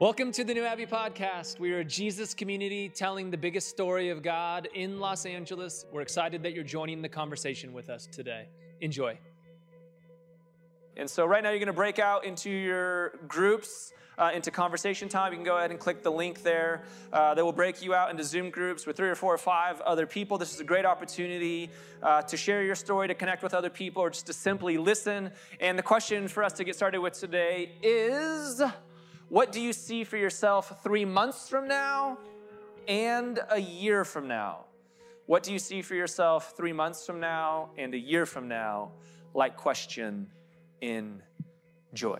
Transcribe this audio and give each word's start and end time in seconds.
Welcome 0.00 0.30
to 0.34 0.44
the 0.44 0.54
New 0.54 0.64
Abbey 0.64 0.86
Podcast. 0.86 1.58
We 1.58 1.72
are 1.72 1.80
a 1.80 1.84
Jesus 1.84 2.32
community 2.32 2.88
telling 2.88 3.32
the 3.32 3.36
biggest 3.36 3.68
story 3.68 4.10
of 4.10 4.22
God 4.22 4.68
in 4.72 5.00
Los 5.00 5.26
Angeles. 5.26 5.86
We're 5.90 6.02
excited 6.02 6.44
that 6.44 6.52
you're 6.52 6.62
joining 6.62 7.02
the 7.02 7.08
conversation 7.08 7.72
with 7.72 7.90
us 7.90 8.06
today. 8.06 8.46
Enjoy. 8.80 9.18
And 10.96 11.10
so, 11.10 11.26
right 11.26 11.42
now, 11.42 11.50
you're 11.50 11.58
going 11.58 11.66
to 11.66 11.72
break 11.72 11.98
out 11.98 12.24
into 12.24 12.48
your 12.48 13.14
groups, 13.26 13.92
uh, 14.16 14.30
into 14.32 14.52
conversation 14.52 15.08
time. 15.08 15.32
You 15.32 15.38
can 15.38 15.44
go 15.44 15.58
ahead 15.58 15.72
and 15.72 15.80
click 15.80 16.04
the 16.04 16.12
link 16.12 16.44
there. 16.44 16.84
Uh, 17.12 17.34
that 17.34 17.44
will 17.44 17.50
break 17.50 17.82
you 17.82 17.92
out 17.92 18.08
into 18.08 18.22
Zoom 18.22 18.50
groups 18.50 18.86
with 18.86 18.96
three 18.96 19.08
or 19.08 19.16
four 19.16 19.34
or 19.34 19.38
five 19.38 19.80
other 19.80 20.06
people. 20.06 20.38
This 20.38 20.54
is 20.54 20.60
a 20.60 20.64
great 20.64 20.86
opportunity 20.86 21.70
uh, 22.04 22.22
to 22.22 22.36
share 22.36 22.62
your 22.62 22.76
story, 22.76 23.08
to 23.08 23.14
connect 23.16 23.42
with 23.42 23.52
other 23.52 23.70
people, 23.70 24.00
or 24.02 24.10
just 24.10 24.26
to 24.26 24.32
simply 24.32 24.78
listen. 24.78 25.32
And 25.58 25.76
the 25.76 25.82
question 25.82 26.28
for 26.28 26.44
us 26.44 26.52
to 26.52 26.62
get 26.62 26.76
started 26.76 27.00
with 27.00 27.14
today 27.14 27.72
is 27.82 28.62
what 29.28 29.52
do 29.52 29.60
you 29.60 29.72
see 29.74 30.04
for 30.04 30.16
yourself 30.16 30.82
three 30.82 31.04
months 31.04 31.48
from 31.48 31.68
now 31.68 32.18
and 32.86 33.38
a 33.50 33.60
year 33.60 34.04
from 34.04 34.26
now? 34.26 34.64
What 35.26 35.42
do 35.42 35.52
you 35.52 35.58
see 35.58 35.82
for 35.82 35.94
yourself 35.94 36.56
three 36.56 36.72
months 36.72 37.04
from 37.04 37.20
now 37.20 37.68
and 37.76 37.92
a 37.92 37.98
year 37.98 38.24
from 38.24 38.48
now? 38.48 38.92
Like 39.34 39.58
question 39.58 40.28
in 40.80 41.22
joy. 41.92 42.18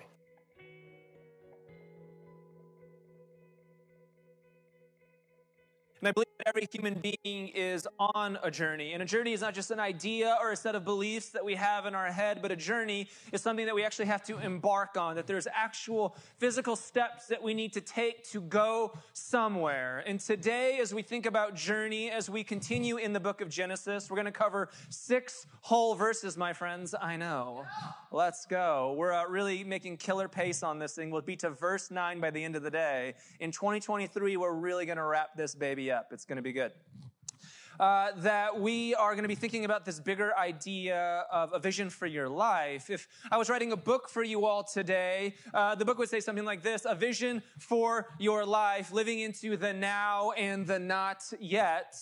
And 6.00 6.08
I 6.08 6.12
believe 6.12 6.26
every 6.46 6.68
human 6.70 6.94
being 6.94 7.48
is 7.48 7.88
on 7.98 8.38
a 8.42 8.50
journey. 8.50 8.92
And 8.92 9.02
a 9.02 9.06
journey 9.06 9.32
is 9.32 9.40
not 9.40 9.54
just 9.54 9.70
an 9.70 9.80
idea 9.80 10.36
or 10.40 10.52
a 10.52 10.56
set 10.56 10.74
of 10.74 10.84
beliefs 10.84 11.30
that 11.30 11.44
we 11.44 11.54
have 11.56 11.86
in 11.86 11.94
our 11.94 12.12
head, 12.12 12.40
but 12.40 12.52
a 12.52 12.56
journey 12.56 13.08
is 13.32 13.42
something 13.42 13.66
that 13.66 13.74
we 13.74 13.84
actually 13.84 14.06
have 14.06 14.22
to 14.24 14.38
embark 14.38 14.96
on, 14.96 15.16
that 15.16 15.26
there's 15.26 15.48
actual 15.52 16.16
physical 16.38 16.76
steps 16.76 17.26
that 17.26 17.42
we 17.42 17.54
need 17.54 17.72
to 17.72 17.80
take 17.80 18.24
to 18.30 18.40
go 18.40 18.96
somewhere. 19.12 20.04
And 20.06 20.20
today, 20.20 20.78
as 20.80 20.94
we 20.94 21.02
think 21.02 21.26
about 21.26 21.56
journey, 21.56 22.10
as 22.10 22.30
we 22.30 22.44
continue 22.44 22.96
in 22.98 23.12
the 23.12 23.20
book 23.20 23.40
of 23.40 23.48
Genesis, 23.48 24.08
we're 24.08 24.16
going 24.16 24.26
to 24.26 24.32
cover 24.32 24.68
six 24.90 25.46
whole 25.62 25.94
verses, 25.94 26.36
my 26.36 26.52
friends. 26.52 26.94
I 27.00 27.16
know. 27.16 27.66
Let's 28.12 28.46
go. 28.46 28.94
We're 28.96 29.12
uh, 29.12 29.26
really 29.26 29.64
making 29.64 29.96
killer 29.96 30.28
pace 30.28 30.62
on 30.62 30.78
this 30.78 30.94
thing. 30.94 31.10
We'll 31.10 31.22
be 31.22 31.36
to 31.36 31.50
verse 31.50 31.90
nine 31.90 32.20
by 32.20 32.30
the 32.30 32.42
end 32.42 32.56
of 32.56 32.62
the 32.62 32.70
day. 32.70 33.14
In 33.40 33.50
2023, 33.50 34.36
we're 34.36 34.52
really 34.52 34.86
going 34.86 34.98
to 34.98 35.04
wrap 35.04 35.36
this 35.36 35.54
baby 35.54 35.90
up. 35.90 36.12
It's 36.12 36.24
going 36.24 36.36
to 36.38 36.42
be 36.42 36.52
good. 36.52 36.72
Uh, 37.80 38.10
that 38.16 38.60
we 38.60 38.94
are 38.96 39.12
going 39.12 39.22
to 39.22 39.28
be 39.28 39.36
thinking 39.36 39.64
about 39.64 39.84
this 39.84 40.00
bigger 40.00 40.36
idea 40.36 41.24
of 41.30 41.52
a 41.52 41.60
vision 41.60 41.88
for 41.90 42.06
your 42.06 42.28
life. 42.28 42.90
If 42.90 43.06
I 43.30 43.36
was 43.36 43.48
writing 43.48 43.70
a 43.70 43.76
book 43.76 44.08
for 44.08 44.24
you 44.24 44.46
all 44.46 44.64
today, 44.64 45.34
uh, 45.54 45.76
the 45.76 45.84
book 45.84 45.98
would 45.98 46.08
say 46.08 46.18
something 46.18 46.44
like 46.44 46.62
this 46.62 46.84
A 46.84 46.96
vision 46.96 47.40
for 47.60 48.08
your 48.18 48.44
life, 48.44 48.92
living 48.92 49.20
into 49.20 49.56
the 49.56 49.72
now 49.72 50.32
and 50.32 50.66
the 50.66 50.80
not 50.80 51.22
yet. 51.38 51.94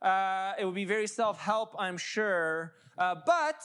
Uh, 0.00 0.52
it 0.58 0.64
would 0.64 0.76
be 0.76 0.84
very 0.84 1.08
self 1.08 1.40
help, 1.40 1.74
I'm 1.78 1.98
sure. 1.98 2.74
Uh, 2.96 3.16
but 3.26 3.64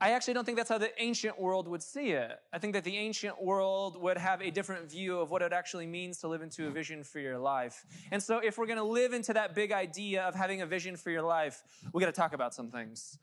I 0.00 0.12
actually 0.12 0.34
don't 0.34 0.44
think 0.44 0.56
that's 0.56 0.68
how 0.68 0.78
the 0.78 0.90
ancient 1.02 1.40
world 1.40 1.66
would 1.66 1.82
see 1.82 2.10
it. 2.10 2.38
I 2.52 2.58
think 2.58 2.72
that 2.74 2.84
the 2.84 2.96
ancient 2.96 3.42
world 3.42 4.00
would 4.00 4.16
have 4.16 4.40
a 4.40 4.50
different 4.50 4.88
view 4.88 5.18
of 5.18 5.30
what 5.30 5.42
it 5.42 5.52
actually 5.52 5.86
means 5.86 6.18
to 6.18 6.28
live 6.28 6.40
into 6.40 6.68
a 6.68 6.70
vision 6.70 7.02
for 7.02 7.18
your 7.18 7.38
life. 7.38 7.84
And 8.12 8.22
so, 8.22 8.38
if 8.38 8.58
we're 8.58 8.66
going 8.66 8.78
to 8.78 8.84
live 8.84 9.12
into 9.12 9.32
that 9.32 9.56
big 9.56 9.72
idea 9.72 10.22
of 10.22 10.36
having 10.36 10.62
a 10.62 10.66
vision 10.66 10.96
for 10.96 11.10
your 11.10 11.22
life, 11.22 11.64
we 11.92 12.00
got 12.00 12.06
to 12.06 12.12
talk 12.12 12.32
about 12.32 12.54
some 12.54 12.70
things. 12.70 13.18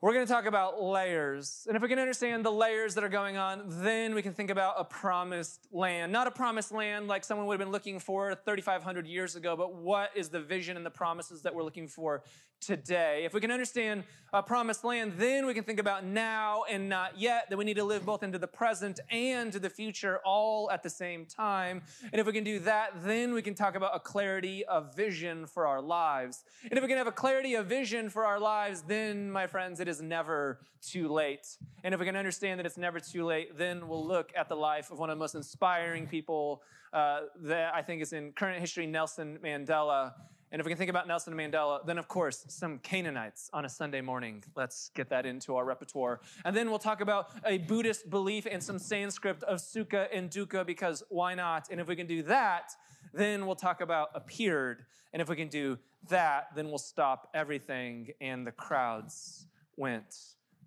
We're 0.00 0.12
going 0.12 0.24
to 0.24 0.32
talk 0.32 0.46
about 0.46 0.80
layers. 0.80 1.64
And 1.66 1.74
if 1.74 1.82
we 1.82 1.88
can 1.88 1.98
understand 1.98 2.44
the 2.44 2.52
layers 2.52 2.94
that 2.94 3.02
are 3.02 3.08
going 3.08 3.36
on, 3.36 3.64
then 3.82 4.14
we 4.14 4.22
can 4.22 4.32
think 4.32 4.48
about 4.48 4.76
a 4.78 4.84
promised 4.84 5.66
land. 5.72 6.12
Not 6.12 6.28
a 6.28 6.30
promised 6.30 6.70
land 6.70 7.08
like 7.08 7.24
someone 7.24 7.48
would 7.48 7.54
have 7.54 7.66
been 7.66 7.72
looking 7.72 7.98
for 7.98 8.36
3,500 8.44 9.08
years 9.08 9.34
ago, 9.34 9.56
but 9.56 9.74
what 9.74 10.12
is 10.14 10.28
the 10.28 10.38
vision 10.38 10.76
and 10.76 10.86
the 10.86 10.90
promises 10.90 11.42
that 11.42 11.52
we're 11.52 11.64
looking 11.64 11.88
for 11.88 12.22
today. 12.60 13.22
If 13.24 13.34
we 13.34 13.40
can 13.40 13.50
understand 13.50 14.04
a 14.32 14.42
promised 14.42 14.84
land, 14.84 15.14
then 15.16 15.46
we 15.46 15.54
can 15.54 15.64
think 15.64 15.80
about 15.80 16.04
now 16.04 16.64
and 16.68 16.88
not 16.88 17.18
yet, 17.18 17.48
that 17.48 17.56
we 17.56 17.64
need 17.64 17.76
to 17.76 17.84
live 17.84 18.04
both 18.04 18.22
into 18.22 18.38
the 18.38 18.46
present 18.46 19.00
and 19.10 19.50
to 19.52 19.58
the 19.58 19.70
future 19.70 20.20
all 20.24 20.70
at 20.70 20.82
the 20.82 20.90
same 20.90 21.24
time. 21.24 21.82
And 22.12 22.20
if 22.20 22.26
we 22.26 22.32
can 22.32 22.44
do 22.44 22.58
that, 22.60 23.02
then 23.02 23.32
we 23.32 23.40
can 23.40 23.54
talk 23.54 23.74
about 23.74 23.96
a 23.96 24.00
clarity 24.00 24.64
of 24.66 24.94
vision 24.94 25.46
for 25.46 25.66
our 25.66 25.80
lives. 25.80 26.44
And 26.64 26.74
if 26.74 26.82
we 26.82 26.88
can 26.88 26.98
have 26.98 27.06
a 27.06 27.12
clarity 27.12 27.54
of 27.54 27.66
vision 27.66 28.10
for 28.10 28.26
our 28.26 28.38
lives, 28.38 28.82
then, 28.82 29.30
my 29.30 29.46
friends, 29.46 29.80
it 29.80 29.88
is 29.88 30.02
never 30.02 30.60
too 30.82 31.08
late. 31.08 31.56
And 31.82 31.94
if 31.94 32.00
we 32.00 32.06
can 32.06 32.16
understand 32.16 32.60
that 32.60 32.66
it's 32.66 32.76
never 32.76 33.00
too 33.00 33.24
late, 33.24 33.56
then 33.56 33.88
we'll 33.88 34.06
look 34.06 34.30
at 34.36 34.48
the 34.48 34.56
life 34.56 34.90
of 34.90 34.98
one 34.98 35.10
of 35.10 35.16
the 35.16 35.20
most 35.20 35.34
inspiring 35.34 36.06
people 36.06 36.62
uh, 36.92 37.20
that 37.42 37.74
I 37.74 37.82
think 37.82 38.02
is 38.02 38.12
in 38.12 38.32
current 38.32 38.60
history, 38.60 38.86
Nelson 38.86 39.38
Mandela. 39.42 40.12
And 40.50 40.60
if 40.60 40.66
we 40.66 40.70
can 40.70 40.78
think 40.78 40.88
about 40.88 41.06
Nelson 41.06 41.34
Mandela, 41.34 41.84
then 41.84 41.98
of 41.98 42.08
course, 42.08 42.44
some 42.48 42.78
Canaanites 42.78 43.50
on 43.52 43.66
a 43.66 43.68
Sunday 43.68 44.00
morning. 44.00 44.42
Let's 44.56 44.90
get 44.94 45.10
that 45.10 45.26
into 45.26 45.56
our 45.56 45.64
repertoire. 45.64 46.20
And 46.44 46.56
then 46.56 46.70
we'll 46.70 46.78
talk 46.78 47.02
about 47.02 47.30
a 47.44 47.58
Buddhist 47.58 48.08
belief 48.08 48.46
and 48.50 48.62
some 48.62 48.78
Sanskrit 48.78 49.42
of 49.42 49.58
sukha 49.58 50.08
and 50.12 50.30
dukkha, 50.30 50.64
because 50.64 51.02
why 51.10 51.34
not? 51.34 51.68
And 51.70 51.80
if 51.80 51.86
we 51.86 51.96
can 51.96 52.06
do 52.06 52.22
that, 52.22 52.72
then 53.12 53.44
we'll 53.44 53.56
talk 53.56 53.82
about 53.82 54.08
appeared. 54.14 54.86
And 55.12 55.20
if 55.20 55.28
we 55.28 55.36
can 55.36 55.48
do 55.48 55.78
that, 56.08 56.48
then 56.56 56.68
we'll 56.68 56.78
stop 56.78 57.28
everything. 57.34 58.12
And 58.20 58.46
the 58.46 58.52
crowds 58.52 59.46
went 59.76 60.16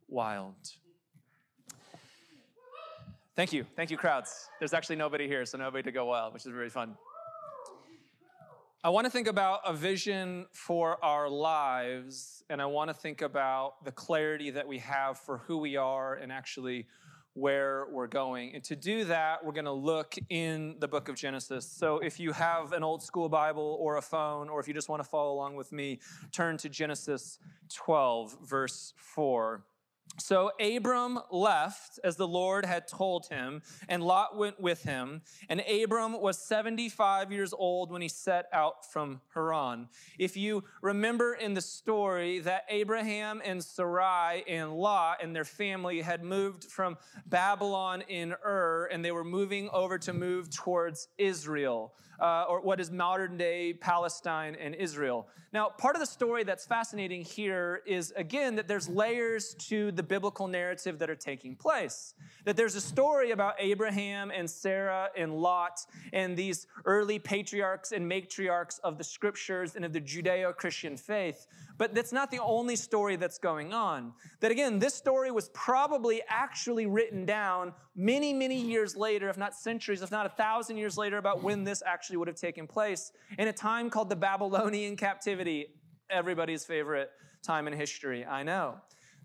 wild. 0.07 0.55
Thank 3.35 3.53
you. 3.53 3.65
Thank 3.75 3.89
you, 3.89 3.97
crowds. 3.97 4.49
There's 4.59 4.73
actually 4.73 4.97
nobody 4.97 5.27
here, 5.27 5.45
so 5.45 5.57
nobody 5.57 5.83
to 5.83 5.91
go 5.91 6.05
wild, 6.05 6.33
which 6.33 6.45
is 6.45 6.51
really 6.51 6.69
fun. 6.69 6.95
I 8.83 8.89
want 8.89 9.05
to 9.05 9.11
think 9.11 9.27
about 9.27 9.59
a 9.63 9.73
vision 9.75 10.47
for 10.53 10.97
our 11.05 11.29
lives, 11.29 12.43
and 12.49 12.59
I 12.59 12.65
want 12.65 12.89
to 12.89 12.95
think 12.95 13.21
about 13.21 13.85
the 13.85 13.91
clarity 13.91 14.49
that 14.49 14.67
we 14.67 14.79
have 14.79 15.19
for 15.19 15.37
who 15.37 15.59
we 15.59 15.75
are 15.75 16.15
and 16.15 16.31
actually 16.31 16.87
where 17.33 17.85
we're 17.91 18.07
going. 18.07 18.55
And 18.55 18.63
to 18.63 18.75
do 18.75 19.03
that, 19.03 19.45
we're 19.45 19.51
going 19.51 19.65
to 19.65 19.71
look 19.71 20.15
in 20.31 20.77
the 20.79 20.87
book 20.87 21.09
of 21.09 21.15
Genesis. 21.15 21.69
So 21.69 21.99
if 21.99 22.19
you 22.19 22.31
have 22.31 22.73
an 22.73 22.83
old 22.83 23.03
school 23.03 23.29
Bible 23.29 23.77
or 23.79 23.97
a 23.97 24.01
phone, 24.01 24.49
or 24.49 24.59
if 24.59 24.67
you 24.67 24.73
just 24.73 24.89
want 24.89 25.03
to 25.03 25.07
follow 25.07 25.31
along 25.31 25.57
with 25.57 25.71
me, 25.71 25.99
turn 26.31 26.57
to 26.57 26.67
Genesis 26.67 27.37
12, 27.69 28.35
verse 28.43 28.95
4. 28.97 29.63
So 30.17 30.51
Abram 30.59 31.19
left 31.31 31.99
as 32.03 32.15
the 32.15 32.27
Lord 32.27 32.65
had 32.65 32.87
told 32.87 33.27
him, 33.27 33.61
and 33.87 34.03
Lot 34.03 34.37
went 34.37 34.59
with 34.59 34.83
him. 34.83 35.21
And 35.49 35.61
Abram 35.61 36.21
was 36.21 36.37
75 36.37 37.31
years 37.31 37.53
old 37.53 37.91
when 37.91 38.01
he 38.01 38.07
set 38.07 38.47
out 38.51 38.91
from 38.91 39.21
Haran. 39.33 39.87
If 40.19 40.35
you 40.35 40.63
remember 40.81 41.33
in 41.33 41.53
the 41.53 41.61
story 41.61 42.39
that 42.39 42.65
Abraham 42.69 43.41
and 43.43 43.63
Sarai 43.63 44.43
and 44.47 44.73
Lot 44.73 45.23
and 45.23 45.35
their 45.35 45.45
family 45.45 46.01
had 46.01 46.23
moved 46.23 46.65
from 46.65 46.97
Babylon 47.25 48.03
in 48.07 48.33
Ur, 48.45 48.89
and 48.91 49.03
they 49.03 49.11
were 49.11 49.23
moving 49.23 49.69
over 49.69 49.97
to 49.99 50.13
move 50.13 50.49
towards 50.49 51.07
Israel 51.17 51.93
uh, 52.19 52.45
or 52.47 52.61
what 52.61 52.79
is 52.79 52.91
modern 52.91 53.37
day 53.37 53.73
Palestine 53.73 54.55
and 54.55 54.75
Israel. 54.75 55.27
Now, 55.53 55.67
part 55.67 55.97
of 55.97 55.99
the 55.99 56.05
story 56.05 56.45
that's 56.45 56.65
fascinating 56.65 57.23
here 57.23 57.81
is, 57.85 58.13
again, 58.15 58.55
that 58.55 58.69
there's 58.69 58.87
layers 58.87 59.53
to 59.55 59.91
the 59.91 60.03
biblical 60.03 60.47
narrative 60.47 60.97
that 60.99 61.09
are 61.09 61.15
taking 61.15 61.57
place. 61.57 62.13
That 62.45 62.55
there's 62.55 62.75
a 62.75 62.81
story 62.81 63.31
about 63.31 63.55
Abraham 63.59 64.31
and 64.31 64.49
Sarah 64.49 65.09
and 65.17 65.35
Lot 65.35 65.85
and 66.13 66.37
these 66.37 66.67
early 66.85 67.19
patriarchs 67.19 67.91
and 67.91 68.09
matriarchs 68.09 68.79
of 68.85 68.97
the 68.97 69.03
scriptures 69.03 69.75
and 69.75 69.83
of 69.83 69.91
the 69.91 69.99
Judeo 69.99 70.55
Christian 70.55 70.95
faith. 70.95 71.47
But 71.81 71.95
that's 71.95 72.13
not 72.13 72.29
the 72.29 72.37
only 72.37 72.75
story 72.75 73.15
that's 73.15 73.39
going 73.39 73.73
on. 73.73 74.13
That 74.39 74.51
again, 74.51 74.77
this 74.77 74.93
story 74.93 75.31
was 75.31 75.49
probably 75.49 76.21
actually 76.29 76.85
written 76.85 77.25
down 77.25 77.73
many, 77.95 78.33
many 78.33 78.55
years 78.55 78.95
later, 78.95 79.29
if 79.29 79.37
not 79.39 79.55
centuries, 79.55 80.03
if 80.03 80.11
not 80.11 80.27
a 80.27 80.29
thousand 80.29 80.77
years 80.77 80.95
later, 80.95 81.17
about 81.17 81.41
when 81.41 81.63
this 81.63 81.81
actually 81.83 82.17
would 82.17 82.27
have 82.27 82.37
taken 82.37 82.67
place 82.67 83.11
in 83.39 83.47
a 83.47 83.51
time 83.51 83.89
called 83.89 84.11
the 84.11 84.15
Babylonian 84.15 84.95
captivity. 84.95 85.69
Everybody's 86.11 86.63
favorite 86.63 87.09
time 87.41 87.65
in 87.65 87.73
history, 87.73 88.27
I 88.27 88.43
know. 88.43 88.75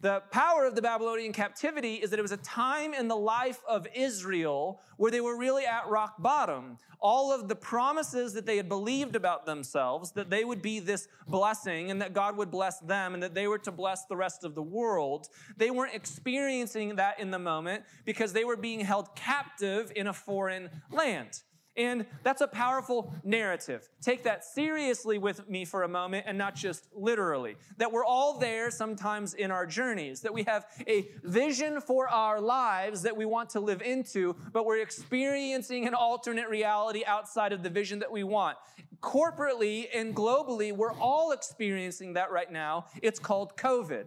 The 0.00 0.22
power 0.31 0.66
of 0.66 0.75
the 0.75 0.82
Babylonian 0.82 1.32
captivity 1.32 1.94
is 1.94 2.10
that 2.10 2.19
it 2.19 2.22
was 2.22 2.32
a 2.32 2.37
time 2.38 2.93
in 2.93 3.08
the 3.08 3.16
life 3.16 3.60
of 3.66 3.87
Israel 3.94 4.81
where 4.98 5.10
they 5.10 5.22
were 5.22 5.38
really 5.38 5.64
at 5.64 5.88
rock 5.88 6.20
bottom. 6.20 6.76
All 7.00 7.32
of 7.32 7.48
the 7.48 7.56
promises 7.56 8.34
that 8.34 8.44
they 8.44 8.58
had 8.58 8.69
believed 8.69 9.16
about 9.16 9.46
themselves, 9.46 10.12
that 10.12 10.28
they 10.28 10.44
would 10.44 10.60
be 10.60 10.81
this 10.81 11.08
blessing 11.26 11.90
and 11.90 12.02
that 12.02 12.12
God 12.12 12.37
would 12.37 12.50
bless 12.50 12.78
them 12.81 13.14
and 13.14 13.22
that 13.22 13.34
they 13.34 13.46
were 13.46 13.58
to 13.58 13.72
bless 13.72 14.04
the 14.04 14.16
rest 14.16 14.44
of 14.44 14.54
the 14.54 14.62
world, 14.62 15.28
they 15.56 15.70
weren't 15.70 15.94
experiencing 15.94 16.96
that 16.96 17.19
in 17.19 17.31
the 17.31 17.38
moment 17.38 17.84
because 18.04 18.34
they 18.34 18.44
were 18.44 18.56
being 18.56 18.81
held 18.81 19.14
captive 19.16 19.90
in 19.96 20.08
a 20.08 20.12
foreign 20.12 20.69
land. 20.90 21.42
And 21.76 22.06
that's 22.23 22.40
a 22.40 22.46
powerful 22.46 23.12
narrative. 23.23 23.88
Take 24.00 24.23
that 24.25 24.44
seriously 24.44 25.19
with 25.19 25.49
me 25.49 25.64
for 25.64 25.82
a 25.82 25.88
moment 25.88 26.25
and 26.26 26.38
not 26.38 26.55
just 26.55 26.88
literally. 26.94 27.56
That 27.76 27.93
we're 27.93 28.05
all 28.05 28.38
there 28.38 28.70
sometimes 28.70 29.34
in 29.34 29.50
our 29.50 29.67
journeys, 29.67 30.20
that 30.23 30.32
we 30.32 30.44
have 30.44 30.67
a 30.88 31.08
vision 31.23 31.81
for 31.81 32.08
our 32.08 32.40
lives 32.40 33.02
that 33.02 33.17
we 33.17 33.26
want 33.26 33.50
to 33.50 33.61
live 33.61 33.82
into, 33.82 34.37
but 34.52 34.64
we're 34.64 34.81
experiencing 34.81 35.87
an 35.87 35.94
alternate 35.94 36.49
reality 36.49 37.05
outside 37.06 37.52
of 37.52 37.62
the 37.62 37.70
vision 37.70 37.99
that 37.99 38.11
we 38.11 38.25
want. 38.25 38.56
Corporately 39.02 39.87
and 39.94 40.17
globally, 40.17 40.73
we're 40.73 40.94
all 40.94 41.32
experiencing 41.32 42.14
that 42.14 42.31
right 42.31 42.50
now. 42.50 42.87
It's 43.02 43.19
called 43.19 43.56
COVID. 43.56 44.06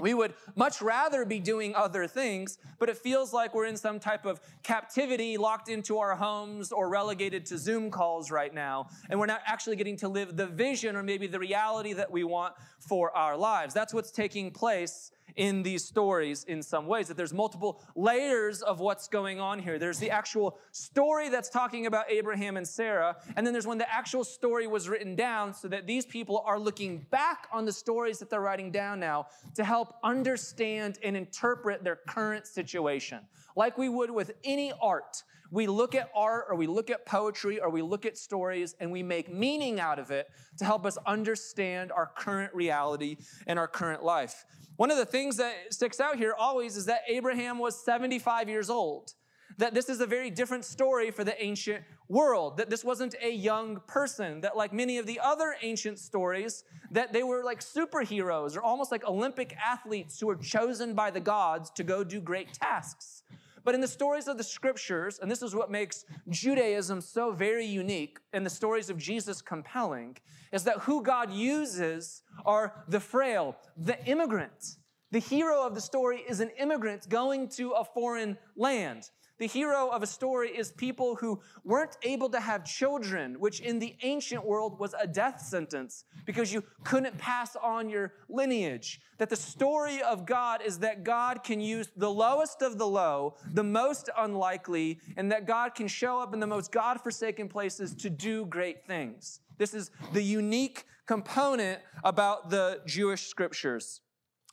We 0.00 0.14
would 0.14 0.34
much 0.56 0.82
rather 0.82 1.24
be 1.24 1.38
doing 1.38 1.74
other 1.74 2.06
things, 2.06 2.58
but 2.78 2.88
it 2.88 2.96
feels 2.96 3.32
like 3.32 3.54
we're 3.54 3.66
in 3.66 3.76
some 3.76 4.00
type 4.00 4.26
of 4.26 4.40
captivity, 4.62 5.36
locked 5.36 5.68
into 5.68 5.98
our 5.98 6.16
homes 6.16 6.72
or 6.72 6.88
relegated 6.88 7.46
to 7.46 7.58
Zoom 7.58 7.90
calls 7.90 8.30
right 8.30 8.52
now. 8.52 8.88
And 9.10 9.18
we're 9.18 9.26
not 9.26 9.42
actually 9.46 9.76
getting 9.76 9.96
to 9.98 10.08
live 10.08 10.36
the 10.36 10.46
vision 10.46 10.96
or 10.96 11.02
maybe 11.02 11.26
the 11.26 11.38
reality 11.38 11.92
that 11.92 12.10
we 12.10 12.24
want 12.24 12.54
for 12.80 13.16
our 13.16 13.36
lives. 13.36 13.74
That's 13.74 13.94
what's 13.94 14.10
taking 14.10 14.50
place 14.50 15.12
in 15.36 15.62
these 15.62 15.84
stories 15.84 16.44
in 16.44 16.62
some 16.62 16.86
ways, 16.86 17.08
that 17.08 17.16
there's 17.16 17.32
multiple 17.32 17.82
layers 17.94 18.62
of 18.62 18.80
what's 18.80 19.08
going 19.08 19.40
on 19.40 19.58
here. 19.58 19.78
There's 19.78 19.98
the 19.98 20.10
actual 20.10 20.58
story 20.72 21.28
that's 21.28 21.48
talking 21.48 21.86
about 21.86 22.10
Abraham 22.10 22.56
and 22.56 22.66
Sarah, 22.66 23.16
and 23.36 23.46
then 23.46 23.52
there's 23.52 23.66
when 23.66 23.78
the 23.78 23.92
actual 23.92 24.24
story 24.24 24.66
was 24.66 24.88
written 24.88 25.14
down 25.14 25.54
so 25.54 25.68
that 25.68 25.86
these 25.86 26.06
people 26.06 26.42
are 26.46 26.58
looking 26.58 27.06
back 27.10 27.48
on 27.52 27.64
the 27.64 27.72
stories 27.72 28.18
that 28.18 28.30
they're 28.30 28.40
writing 28.40 28.70
down 28.70 29.00
now 29.00 29.26
to 29.54 29.64
help 29.64 29.94
understand 30.02 30.98
and 31.02 31.16
interpret 31.16 31.84
their 31.84 31.96
current 32.08 32.46
situation. 32.46 33.20
Like 33.56 33.76
we 33.78 33.88
would 33.88 34.10
with 34.10 34.32
any 34.44 34.72
art. 34.80 35.22
We 35.50 35.66
look 35.66 35.94
at 35.94 36.10
art 36.14 36.46
or 36.48 36.56
we 36.56 36.66
look 36.66 36.88
at 36.88 37.04
poetry 37.04 37.60
or 37.60 37.68
we 37.68 37.82
look 37.82 38.06
at 38.06 38.16
stories 38.16 38.74
and 38.80 38.90
we 38.90 39.02
make 39.02 39.30
meaning 39.30 39.80
out 39.80 39.98
of 39.98 40.10
it 40.10 40.30
to 40.56 40.64
help 40.64 40.86
us 40.86 40.96
understand 41.06 41.92
our 41.92 42.10
current 42.16 42.54
reality 42.54 43.18
and 43.46 43.58
our 43.58 43.68
current 43.68 44.02
life. 44.02 44.46
One 44.76 44.90
of 44.90 44.96
the 44.96 45.06
things 45.06 45.36
that 45.36 45.54
sticks 45.70 46.00
out 46.00 46.16
here 46.16 46.34
always 46.38 46.76
is 46.76 46.86
that 46.86 47.02
Abraham 47.08 47.58
was 47.58 47.84
75 47.84 48.48
years 48.48 48.70
old. 48.70 49.12
That 49.58 49.74
this 49.74 49.90
is 49.90 50.00
a 50.00 50.06
very 50.06 50.30
different 50.30 50.64
story 50.64 51.10
for 51.10 51.24
the 51.24 51.40
ancient 51.42 51.84
world. 52.08 52.56
That 52.56 52.70
this 52.70 52.82
wasn't 52.82 53.14
a 53.22 53.30
young 53.30 53.80
person. 53.86 54.40
That, 54.40 54.56
like 54.56 54.72
many 54.72 54.96
of 54.96 55.06
the 55.06 55.20
other 55.20 55.56
ancient 55.60 55.98
stories, 55.98 56.64
that 56.90 57.12
they 57.12 57.22
were 57.22 57.44
like 57.44 57.60
superheroes 57.60 58.56
or 58.56 58.62
almost 58.62 58.90
like 58.90 59.04
Olympic 59.04 59.54
athletes 59.62 60.18
who 60.18 60.26
were 60.26 60.36
chosen 60.36 60.94
by 60.94 61.10
the 61.10 61.20
gods 61.20 61.70
to 61.72 61.84
go 61.84 62.02
do 62.02 62.20
great 62.20 62.54
tasks. 62.54 63.21
But 63.64 63.74
in 63.74 63.80
the 63.80 63.88
stories 63.88 64.28
of 64.28 64.38
the 64.38 64.44
scriptures, 64.44 65.18
and 65.20 65.30
this 65.30 65.42
is 65.42 65.54
what 65.54 65.70
makes 65.70 66.04
Judaism 66.28 67.00
so 67.00 67.32
very 67.32 67.64
unique 67.64 68.18
and 68.32 68.44
the 68.44 68.50
stories 68.50 68.90
of 68.90 68.96
Jesus 68.96 69.40
compelling, 69.40 70.16
is 70.52 70.64
that 70.64 70.78
who 70.80 71.02
God 71.02 71.32
uses 71.32 72.22
are 72.44 72.84
the 72.88 73.00
frail, 73.00 73.56
the 73.76 74.04
immigrant. 74.06 74.76
The 75.12 75.18
hero 75.18 75.66
of 75.66 75.74
the 75.74 75.80
story 75.80 76.24
is 76.28 76.40
an 76.40 76.50
immigrant 76.58 77.08
going 77.08 77.48
to 77.50 77.72
a 77.72 77.84
foreign 77.84 78.36
land. 78.56 79.10
The 79.38 79.46
hero 79.46 79.88
of 79.88 80.02
a 80.02 80.06
story 80.06 80.50
is 80.50 80.72
people 80.72 81.16
who 81.16 81.40
weren't 81.64 81.96
able 82.02 82.28
to 82.30 82.40
have 82.40 82.64
children, 82.64 83.36
which 83.40 83.60
in 83.60 83.78
the 83.78 83.96
ancient 84.02 84.44
world 84.44 84.78
was 84.78 84.94
a 85.00 85.06
death 85.06 85.40
sentence 85.40 86.04
because 86.24 86.52
you 86.52 86.62
couldn't 86.84 87.18
pass 87.18 87.56
on 87.56 87.88
your 87.88 88.12
lineage. 88.28 89.00
That 89.18 89.30
the 89.30 89.36
story 89.36 90.02
of 90.02 90.26
God 90.26 90.60
is 90.64 90.78
that 90.80 91.02
God 91.04 91.42
can 91.42 91.60
use 91.60 91.90
the 91.96 92.10
lowest 92.10 92.62
of 92.62 92.78
the 92.78 92.86
low, 92.86 93.36
the 93.52 93.64
most 93.64 94.10
unlikely, 94.16 95.00
and 95.16 95.32
that 95.32 95.46
God 95.46 95.74
can 95.74 95.88
show 95.88 96.20
up 96.20 96.34
in 96.34 96.40
the 96.40 96.46
most 96.46 96.70
God 96.70 97.00
forsaken 97.00 97.48
places 97.48 97.94
to 97.96 98.10
do 98.10 98.46
great 98.46 98.86
things. 98.86 99.40
This 99.58 99.74
is 99.74 99.90
the 100.12 100.22
unique 100.22 100.84
component 101.06 101.80
about 102.04 102.50
the 102.50 102.80
Jewish 102.86 103.26
scriptures. 103.26 104.00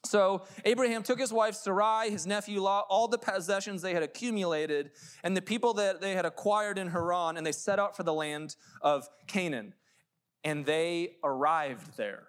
So 0.05 0.43
Abraham 0.63 1.03
took 1.03 1.19
his 1.19 1.33
wife 1.33 1.55
Sarai, 1.55 2.09
his 2.09 2.25
nephew 2.25 2.61
Lot, 2.61 2.85
all 2.89 3.07
the 3.07 3.17
possessions 3.17 3.81
they 3.81 3.93
had 3.93 4.03
accumulated, 4.03 4.91
and 5.23 5.35
the 5.35 5.41
people 5.41 5.73
that 5.73 5.99
they 5.99 6.13
had 6.13 6.25
acquired 6.25 6.77
in 6.77 6.87
Haran, 6.87 7.37
and 7.37 7.45
they 7.45 7.51
set 7.51 7.79
out 7.79 7.97
for 7.97 8.03
the 8.03 8.13
land 8.13 8.55
of 8.81 9.09
Canaan. 9.27 9.73
And 10.43 10.65
they 10.65 11.17
arrived 11.23 11.97
there. 11.97 12.27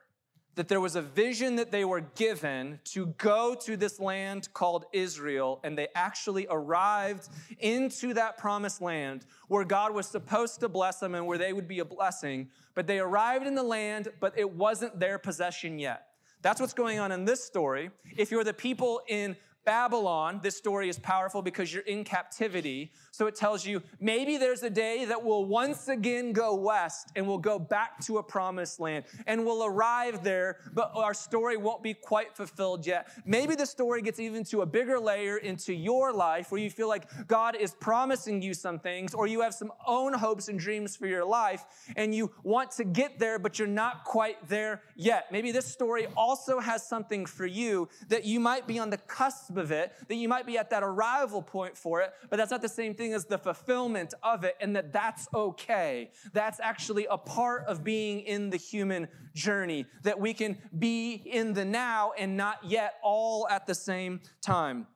That 0.56 0.67
there 0.67 0.81
was 0.81 0.96
a 0.96 1.00
vision 1.00 1.56
that 1.56 1.70
they 1.70 1.84
were 1.84 2.00
given 2.00 2.81
to 2.87 3.06
go 3.19 3.55
to 3.64 3.76
this 3.76 4.00
land 4.00 4.52
called 4.52 4.84
Israel, 4.93 5.61
and 5.62 5.78
they 5.78 5.88
actually 5.94 6.49
arrived 6.50 7.28
into 7.61 8.12
that 8.14 8.37
promised 8.37 8.82
land 8.82 9.26
where 9.46 9.64
God 9.64 9.94
was 9.94 10.08
supposed 10.08 10.58
to 10.61 10.69
bless 10.69 10.99
them 10.99 11.14
and 11.14 11.25
where 11.25 11.38
they 11.38 11.52
would 11.52 11.69
be 11.69 11.78
a 11.78 11.84
blessing. 11.84 12.50
But 12.75 12.88
they 12.88 12.99
arrived 12.99 13.46
in 13.46 13.55
the 13.55 13.62
land, 13.62 14.08
but 14.19 14.37
it 14.37 14.50
wasn't 14.50 14.99
their 14.99 15.19
possession 15.19 15.78
yet. 15.78 16.09
That's 16.42 16.60
what's 16.60 16.72
going 16.72 16.98
on 16.98 17.12
in 17.12 17.25
this 17.25 17.44
story. 17.44 17.90
If 18.16 18.31
you're 18.31 18.44
the 18.44 18.54
people 18.54 19.02
in 19.08 19.37
Babylon, 19.66 20.40
this 20.42 20.56
story 20.56 20.88
is 20.88 20.98
powerful 20.98 21.42
because 21.42 21.72
you're 21.72 21.82
in 21.82 22.02
captivity. 22.02 22.92
So 23.12 23.26
it 23.26 23.34
tells 23.34 23.66
you 23.66 23.82
maybe 23.98 24.36
there's 24.36 24.62
a 24.62 24.70
day 24.70 25.04
that 25.04 25.24
we'll 25.24 25.44
once 25.44 25.88
again 25.88 26.32
go 26.32 26.54
west 26.54 27.10
and 27.16 27.26
we'll 27.26 27.38
go 27.38 27.58
back 27.58 28.00
to 28.06 28.18
a 28.18 28.22
promised 28.22 28.78
land 28.80 29.04
and 29.26 29.44
we'll 29.44 29.64
arrive 29.64 30.22
there, 30.22 30.58
but 30.72 30.92
our 30.94 31.14
story 31.14 31.56
won't 31.56 31.82
be 31.82 31.92
quite 31.92 32.36
fulfilled 32.36 32.86
yet. 32.86 33.08
Maybe 33.24 33.56
the 33.56 33.66
story 33.66 34.00
gets 34.00 34.20
even 34.20 34.44
to 34.44 34.62
a 34.62 34.66
bigger 34.66 34.98
layer 34.98 35.38
into 35.38 35.72
your 35.74 36.12
life 36.12 36.52
where 36.52 36.60
you 36.60 36.70
feel 36.70 36.88
like 36.88 37.26
God 37.26 37.56
is 37.56 37.74
promising 37.74 38.42
you 38.42 38.54
some 38.54 38.78
things 38.78 39.12
or 39.12 39.26
you 39.26 39.40
have 39.40 39.54
some 39.54 39.72
own 39.86 40.12
hopes 40.12 40.48
and 40.48 40.58
dreams 40.58 40.96
for 40.96 41.06
your 41.06 41.24
life 41.24 41.64
and 41.96 42.14
you 42.14 42.30
want 42.44 42.70
to 42.72 42.84
get 42.84 43.18
there, 43.18 43.38
but 43.38 43.58
you're 43.58 43.68
not 43.68 44.04
quite 44.04 44.48
there 44.48 44.82
yet. 44.94 45.26
Maybe 45.32 45.50
this 45.50 45.66
story 45.66 46.06
also 46.16 46.60
has 46.60 46.86
something 46.86 47.26
for 47.26 47.46
you 47.46 47.88
that 48.08 48.24
you 48.24 48.38
might 48.38 48.66
be 48.66 48.78
on 48.78 48.90
the 48.90 48.98
cusp 48.98 49.56
of 49.56 49.72
it, 49.72 49.92
that 50.08 50.14
you 50.14 50.28
might 50.28 50.46
be 50.46 50.56
at 50.56 50.70
that 50.70 50.82
arrival 50.82 51.42
point 51.42 51.76
for 51.76 52.00
it, 52.00 52.12
but 52.28 52.36
that's 52.36 52.50
not 52.50 52.62
the 52.62 52.68
same 52.68 52.94
thing 52.94 53.09
as 53.12 53.26
the 53.26 53.38
fulfillment 53.38 54.14
of 54.22 54.44
it, 54.44 54.56
and 54.60 54.74
that 54.76 54.92
that's 54.92 55.28
okay. 55.34 56.10
That's 56.32 56.60
actually 56.60 57.06
a 57.10 57.18
part 57.18 57.64
of 57.66 57.84
being 57.84 58.20
in 58.20 58.50
the 58.50 58.56
human 58.56 59.08
journey, 59.34 59.86
that 60.02 60.18
we 60.18 60.34
can 60.34 60.58
be 60.78 61.14
in 61.14 61.54
the 61.54 61.64
now 61.64 62.12
and 62.18 62.36
not 62.36 62.58
yet 62.64 62.94
all 63.02 63.48
at 63.48 63.66
the 63.66 63.74
same 63.74 64.20
time. 64.42 64.86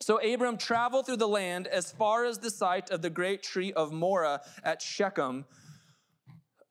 So 0.00 0.18
Abram 0.18 0.58
traveled 0.58 1.06
through 1.06 1.16
the 1.16 1.28
land 1.28 1.66
as 1.66 1.92
far 1.92 2.24
as 2.24 2.38
the 2.38 2.50
site 2.50 2.90
of 2.90 3.00
the 3.00 3.10
great 3.10 3.42
tree 3.42 3.72
of 3.72 3.92
Moreh 3.92 4.40
at 4.62 4.82
Shechem. 4.82 5.46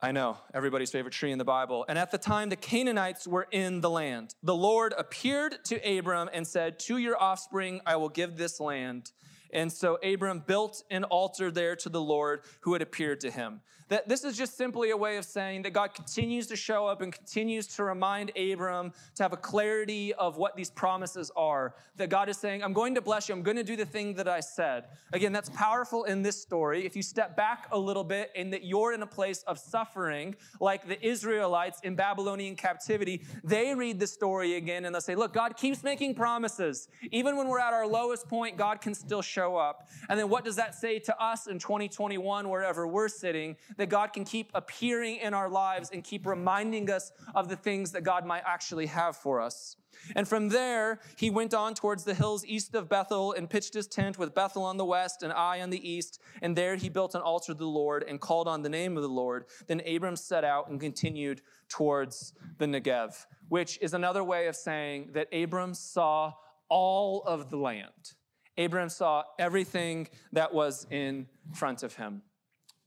I 0.03 0.11
know, 0.11 0.37
everybody's 0.53 0.91
favorite 0.91 1.13
tree 1.13 1.31
in 1.31 1.37
the 1.37 1.45
Bible. 1.45 1.85
And 1.87 1.97
at 1.97 2.11
the 2.11 2.17
time, 2.17 2.49
the 2.49 2.57
Canaanites 2.57 3.25
were 3.25 3.47
in 3.51 3.79
the 3.79 3.89
land. 3.89 4.35
The 4.43 4.53
Lord 4.53 4.93
appeared 4.97 5.63
to 5.63 5.97
Abram 5.97 6.29
and 6.33 6.45
said, 6.45 6.77
To 6.79 6.97
your 6.97 7.19
offspring, 7.21 7.79
I 7.85 7.95
will 7.95 8.09
give 8.09 8.35
this 8.35 8.59
land. 8.59 9.11
And 9.53 9.71
so 9.71 9.97
Abram 10.03 10.43
built 10.45 10.83
an 10.89 11.03
altar 11.05 11.51
there 11.51 11.75
to 11.77 11.89
the 11.89 12.01
Lord 12.01 12.41
who 12.61 12.73
had 12.73 12.81
appeared 12.81 13.21
to 13.21 13.31
him. 13.31 13.61
That 13.89 14.07
this 14.07 14.23
is 14.23 14.37
just 14.37 14.57
simply 14.57 14.91
a 14.91 14.97
way 14.97 15.17
of 15.17 15.25
saying 15.25 15.63
that 15.63 15.73
God 15.73 15.93
continues 15.93 16.47
to 16.47 16.55
show 16.55 16.87
up 16.87 17.01
and 17.01 17.11
continues 17.11 17.67
to 17.75 17.83
remind 17.83 18.31
Abram 18.37 18.93
to 19.15 19.23
have 19.23 19.33
a 19.33 19.37
clarity 19.37 20.13
of 20.13 20.37
what 20.37 20.55
these 20.55 20.69
promises 20.69 21.31
are. 21.35 21.75
That 21.97 22.09
God 22.09 22.29
is 22.29 22.37
saying, 22.37 22.63
I'm 22.63 22.73
going 22.73 22.95
to 22.95 23.01
bless 23.01 23.29
you. 23.29 23.35
I'm 23.35 23.43
going 23.43 23.57
to 23.57 23.63
do 23.63 23.75
the 23.75 23.85
thing 23.85 24.13
that 24.15 24.27
I 24.27 24.39
said. 24.39 24.85
Again, 25.11 25.33
that's 25.33 25.49
powerful 25.49 26.05
in 26.05 26.21
this 26.21 26.41
story. 26.41 26.85
If 26.85 26.95
you 26.95 27.01
step 27.01 27.35
back 27.35 27.67
a 27.71 27.77
little 27.77 28.03
bit 28.03 28.31
and 28.35 28.51
that 28.53 28.63
you're 28.63 28.93
in 28.93 29.01
a 29.01 29.07
place 29.07 29.43
of 29.43 29.59
suffering, 29.59 30.35
like 30.59 30.87
the 30.87 31.03
Israelites 31.05 31.79
in 31.83 31.95
Babylonian 31.95 32.55
captivity, 32.55 33.23
they 33.43 33.75
read 33.75 33.99
the 33.99 34.07
story 34.07 34.55
again 34.55 34.85
and 34.85 34.93
they'll 34.93 35.01
say, 35.01 35.15
Look, 35.15 35.33
God 35.33 35.57
keeps 35.57 35.83
making 35.83 36.15
promises. 36.15 36.87
Even 37.11 37.37
when 37.37 37.47
we're 37.47 37.59
at 37.59 37.73
our 37.73 37.87
lowest 37.87 38.27
point, 38.27 38.57
God 38.57 38.81
can 38.81 38.93
still 38.93 39.21
show 39.21 39.55
up. 39.55 39.89
And 40.09 40.19
then 40.19 40.29
what 40.29 40.43
does 40.43 40.55
that 40.55 40.75
say 40.75 40.99
to 40.99 41.23
us 41.23 41.47
in 41.47 41.59
2021, 41.59 42.49
wherever 42.49 42.87
we're 42.87 43.07
sitting? 43.07 43.55
That 43.77 43.89
God 43.89 44.13
can 44.13 44.25
keep 44.25 44.51
appearing 44.53 45.17
in 45.17 45.33
our 45.33 45.49
lives 45.49 45.89
and 45.91 46.03
keep 46.03 46.25
reminding 46.25 46.89
us 46.89 47.11
of 47.35 47.49
the 47.49 47.55
things 47.55 47.91
that 47.91 48.03
God 48.03 48.25
might 48.25 48.43
actually 48.45 48.87
have 48.87 49.15
for 49.15 49.41
us. 49.41 49.77
And 50.15 50.27
from 50.27 50.49
there, 50.49 50.99
he 51.17 51.29
went 51.29 51.53
on 51.53 51.73
towards 51.73 52.03
the 52.03 52.13
hills 52.13 52.45
east 52.45 52.75
of 52.75 52.89
Bethel 52.89 53.33
and 53.33 53.49
pitched 53.49 53.73
his 53.73 53.87
tent 53.87 54.17
with 54.17 54.33
Bethel 54.33 54.63
on 54.63 54.77
the 54.77 54.85
west 54.85 55.23
and 55.23 55.31
Ai 55.31 55.61
on 55.61 55.69
the 55.69 55.89
east. 55.89 56.19
And 56.41 56.55
there 56.55 56.75
he 56.75 56.89
built 56.89 57.15
an 57.15 57.21
altar 57.21 57.53
to 57.53 57.57
the 57.57 57.65
Lord 57.65 58.03
and 58.07 58.19
called 58.19 58.47
on 58.47 58.61
the 58.61 58.69
name 58.69 58.97
of 58.97 59.03
the 59.03 59.09
Lord. 59.09 59.45
Then 59.67 59.81
Abram 59.87 60.15
set 60.15 60.43
out 60.43 60.69
and 60.69 60.79
continued 60.79 61.41
towards 61.69 62.33
the 62.57 62.65
Negev, 62.65 63.25
which 63.49 63.79
is 63.81 63.93
another 63.93 64.23
way 64.23 64.47
of 64.47 64.55
saying 64.55 65.11
that 65.13 65.27
Abram 65.33 65.73
saw 65.73 66.33
all 66.69 67.21
of 67.23 67.49
the 67.49 67.57
land. 67.57 68.13
Abram 68.57 68.89
saw 68.89 69.23
everything 69.39 70.07
that 70.31 70.53
was 70.53 70.85
in 70.91 71.27
front 71.53 71.83
of 71.83 71.95
him. 71.95 72.21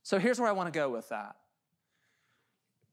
So 0.07 0.21
here's 0.21 0.39
where 0.39 0.49
I 0.49 0.53
want 0.53 0.73
to 0.73 0.79
go 0.79 0.89
with 0.89 1.09
that. 1.09 1.35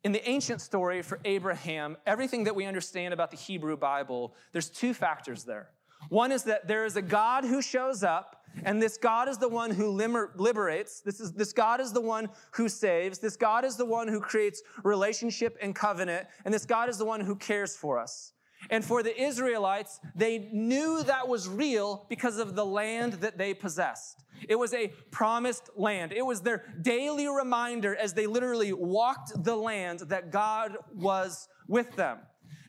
In 0.04 0.14
the 0.14 0.28
ancient 0.28 0.62
story 0.62 1.04
for 1.04 1.20
Abraham, 1.26 1.96
everything 2.08 2.46
that 2.46 2.56
we 2.56 2.66
understand 2.66 3.14
about 3.14 3.30
the 3.30 3.38
Hebrew 3.38 3.78
Bible, 3.78 4.34
there's 4.52 4.68
two 4.68 4.96
factors 4.96 5.44
there. 5.44 5.70
One 6.10 6.32
is 6.32 6.46
that 6.46 6.68
there 6.68 6.86
is 6.86 6.96
a 6.96 7.04
God 7.04 7.44
who 7.44 7.62
shows 7.62 8.02
up, 8.02 8.44
and 8.64 8.82
this 8.82 8.98
God 8.98 9.30
is 9.30 9.38
the 9.38 9.48
one 9.48 9.70
who 9.70 9.92
liberates. 9.92 11.02
This, 11.02 11.20
is, 11.20 11.34
this 11.34 11.54
God 11.54 11.80
is 11.80 11.94
the 11.94 12.02
one 12.02 12.30
who 12.54 12.68
saves. 12.68 13.20
This 13.20 13.38
God 13.38 13.64
is 13.64 13.76
the 13.76 13.86
one 13.86 14.08
who 14.08 14.20
creates 14.20 14.64
relationship 14.84 15.56
and 15.62 15.76
covenant, 15.76 16.26
and 16.46 16.52
this 16.52 16.66
God 16.66 16.90
is 16.90 16.98
the 16.98 17.06
one 17.06 17.22
who 17.22 17.36
cares 17.36 17.78
for 17.78 18.00
us. 18.00 18.33
And 18.70 18.84
for 18.84 19.04
the 19.04 19.20
Israelites, 19.22 20.00
they 20.16 20.50
knew 20.52 21.04
that 21.04 21.28
was 21.28 21.48
real 21.48 22.06
because 22.10 22.38
of 22.38 22.56
the 22.56 22.66
land 22.66 23.14
that 23.14 23.38
they 23.38 23.54
possessed. 23.54 24.24
It 24.48 24.56
was 24.56 24.74
a 24.74 24.90
promised 25.12 25.70
land. 25.76 26.12
It 26.12 26.26
was 26.26 26.42
their 26.42 26.66
daily 26.82 27.28
reminder 27.28 27.96
as 27.96 28.14
they 28.14 28.28
literally 28.28 28.74
walked 28.74 29.44
the 29.44 29.56
land 29.56 30.02
that 30.02 30.32
God 30.32 30.78
was 30.94 31.48
with 31.68 31.96
them. 31.96 32.20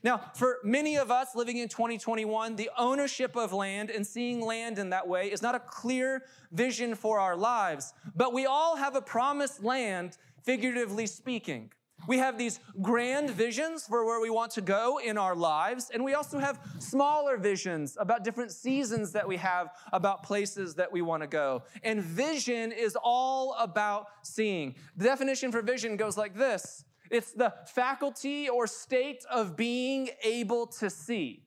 Now, 0.03 0.21
for 0.35 0.59
many 0.63 0.97
of 0.97 1.09
us 1.09 1.29
living 1.33 1.57
in 1.57 1.67
2021, 1.67 2.55
the 2.55 2.69
ownership 2.77 3.35
of 3.35 3.51
land 3.51 3.89
and 3.89 4.05
seeing 4.05 4.39
land 4.39 4.77
in 4.77 4.91
that 4.91 5.07
way 5.07 5.31
is 5.31 5.41
not 5.41 5.55
a 5.55 5.59
clear 5.59 6.25
vision 6.51 6.93
for 6.93 7.19
our 7.19 7.35
lives, 7.35 7.91
but 8.15 8.31
we 8.31 8.45
all 8.45 8.75
have 8.75 8.95
a 8.95 9.01
promised 9.01 9.63
land, 9.63 10.19
figuratively 10.43 11.07
speaking. 11.07 11.71
We 12.07 12.17
have 12.17 12.37
these 12.37 12.59
grand 12.81 13.29
visions 13.29 13.85
for 13.87 14.05
where 14.05 14.21
we 14.21 14.29
want 14.29 14.51
to 14.53 14.61
go 14.61 14.99
in 14.99 15.17
our 15.17 15.35
lives, 15.35 15.89
and 15.93 16.03
we 16.03 16.13
also 16.13 16.39
have 16.39 16.59
smaller 16.79 17.37
visions 17.37 17.97
about 17.99 18.23
different 18.23 18.51
seasons 18.51 19.11
that 19.13 19.27
we 19.27 19.37
have 19.37 19.69
about 19.91 20.23
places 20.23 20.75
that 20.75 20.91
we 20.91 21.01
want 21.01 21.23
to 21.23 21.27
go. 21.27 21.63
And 21.83 22.01
vision 22.01 22.71
is 22.71 22.97
all 23.01 23.55
about 23.59 24.07
seeing. 24.23 24.75
The 24.97 25.05
definition 25.05 25.51
for 25.51 25.61
vision 25.61 25.97
goes 25.97 26.17
like 26.17 26.35
this 26.35 26.85
it's 27.11 27.31
the 27.31 27.53
faculty 27.67 28.49
or 28.49 28.67
state 28.67 29.23
of 29.31 29.55
being 29.55 30.09
able 30.23 30.67
to 30.67 30.89
see. 30.89 31.43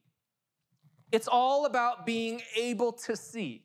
It's 1.10 1.28
all 1.28 1.66
about 1.66 2.06
being 2.06 2.42
able 2.56 2.92
to 2.92 3.16
see. 3.16 3.64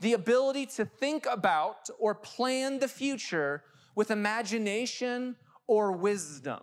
The 0.00 0.12
ability 0.12 0.66
to 0.76 0.84
think 0.84 1.26
about 1.30 1.88
or 1.98 2.14
plan 2.14 2.78
the 2.78 2.88
future 2.88 3.64
with 3.94 4.10
imagination 4.10 5.36
or 5.66 5.92
wisdom. 5.92 6.60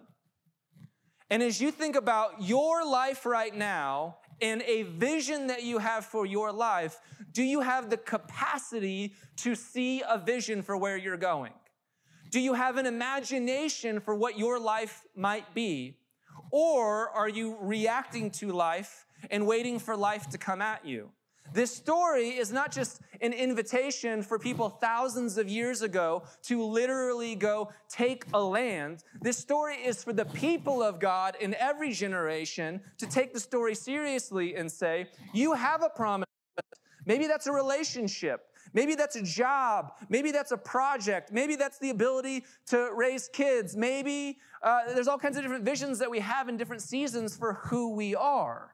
And 1.30 1.42
as 1.42 1.62
you 1.62 1.72
think 1.72 1.96
about 1.96 2.42
your 2.42 2.86
life 2.86 3.26
right 3.26 3.56
now 3.56 4.18
and 4.42 4.62
a 4.64 4.84
vision 4.84 5.48
that 5.48 5.64
you 5.64 5.78
have 5.78 6.06
for 6.06 6.26
your 6.26 6.52
life, 6.52 7.00
do 7.32 7.42
you 7.42 7.62
have 7.62 7.90
the 7.90 7.98
capacity 7.98 9.14
to 9.38 9.56
see 9.56 10.04
a 10.08 10.18
vision 10.18 10.62
for 10.62 10.76
where 10.76 10.98
you're 10.98 11.18
going? 11.18 11.54
Do 12.32 12.40
you 12.40 12.54
have 12.54 12.78
an 12.78 12.86
imagination 12.86 14.00
for 14.00 14.16
what 14.16 14.38
your 14.38 14.60
life 14.60 15.04
might 15.16 15.54
be? 15.54 15.98
Or 16.52 17.10
are 17.10 17.30
you 17.30 17.58
reacting 17.62 18.32
to 18.32 18.52
life 18.52 19.06
and 19.30 19.48
waiting 19.48 19.80
for 19.80 19.96
life 19.96 20.30
to 20.30 20.38
come 20.38 20.62
at 20.62 20.86
you? 20.86 21.12
This 21.54 21.76
story 21.76 22.30
is 22.30 22.52
not 22.52 22.72
just 22.72 23.02
an 23.20 23.34
invitation 23.34 24.24
for 24.24 24.40
people 24.40 24.70
thousands 24.70 25.38
of 25.38 25.50
years 25.50 25.82
ago 25.82 26.24
to 26.44 26.64
literally 26.64 27.36
go 27.36 27.72
take 27.90 28.24
a 28.34 28.42
land. 28.42 29.04
This 29.22 29.38
story 29.38 29.76
is 29.76 30.04
for 30.04 30.14
the 30.14 30.26
people 30.26 30.82
of 30.82 31.00
God 31.00 31.36
in 31.42 31.54
every 31.56 31.92
generation 31.92 32.80
to 33.00 33.06
take 33.06 33.34
the 33.34 33.40
story 33.40 33.76
seriously 33.76 34.56
and 34.56 34.72
say, 34.72 35.08
You 35.34 35.54
have 35.54 35.84
a 35.84 35.90
promise. 35.90 36.28
Maybe 37.06 37.28
that's 37.28 37.48
a 37.48 37.52
relationship. 37.52 38.42
Maybe 38.74 38.96
that's 38.96 39.18
a 39.18 39.24
job. 39.24 39.94
Maybe 40.08 40.32
that's 40.32 40.52
a 40.52 40.58
project. 40.58 41.32
Maybe 41.32 41.56
that's 41.56 41.80
the 41.80 41.90
ability 41.90 42.46
to 42.68 42.92
raise 42.96 43.28
kids. 43.28 43.76
Maybe 43.76 44.40
uh, 44.64 44.94
there's 44.94 45.10
all 45.10 45.18
kinds 45.18 45.36
of 45.36 45.44
different 45.44 45.66
visions 45.66 46.00
that 46.00 46.10
we 46.10 46.20
have 46.20 46.48
in 46.48 46.56
different 46.56 46.82
seasons 46.82 47.36
for 47.36 47.54
who 47.54 47.94
we 47.94 48.16
are. 48.16 48.71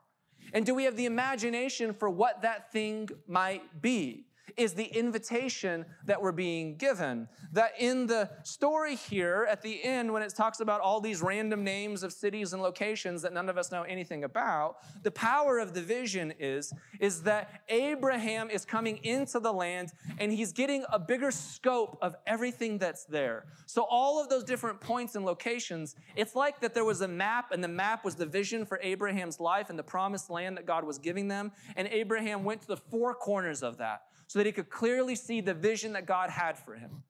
And 0.54 0.66
do 0.66 0.74
we 0.74 0.86
have 0.86 0.96
the 0.96 1.06
imagination 1.06 1.94
for 1.94 2.10
what 2.10 2.42
that 2.44 2.72
thing 2.72 3.10
might 3.28 3.82
be? 3.82 4.27
Is 4.58 4.74
the 4.74 4.86
invitation 4.86 5.86
that 6.06 6.20
we're 6.20 6.32
being 6.32 6.78
given. 6.78 7.28
That 7.54 7.74
in 7.78 8.08
the 8.08 8.30
story 8.42 8.96
here 8.96 9.48
at 9.50 9.62
the 9.62 9.84
end, 9.84 10.12
when 10.12 10.24
it 10.24 10.34
talks 10.36 10.60
about 10.62 10.82
all 10.82 11.00
these 11.00 11.22
random 11.22 11.64
names 11.64 12.02
of 12.02 12.12
cities 12.12 12.54
and 12.54 12.62
locations 12.62 13.22
that 13.22 13.34
none 13.34 13.50
of 13.50 13.58
us 13.60 13.72
know 13.72 13.84
anything 13.84 14.24
about, 14.24 14.78
the 15.04 15.12
power 15.12 15.60
of 15.60 15.76
the 15.76 15.82
vision 15.82 16.34
is, 16.40 16.74
is 17.00 17.22
that 17.24 17.62
Abraham 17.70 18.50
is 18.50 18.66
coming 18.66 18.98
into 19.04 19.40
the 19.40 19.54
land 19.54 19.92
and 20.18 20.32
he's 20.32 20.52
getting 20.52 20.84
a 20.92 20.98
bigger 20.98 21.30
scope 21.30 21.98
of 22.02 22.16
everything 22.26 22.80
that's 22.80 23.06
there. 23.06 23.46
So 23.68 23.84
all 23.84 24.20
of 24.20 24.28
those 24.28 24.44
different 24.44 24.82
points 24.82 25.16
and 25.16 25.24
locations, 25.24 25.96
it's 26.16 26.36
like 26.36 26.60
that 26.62 26.74
there 26.74 26.86
was 26.86 27.02
a 27.02 27.08
map 27.08 27.52
and 27.52 27.64
the 27.64 27.68
map 27.68 28.04
was 28.04 28.16
the 28.16 28.26
vision 28.26 28.66
for 28.66 28.80
Abraham's 28.82 29.40
life 29.40 29.70
and 29.70 29.78
the 29.78 29.84
promised 29.84 30.32
land 30.32 30.58
that 30.58 30.66
God 30.66 30.84
was 30.84 30.98
giving 30.98 31.28
them. 31.28 31.52
And 31.76 31.88
Abraham 31.90 32.44
went 32.44 32.62
to 32.62 32.68
the 32.68 32.78
four 32.78 33.14
corners 33.14 33.62
of 33.62 33.78
that 33.78 34.02
so 34.28 34.40
that 34.40 34.46
he 34.46 34.52
could 34.52 34.70
clearly 34.70 35.16
see 35.16 35.42
the 35.42 35.54
vision 35.54 35.94
that 35.94 36.06
God 36.06 36.30
had 36.30 36.58
for 36.58 36.76
him. 36.76 37.04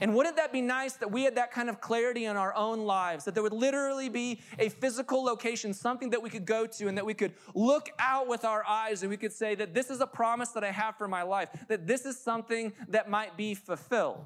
And 0.00 0.14
wouldn't 0.14 0.36
that 0.36 0.52
be 0.52 0.60
nice 0.60 0.94
that 0.94 1.10
we 1.10 1.24
had 1.24 1.34
that 1.36 1.50
kind 1.50 1.68
of 1.68 1.80
clarity 1.80 2.24
in 2.26 2.36
our 2.36 2.54
own 2.54 2.80
lives, 2.80 3.24
that 3.24 3.34
there 3.34 3.42
would 3.42 3.52
literally 3.52 4.08
be 4.08 4.40
a 4.58 4.68
physical 4.68 5.24
location, 5.24 5.74
something 5.74 6.10
that 6.10 6.22
we 6.22 6.30
could 6.30 6.44
go 6.44 6.66
to, 6.66 6.86
and 6.86 6.96
that 6.96 7.04
we 7.04 7.14
could 7.14 7.32
look 7.54 7.90
out 7.98 8.28
with 8.28 8.44
our 8.44 8.64
eyes 8.64 9.02
and 9.02 9.10
we 9.10 9.16
could 9.16 9.32
say 9.32 9.56
that 9.56 9.74
this 9.74 9.90
is 9.90 10.00
a 10.00 10.06
promise 10.06 10.50
that 10.50 10.62
I 10.62 10.70
have 10.70 10.96
for 10.96 11.08
my 11.08 11.22
life, 11.22 11.48
that 11.68 11.86
this 11.86 12.06
is 12.06 12.18
something 12.18 12.72
that 12.88 13.10
might 13.10 13.36
be 13.36 13.54
fulfilled. 13.54 14.24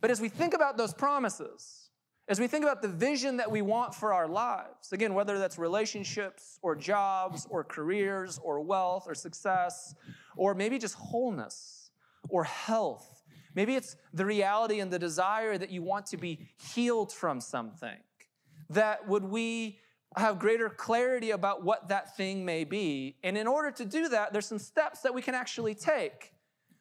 But 0.00 0.10
as 0.10 0.20
we 0.20 0.30
think 0.30 0.54
about 0.54 0.78
those 0.78 0.94
promises, 0.94 1.87
as 2.28 2.38
we 2.38 2.46
think 2.46 2.64
about 2.64 2.82
the 2.82 2.88
vision 2.88 3.38
that 3.38 3.50
we 3.50 3.62
want 3.62 3.94
for 3.94 4.12
our 4.12 4.28
lives, 4.28 4.92
again, 4.92 5.14
whether 5.14 5.38
that's 5.38 5.58
relationships 5.58 6.58
or 6.62 6.76
jobs 6.76 7.46
or 7.50 7.64
careers 7.64 8.38
or 8.42 8.60
wealth 8.60 9.04
or 9.06 9.14
success, 9.14 9.94
or 10.36 10.54
maybe 10.54 10.78
just 10.78 10.94
wholeness 10.94 11.90
or 12.28 12.44
health 12.44 13.18
Maybe 13.58 13.74
it's 13.74 13.96
the 14.14 14.24
reality 14.24 14.78
and 14.78 14.88
the 14.88 15.00
desire 15.00 15.58
that 15.58 15.70
you 15.70 15.82
want 15.82 16.06
to 16.06 16.16
be 16.16 16.38
healed 16.74 17.12
from 17.12 17.40
something. 17.40 17.96
That 18.70 19.08
would 19.08 19.24
we 19.24 19.80
have 20.16 20.38
greater 20.38 20.68
clarity 20.68 21.32
about 21.32 21.64
what 21.64 21.88
that 21.88 22.16
thing 22.16 22.44
may 22.44 22.62
be. 22.62 23.16
And 23.24 23.36
in 23.36 23.48
order 23.48 23.72
to 23.72 23.84
do 23.84 24.10
that, 24.10 24.32
there's 24.32 24.46
some 24.46 24.60
steps 24.60 25.00
that 25.00 25.12
we 25.12 25.22
can 25.22 25.34
actually 25.34 25.74
take. 25.74 26.32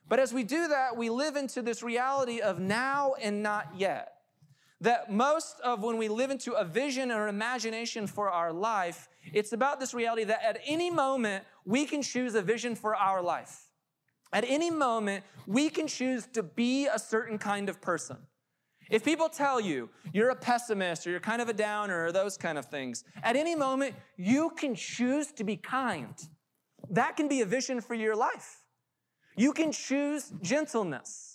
But 0.07 0.19
as 0.19 0.31
we 0.31 0.43
do 0.43 0.67
that, 0.67 0.95
we 0.95 1.09
live 1.09 1.35
into 1.35 1.63
this 1.63 1.81
reality 1.81 2.41
of 2.41 2.59
now 2.59 3.15
and 3.19 3.41
not 3.41 3.69
yet. 3.75 4.16
That 4.81 5.11
most 5.11 5.59
of 5.61 5.81
when 5.81 5.97
we 5.97 6.07
live 6.07 6.29
into 6.29 6.53
a 6.53 6.63
vision 6.63 7.11
or 7.11 7.27
imagination 7.27 8.05
for 8.05 8.29
our 8.29 8.53
life, 8.53 9.09
it's 9.33 9.53
about 9.53 9.79
this 9.79 9.93
reality 9.93 10.23
that 10.25 10.43
at 10.43 10.59
any 10.65 10.91
moment 10.91 11.45
we 11.65 11.85
can 11.85 12.01
choose 12.01 12.35
a 12.35 12.41
vision 12.41 12.75
for 12.75 12.95
our 12.95 13.21
life. 13.21 13.67
At 14.33 14.43
any 14.47 14.69
moment, 14.69 15.23
we 15.45 15.69
can 15.69 15.87
choose 15.87 16.27
to 16.33 16.43
be 16.43 16.87
a 16.87 16.99
certain 16.99 17.37
kind 17.37 17.69
of 17.69 17.81
person. 17.81 18.17
If 18.89 19.03
people 19.03 19.29
tell 19.29 19.59
you 19.59 19.89
you're 20.13 20.29
a 20.29 20.35
pessimist 20.35 21.05
or 21.05 21.11
you're 21.11 21.19
kind 21.19 21.41
of 21.41 21.49
a 21.49 21.53
downer 21.53 22.05
or 22.05 22.11
those 22.11 22.37
kind 22.37 22.57
of 22.57 22.65
things, 22.65 23.03
at 23.23 23.35
any 23.35 23.55
moment, 23.55 23.95
you 24.15 24.51
can 24.51 24.75
choose 24.75 25.31
to 25.33 25.43
be 25.43 25.57
kind. 25.57 26.13
That 26.89 27.17
can 27.17 27.27
be 27.27 27.41
a 27.41 27.45
vision 27.45 27.81
for 27.81 27.95
your 27.95 28.15
life. 28.15 28.63
You 29.35 29.53
can 29.53 29.71
choose 29.71 30.31
gentleness. 30.41 31.26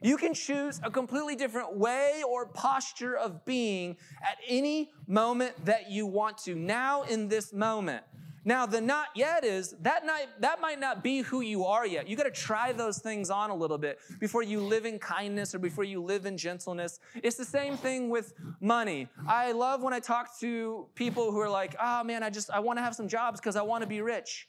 You 0.00 0.16
can 0.16 0.34
choose 0.34 0.80
a 0.82 0.90
completely 0.90 1.36
different 1.36 1.76
way 1.76 2.22
or 2.28 2.46
posture 2.46 3.16
of 3.16 3.44
being 3.44 3.96
at 4.22 4.38
any 4.46 4.90
moment 5.06 5.64
that 5.64 5.90
you 5.90 6.06
want 6.06 6.38
to, 6.38 6.54
now 6.54 7.02
in 7.02 7.28
this 7.28 7.52
moment. 7.52 8.04
Now, 8.44 8.64
the 8.64 8.80
not 8.80 9.08
yet 9.14 9.44
is 9.44 9.74
that, 9.82 10.06
not, 10.06 10.20
that 10.40 10.58
might 10.60 10.80
not 10.80 11.02
be 11.02 11.20
who 11.20 11.42
you 11.42 11.64
are 11.64 11.86
yet. 11.86 12.08
You 12.08 12.16
got 12.16 12.22
to 12.22 12.30
try 12.30 12.72
those 12.72 12.98
things 12.98 13.28
on 13.28 13.50
a 13.50 13.54
little 13.54 13.76
bit 13.76 13.98
before 14.20 14.42
you 14.42 14.60
live 14.60 14.86
in 14.86 14.98
kindness 14.98 15.54
or 15.54 15.58
before 15.58 15.84
you 15.84 16.02
live 16.02 16.24
in 16.24 16.38
gentleness. 16.38 16.98
It's 17.16 17.36
the 17.36 17.44
same 17.44 17.76
thing 17.76 18.08
with 18.08 18.32
money. 18.60 19.08
I 19.26 19.52
love 19.52 19.82
when 19.82 19.92
I 19.92 20.00
talk 20.00 20.38
to 20.40 20.86
people 20.94 21.30
who 21.30 21.40
are 21.40 21.50
like, 21.50 21.76
oh 21.78 22.02
man, 22.04 22.22
I 22.22 22.30
just, 22.30 22.48
I 22.50 22.60
want 22.60 22.78
to 22.78 22.82
have 22.82 22.94
some 22.94 23.06
jobs 23.08 23.38
because 23.38 23.56
I 23.56 23.62
want 23.62 23.82
to 23.82 23.88
be 23.88 24.00
rich. 24.00 24.48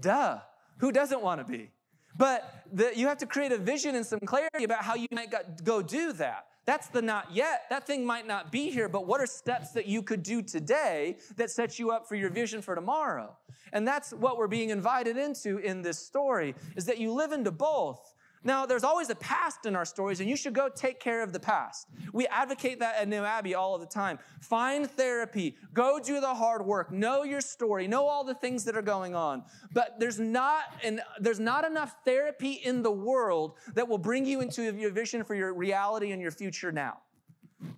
Duh. 0.00 0.38
Who 0.78 0.90
doesn't 0.90 1.22
want 1.22 1.46
to 1.46 1.50
be? 1.50 1.70
But 2.16 2.64
the, 2.72 2.92
you 2.94 3.06
have 3.08 3.18
to 3.18 3.26
create 3.26 3.52
a 3.52 3.58
vision 3.58 3.94
and 3.94 4.04
some 4.04 4.20
clarity 4.20 4.64
about 4.64 4.82
how 4.82 4.94
you 4.94 5.06
might 5.12 5.32
go 5.64 5.82
do 5.82 6.12
that. 6.14 6.46
That's 6.64 6.88
the 6.88 7.00
not 7.00 7.32
yet. 7.32 7.62
That 7.70 7.86
thing 7.86 8.04
might 8.04 8.26
not 8.26 8.50
be 8.50 8.70
here, 8.70 8.88
but 8.88 9.06
what 9.06 9.20
are 9.20 9.26
steps 9.26 9.70
that 9.70 9.86
you 9.86 10.02
could 10.02 10.22
do 10.22 10.42
today 10.42 11.18
that 11.36 11.50
sets 11.50 11.78
you 11.78 11.92
up 11.92 12.08
for 12.08 12.16
your 12.16 12.28
vision 12.28 12.60
for 12.60 12.74
tomorrow? 12.74 13.36
And 13.72 13.86
that's 13.86 14.12
what 14.12 14.36
we're 14.36 14.48
being 14.48 14.70
invited 14.70 15.16
into 15.16 15.58
in 15.58 15.82
this 15.82 15.98
story 15.98 16.56
is 16.74 16.84
that 16.86 16.98
you 16.98 17.12
live 17.12 17.32
into 17.32 17.52
both. 17.52 18.14
Now, 18.46 18.64
there's 18.64 18.84
always 18.84 19.10
a 19.10 19.16
past 19.16 19.66
in 19.66 19.74
our 19.74 19.84
stories, 19.84 20.20
and 20.20 20.30
you 20.30 20.36
should 20.36 20.54
go 20.54 20.68
take 20.68 21.00
care 21.00 21.20
of 21.20 21.32
the 21.32 21.40
past. 21.40 21.88
We 22.12 22.28
advocate 22.28 22.78
that 22.78 22.96
at 22.96 23.08
New 23.08 23.24
Abbey 23.24 23.56
all 23.56 23.74
of 23.74 23.80
the 23.80 23.88
time. 23.88 24.20
Find 24.40 24.88
therapy, 24.88 25.56
go 25.74 25.98
do 25.98 26.20
the 26.20 26.32
hard 26.32 26.64
work, 26.64 26.92
know 26.92 27.24
your 27.24 27.40
story, 27.40 27.88
know 27.88 28.06
all 28.06 28.22
the 28.22 28.34
things 28.34 28.62
that 28.64 28.76
are 28.76 28.82
going 28.82 29.16
on. 29.16 29.42
But 29.72 29.98
there's 29.98 30.20
not, 30.20 30.62
and 30.84 31.00
there's 31.18 31.40
not 31.40 31.64
enough 31.64 31.96
therapy 32.04 32.52
in 32.52 32.84
the 32.84 32.92
world 32.92 33.54
that 33.74 33.88
will 33.88 33.98
bring 33.98 34.24
you 34.24 34.40
into 34.40 34.62
your 34.62 34.92
vision 34.92 35.24
for 35.24 35.34
your 35.34 35.52
reality 35.52 36.12
and 36.12 36.22
your 36.22 36.30
future 36.30 36.70
now. 36.70 36.98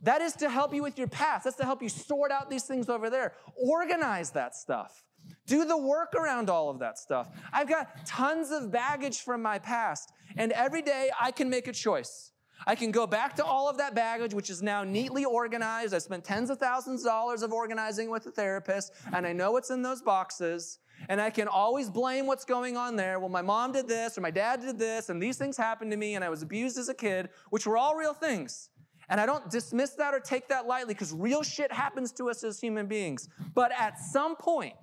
That 0.02 0.20
is 0.20 0.34
to 0.34 0.50
help 0.50 0.74
you 0.74 0.82
with 0.82 0.98
your 0.98 1.08
past. 1.08 1.44
That's 1.44 1.56
to 1.56 1.64
help 1.64 1.82
you 1.82 1.88
sort 1.88 2.30
out 2.30 2.50
these 2.50 2.64
things 2.64 2.90
over 2.90 3.08
there. 3.08 3.32
Organize 3.56 4.32
that 4.32 4.54
stuff. 4.54 5.02
Do 5.48 5.64
the 5.64 5.76
work 5.76 6.14
around 6.14 6.50
all 6.50 6.68
of 6.68 6.78
that 6.80 6.98
stuff. 6.98 7.28
I've 7.52 7.68
got 7.68 8.06
tons 8.06 8.50
of 8.50 8.70
baggage 8.70 9.22
from 9.22 9.40
my 9.40 9.58
past, 9.58 10.12
and 10.36 10.52
every 10.52 10.82
day 10.82 11.10
I 11.18 11.30
can 11.30 11.48
make 11.48 11.66
a 11.66 11.72
choice. 11.72 12.32
I 12.66 12.74
can 12.74 12.90
go 12.90 13.06
back 13.06 13.34
to 13.36 13.44
all 13.44 13.66
of 13.68 13.78
that 13.78 13.94
baggage, 13.94 14.34
which 14.34 14.50
is 14.50 14.62
now 14.62 14.84
neatly 14.84 15.24
organized. 15.24 15.94
I 15.94 15.98
spent 15.98 16.22
tens 16.22 16.50
of 16.50 16.58
thousands 16.58 17.00
of 17.00 17.06
dollars 17.06 17.42
of 17.42 17.52
organizing 17.52 18.10
with 18.10 18.26
a 18.26 18.30
therapist, 18.30 18.92
and 19.14 19.26
I 19.26 19.32
know 19.32 19.52
what's 19.52 19.70
in 19.70 19.80
those 19.80 20.02
boxes. 20.02 20.80
And 21.08 21.20
I 21.20 21.30
can 21.30 21.48
always 21.48 21.88
blame 21.88 22.26
what's 22.26 22.44
going 22.44 22.76
on 22.76 22.96
there. 22.96 23.20
Well, 23.20 23.28
my 23.28 23.40
mom 23.40 23.72
did 23.72 23.88
this, 23.88 24.18
or 24.18 24.20
my 24.20 24.32
dad 24.32 24.60
did 24.60 24.78
this, 24.78 25.08
and 25.08 25.22
these 25.22 25.38
things 25.38 25.56
happened 25.56 25.92
to 25.92 25.96
me, 25.96 26.16
and 26.16 26.24
I 26.24 26.28
was 26.28 26.42
abused 26.42 26.76
as 26.76 26.90
a 26.90 26.94
kid, 26.94 27.30
which 27.50 27.66
were 27.66 27.78
all 27.78 27.94
real 27.94 28.12
things. 28.12 28.68
And 29.08 29.20
I 29.20 29.24
don't 29.24 29.48
dismiss 29.50 29.90
that 29.92 30.12
or 30.12 30.20
take 30.20 30.48
that 30.48 30.66
lightly 30.66 30.92
because 30.92 31.12
real 31.12 31.42
shit 31.42 31.72
happens 31.72 32.12
to 32.12 32.28
us 32.28 32.44
as 32.44 32.60
human 32.60 32.86
beings. 32.86 33.28
But 33.54 33.72
at 33.72 33.98
some 33.98 34.36
point, 34.36 34.74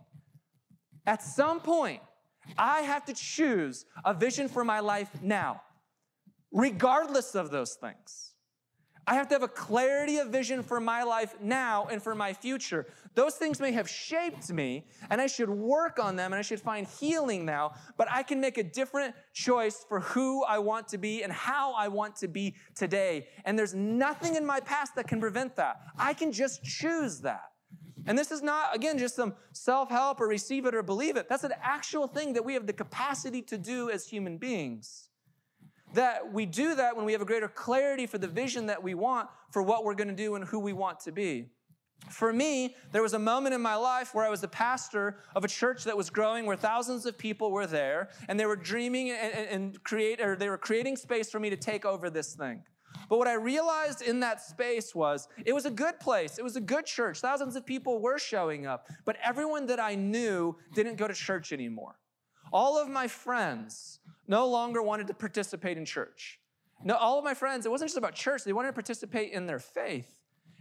at 1.05 1.21
some 1.23 1.59
point, 1.59 2.01
I 2.57 2.81
have 2.81 3.05
to 3.05 3.13
choose 3.13 3.85
a 4.03 4.13
vision 4.13 4.47
for 4.47 4.63
my 4.63 4.79
life 4.79 5.09
now, 5.21 5.61
regardless 6.51 7.35
of 7.35 7.49
those 7.49 7.73
things. 7.73 8.35
I 9.07 9.13
have 9.13 9.27
to 9.27 9.35
have 9.35 9.43
a 9.43 9.47
clarity 9.47 10.17
of 10.17 10.29
vision 10.29 10.63
for 10.63 10.79
my 10.79 11.03
life 11.03 11.35
now 11.39 11.87
and 11.91 12.01
for 12.01 12.15
my 12.15 12.33
future. 12.33 12.87
Those 13.13 13.35
things 13.35 13.59
may 13.59 13.71
have 13.71 13.87
shaped 13.87 14.51
me, 14.51 14.87
and 15.11 15.21
I 15.21 15.27
should 15.27 15.49
work 15.49 15.99
on 15.99 16.15
them 16.15 16.33
and 16.33 16.39
I 16.39 16.41
should 16.41 16.59
find 16.59 16.87
healing 16.87 17.45
now, 17.45 17.73
but 17.97 18.07
I 18.09 18.23
can 18.23 18.41
make 18.41 18.57
a 18.57 18.63
different 18.63 19.13
choice 19.31 19.85
for 19.87 19.99
who 19.99 20.43
I 20.43 20.57
want 20.57 20.87
to 20.89 20.97
be 20.97 21.21
and 21.21 21.31
how 21.31 21.73
I 21.73 21.87
want 21.87 22.15
to 22.17 22.27
be 22.27 22.55
today. 22.73 23.27
And 23.45 23.57
there's 23.57 23.75
nothing 23.75 24.35
in 24.35 24.45
my 24.45 24.59
past 24.59 24.95
that 24.95 25.07
can 25.07 25.19
prevent 25.19 25.55
that. 25.57 25.81
I 25.99 26.15
can 26.15 26.31
just 26.31 26.63
choose 26.63 27.21
that. 27.21 27.51
And 28.05 28.17
this 28.17 28.31
is 28.31 28.41
not, 28.41 28.75
again, 28.75 28.97
just 28.97 29.15
some 29.15 29.33
self 29.51 29.89
help 29.89 30.21
or 30.21 30.27
receive 30.27 30.65
it 30.65 30.75
or 30.75 30.83
believe 30.83 31.17
it. 31.17 31.27
That's 31.27 31.43
an 31.43 31.53
actual 31.61 32.07
thing 32.07 32.33
that 32.33 32.45
we 32.45 32.53
have 32.53 32.67
the 32.67 32.73
capacity 32.73 33.41
to 33.43 33.57
do 33.57 33.89
as 33.89 34.07
human 34.07 34.37
beings. 34.37 35.09
That 35.93 36.31
we 36.31 36.45
do 36.45 36.75
that 36.75 36.95
when 36.95 37.05
we 37.05 37.13
have 37.13 37.21
a 37.21 37.25
greater 37.25 37.47
clarity 37.47 38.05
for 38.05 38.17
the 38.17 38.27
vision 38.27 38.67
that 38.67 38.83
we 38.83 38.93
want 38.93 39.29
for 39.51 39.61
what 39.61 39.83
we're 39.83 39.95
going 39.95 40.09
to 40.09 40.15
do 40.15 40.35
and 40.35 40.45
who 40.45 40.59
we 40.59 40.73
want 40.73 40.99
to 41.01 41.11
be. 41.11 41.49
For 42.09 42.31
me, 42.31 42.75
there 42.91 43.01
was 43.01 43.13
a 43.13 43.19
moment 43.19 43.55
in 43.55 43.61
my 43.61 43.75
life 43.75 44.13
where 44.13 44.25
I 44.25 44.29
was 44.29 44.41
the 44.41 44.47
pastor 44.47 45.17
of 45.35 45.43
a 45.43 45.47
church 45.47 45.85
that 45.85 45.97
was 45.97 46.09
growing, 46.09 46.45
where 46.45 46.57
thousands 46.57 47.05
of 47.05 47.17
people 47.17 47.51
were 47.51 47.65
there, 47.65 48.09
and 48.27 48.39
they 48.39 48.45
were 48.45 48.57
dreaming 48.57 49.09
and, 49.11 49.33
and 49.33 49.83
create, 49.83 50.21
or 50.21 50.35
they 50.35 50.49
were 50.49 50.57
creating 50.57 50.97
space 50.97 51.31
for 51.31 51.39
me 51.39 51.49
to 51.49 51.57
take 51.57 51.85
over 51.85 52.09
this 52.09 52.33
thing. 52.35 52.61
But 53.09 53.17
what 53.17 53.27
I 53.27 53.33
realized 53.33 54.01
in 54.01 54.19
that 54.21 54.41
space 54.41 54.95
was 54.95 55.27
it 55.45 55.53
was 55.53 55.65
a 55.65 55.71
good 55.71 55.99
place. 55.99 56.37
It 56.37 56.43
was 56.43 56.55
a 56.55 56.61
good 56.61 56.85
church. 56.85 57.19
Thousands 57.19 57.55
of 57.55 57.65
people 57.65 57.99
were 57.99 58.19
showing 58.19 58.65
up, 58.65 58.87
but 59.05 59.17
everyone 59.23 59.67
that 59.67 59.79
I 59.79 59.95
knew 59.95 60.55
didn't 60.73 60.95
go 60.95 61.07
to 61.07 61.13
church 61.13 61.51
anymore. 61.51 61.95
All 62.51 62.81
of 62.81 62.89
my 62.89 63.07
friends 63.07 63.99
no 64.27 64.47
longer 64.47 64.81
wanted 64.81 65.07
to 65.07 65.13
participate 65.13 65.77
in 65.77 65.85
church. 65.85 66.39
No, 66.83 66.95
all 66.95 67.17
of 67.17 67.23
my 67.23 67.33
friends, 67.33 67.65
it 67.65 67.69
wasn't 67.69 67.89
just 67.89 67.97
about 67.97 68.15
church, 68.15 68.43
they 68.43 68.53
wanted 68.53 68.69
to 68.69 68.73
participate 68.73 69.31
in 69.31 69.45
their 69.45 69.59
faith. 69.59 70.15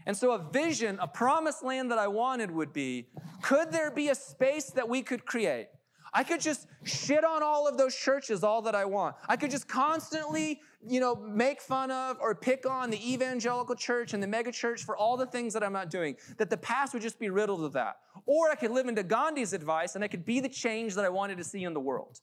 And 0.06 0.16
so, 0.16 0.32
a 0.32 0.38
vision, 0.38 0.98
a 1.00 1.08
promised 1.08 1.64
land 1.64 1.90
that 1.90 1.98
I 1.98 2.08
wanted 2.08 2.50
would 2.50 2.72
be 2.72 3.08
could 3.42 3.72
there 3.72 3.90
be 3.90 4.08
a 4.08 4.14
space 4.14 4.70
that 4.70 4.88
we 4.88 5.02
could 5.02 5.24
create 5.24 5.68
I 6.14 6.22
could 6.22 6.40
just 6.40 6.68
shit 6.84 7.24
on 7.24 7.42
all 7.42 7.66
of 7.66 7.76
those 7.76 7.94
churches 7.94 8.44
all 8.44 8.62
that 8.62 8.74
I 8.74 8.84
want. 8.84 9.16
I 9.28 9.36
could 9.36 9.50
just 9.50 9.66
constantly, 9.66 10.60
you 10.86 11.00
know, 11.00 11.16
make 11.16 11.60
fun 11.60 11.90
of 11.90 12.18
or 12.20 12.34
pick 12.36 12.64
on 12.70 12.90
the 12.90 13.12
evangelical 13.12 13.74
church 13.74 14.14
and 14.14 14.22
the 14.22 14.28
mega 14.28 14.52
church 14.52 14.84
for 14.84 14.96
all 14.96 15.16
the 15.16 15.26
things 15.26 15.52
that 15.54 15.64
I'm 15.64 15.72
not 15.72 15.90
doing. 15.90 16.16
That 16.38 16.50
the 16.50 16.56
past 16.56 16.94
would 16.94 17.02
just 17.02 17.18
be 17.18 17.30
riddled 17.30 17.60
with 17.60 17.72
that. 17.72 17.96
Or 18.26 18.50
I 18.50 18.54
could 18.54 18.70
live 18.70 18.86
into 18.86 19.02
Gandhi's 19.02 19.52
advice 19.52 19.96
and 19.96 20.04
I 20.04 20.08
could 20.08 20.24
be 20.24 20.38
the 20.38 20.48
change 20.48 20.94
that 20.94 21.04
I 21.04 21.08
wanted 21.08 21.36
to 21.38 21.44
see 21.44 21.64
in 21.64 21.74
the 21.74 21.80
world. 21.80 22.20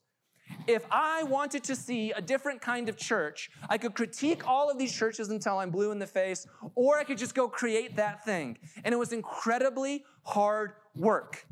If 0.68 0.86
I 0.92 1.24
wanted 1.24 1.64
to 1.66 1.76
see 1.76 2.12
a 2.12 2.22
different 2.22 2.62
kind 2.62 2.88
of 2.90 2.98
church, 2.98 3.50
I 3.70 3.78
could 3.78 3.94
critique 3.94 4.48
all 4.48 4.70
of 4.70 4.78
these 4.78 4.94
churches 4.94 5.30
until 5.30 5.58
I'm 5.58 5.72
blue 5.72 5.92
in 5.92 6.00
the 6.00 6.08
face, 6.08 6.48
or 6.76 6.98
I 6.98 7.04
could 7.04 7.18
just 7.18 7.36
go 7.36 7.48
create 7.48 7.96
that 7.96 8.26
thing. 8.26 8.58
And 8.84 8.94
it 8.94 8.98
was 8.98 9.12
incredibly 9.14 10.04
hard 10.24 10.74
work. 10.96 11.46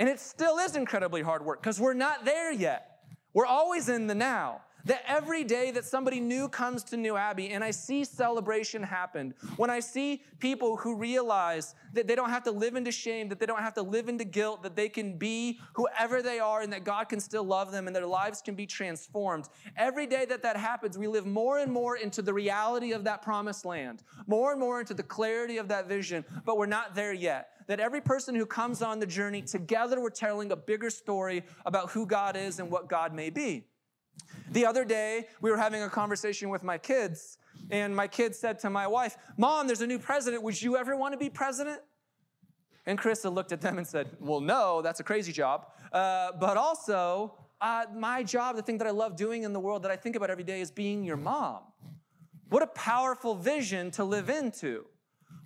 And 0.00 0.08
it 0.08 0.18
still 0.18 0.56
is 0.58 0.76
incredibly 0.76 1.20
hard 1.20 1.44
work 1.44 1.60
because 1.60 1.78
we're 1.78 1.92
not 1.92 2.24
there 2.24 2.50
yet. 2.50 3.02
We're 3.34 3.44
always 3.44 3.90
in 3.90 4.06
the 4.06 4.14
now. 4.14 4.62
That 4.84 5.02
every 5.06 5.44
day 5.44 5.70
that 5.72 5.84
somebody 5.84 6.20
new 6.20 6.48
comes 6.48 6.84
to 6.84 6.96
New 6.96 7.16
Abbey 7.16 7.50
and 7.50 7.62
I 7.62 7.70
see 7.70 8.04
celebration 8.04 8.82
happen, 8.82 9.34
when 9.56 9.70
I 9.70 9.80
see 9.80 10.22
people 10.38 10.76
who 10.76 10.94
realize 10.94 11.74
that 11.92 12.06
they 12.06 12.14
don't 12.14 12.30
have 12.30 12.44
to 12.44 12.50
live 12.50 12.76
into 12.76 12.92
shame, 12.92 13.28
that 13.28 13.40
they 13.40 13.46
don't 13.46 13.62
have 13.62 13.74
to 13.74 13.82
live 13.82 14.08
into 14.08 14.24
guilt, 14.24 14.62
that 14.62 14.76
they 14.76 14.88
can 14.88 15.18
be 15.18 15.60
whoever 15.74 16.22
they 16.22 16.38
are 16.38 16.62
and 16.62 16.72
that 16.72 16.84
God 16.84 17.08
can 17.08 17.20
still 17.20 17.44
love 17.44 17.72
them 17.72 17.86
and 17.86 17.94
their 17.94 18.06
lives 18.06 18.40
can 18.42 18.54
be 18.54 18.66
transformed. 18.66 19.48
Every 19.76 20.06
day 20.06 20.24
that 20.26 20.42
that 20.42 20.56
happens, 20.56 20.96
we 20.96 21.06
live 21.06 21.26
more 21.26 21.58
and 21.58 21.72
more 21.72 21.96
into 21.96 22.22
the 22.22 22.32
reality 22.32 22.92
of 22.92 23.04
that 23.04 23.22
promised 23.22 23.64
land, 23.64 24.02
more 24.26 24.52
and 24.52 24.60
more 24.60 24.80
into 24.80 24.94
the 24.94 25.02
clarity 25.02 25.58
of 25.58 25.68
that 25.68 25.88
vision, 25.88 26.24
but 26.44 26.56
we're 26.56 26.66
not 26.66 26.94
there 26.94 27.12
yet 27.12 27.50
that 27.70 27.78
every 27.78 28.00
person 28.00 28.34
who 28.34 28.44
comes 28.44 28.82
on 28.82 28.98
the 28.98 29.06
journey, 29.06 29.40
together 29.42 30.00
we're 30.00 30.10
telling 30.10 30.50
a 30.50 30.56
bigger 30.56 30.90
story 30.90 31.44
about 31.64 31.88
who 31.90 32.04
God 32.04 32.36
is 32.36 32.58
and 32.58 32.68
what 32.68 32.88
God 32.88 33.14
may 33.14 33.30
be. 33.30 33.64
The 34.50 34.66
other 34.66 34.84
day, 34.84 35.28
we 35.40 35.50
were 35.50 35.56
having 35.56 35.82
a 35.82 35.88
conversation 35.88 36.48
with 36.48 36.64
my 36.64 36.76
kids, 36.76 37.38
and 37.70 37.94
my 37.94 38.08
kids 38.08 38.38
said 38.38 38.58
to 38.60 38.70
my 38.70 38.86
wife, 38.86 39.16
Mom, 39.36 39.66
there's 39.66 39.80
a 39.80 39.86
new 39.86 39.98
president. 39.98 40.42
Would 40.42 40.60
you 40.60 40.76
ever 40.76 40.96
want 40.96 41.12
to 41.12 41.18
be 41.18 41.30
president? 41.30 41.80
And 42.86 42.98
Krista 42.98 43.32
looked 43.32 43.52
at 43.52 43.60
them 43.60 43.78
and 43.78 43.86
said, 43.86 44.08
Well, 44.18 44.40
no, 44.40 44.82
that's 44.82 45.00
a 45.00 45.04
crazy 45.04 45.32
job. 45.32 45.66
Uh, 45.92 46.32
but 46.40 46.56
also, 46.56 47.34
uh, 47.60 47.84
my 47.94 48.22
job, 48.22 48.56
the 48.56 48.62
thing 48.62 48.78
that 48.78 48.86
I 48.86 48.90
love 48.90 49.16
doing 49.16 49.44
in 49.44 49.52
the 49.52 49.60
world 49.60 49.82
that 49.84 49.90
I 49.90 49.96
think 49.96 50.16
about 50.16 50.30
every 50.30 50.44
day 50.44 50.60
is 50.60 50.70
being 50.70 51.04
your 51.04 51.16
mom. 51.16 51.60
What 52.48 52.62
a 52.62 52.66
powerful 52.66 53.36
vision 53.36 53.90
to 53.92 54.04
live 54.04 54.28
into. 54.28 54.86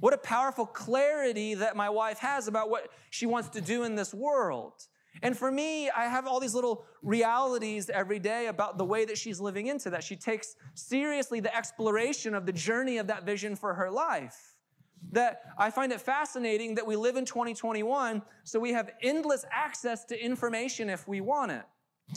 What 0.01 0.15
a 0.15 0.19
powerful 0.19 0.67
clarity 0.67 1.55
that 1.55 1.77
my 1.77 1.91
wife 1.91 2.19
has 2.19 2.49
about 2.49 2.71
what 2.71 2.89
she 3.11 3.27
wants 3.27 3.51
to 3.51 3.61
do 3.61 3.85
in 3.85 3.95
this 3.95 4.15
world. 4.15 4.87
And 5.23 5.37
for 5.37 5.51
me, 5.51 5.91
I 5.91 6.05
have 6.05 6.27
all 6.27 6.41
these 6.41 6.55
little 6.55 6.85
realities 7.03 7.89
every 7.91 8.19
day 8.19 8.49
about 8.49 8.79
the 8.79 8.85
way 8.85 9.05
that 9.05 9.19
she's 9.19 9.41
living 9.41 9.69
into 9.69 9.91
that. 9.91 10.05
She 10.05 10.17
takes 10.17 10.57
seriously 10.75 11.41
the 11.41 11.55
exploration 11.55 12.35
of 12.35 12.47
the 12.47 12.53
journey 12.53 12.99
of 12.99 13.07
that 13.07 13.25
vision 13.25 13.57
for 13.57 13.75
her 13.75 13.91
life. 13.91 14.57
That 15.13 15.43
I 15.59 15.71
find 15.71 15.93
it 15.93 16.01
fascinating 16.01 16.75
that 16.77 16.87
we 16.87 16.97
live 16.97 17.17
in 17.17 17.25
2021, 17.25 18.23
so 18.43 18.59
we 18.59 18.73
have 18.73 18.91
endless 19.03 19.45
access 19.53 20.05
to 20.07 20.19
information 20.19 20.89
if 20.89 21.07
we 21.07 21.21
want 21.21 21.53
it. 21.53 21.63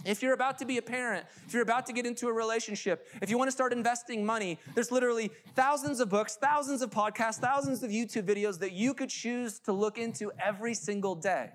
If 0.05 0.21
you're 0.21 0.33
about 0.33 0.57
to 0.59 0.65
be 0.65 0.77
a 0.77 0.81
parent, 0.81 1.25
if 1.45 1.53
you're 1.53 1.63
about 1.63 1.85
to 1.87 1.93
get 1.93 2.05
into 2.05 2.27
a 2.27 2.33
relationship, 2.33 3.07
if 3.21 3.29
you 3.29 3.37
want 3.37 3.47
to 3.47 3.53
start 3.53 3.71
investing 3.71 4.25
money, 4.25 4.59
there's 4.73 4.91
literally 4.91 5.31
thousands 5.55 5.99
of 5.99 6.09
books, 6.09 6.37
thousands 6.41 6.81
of 6.81 6.89
podcasts, 6.89 7.35
thousands 7.35 7.83
of 7.83 7.89
YouTube 7.89 8.23
videos 8.23 8.59
that 8.59 8.73
you 8.73 8.93
could 8.93 9.09
choose 9.09 9.59
to 9.59 9.71
look 9.71 9.97
into 9.97 10.31
every 10.43 10.73
single 10.73 11.15
day. 11.15 11.51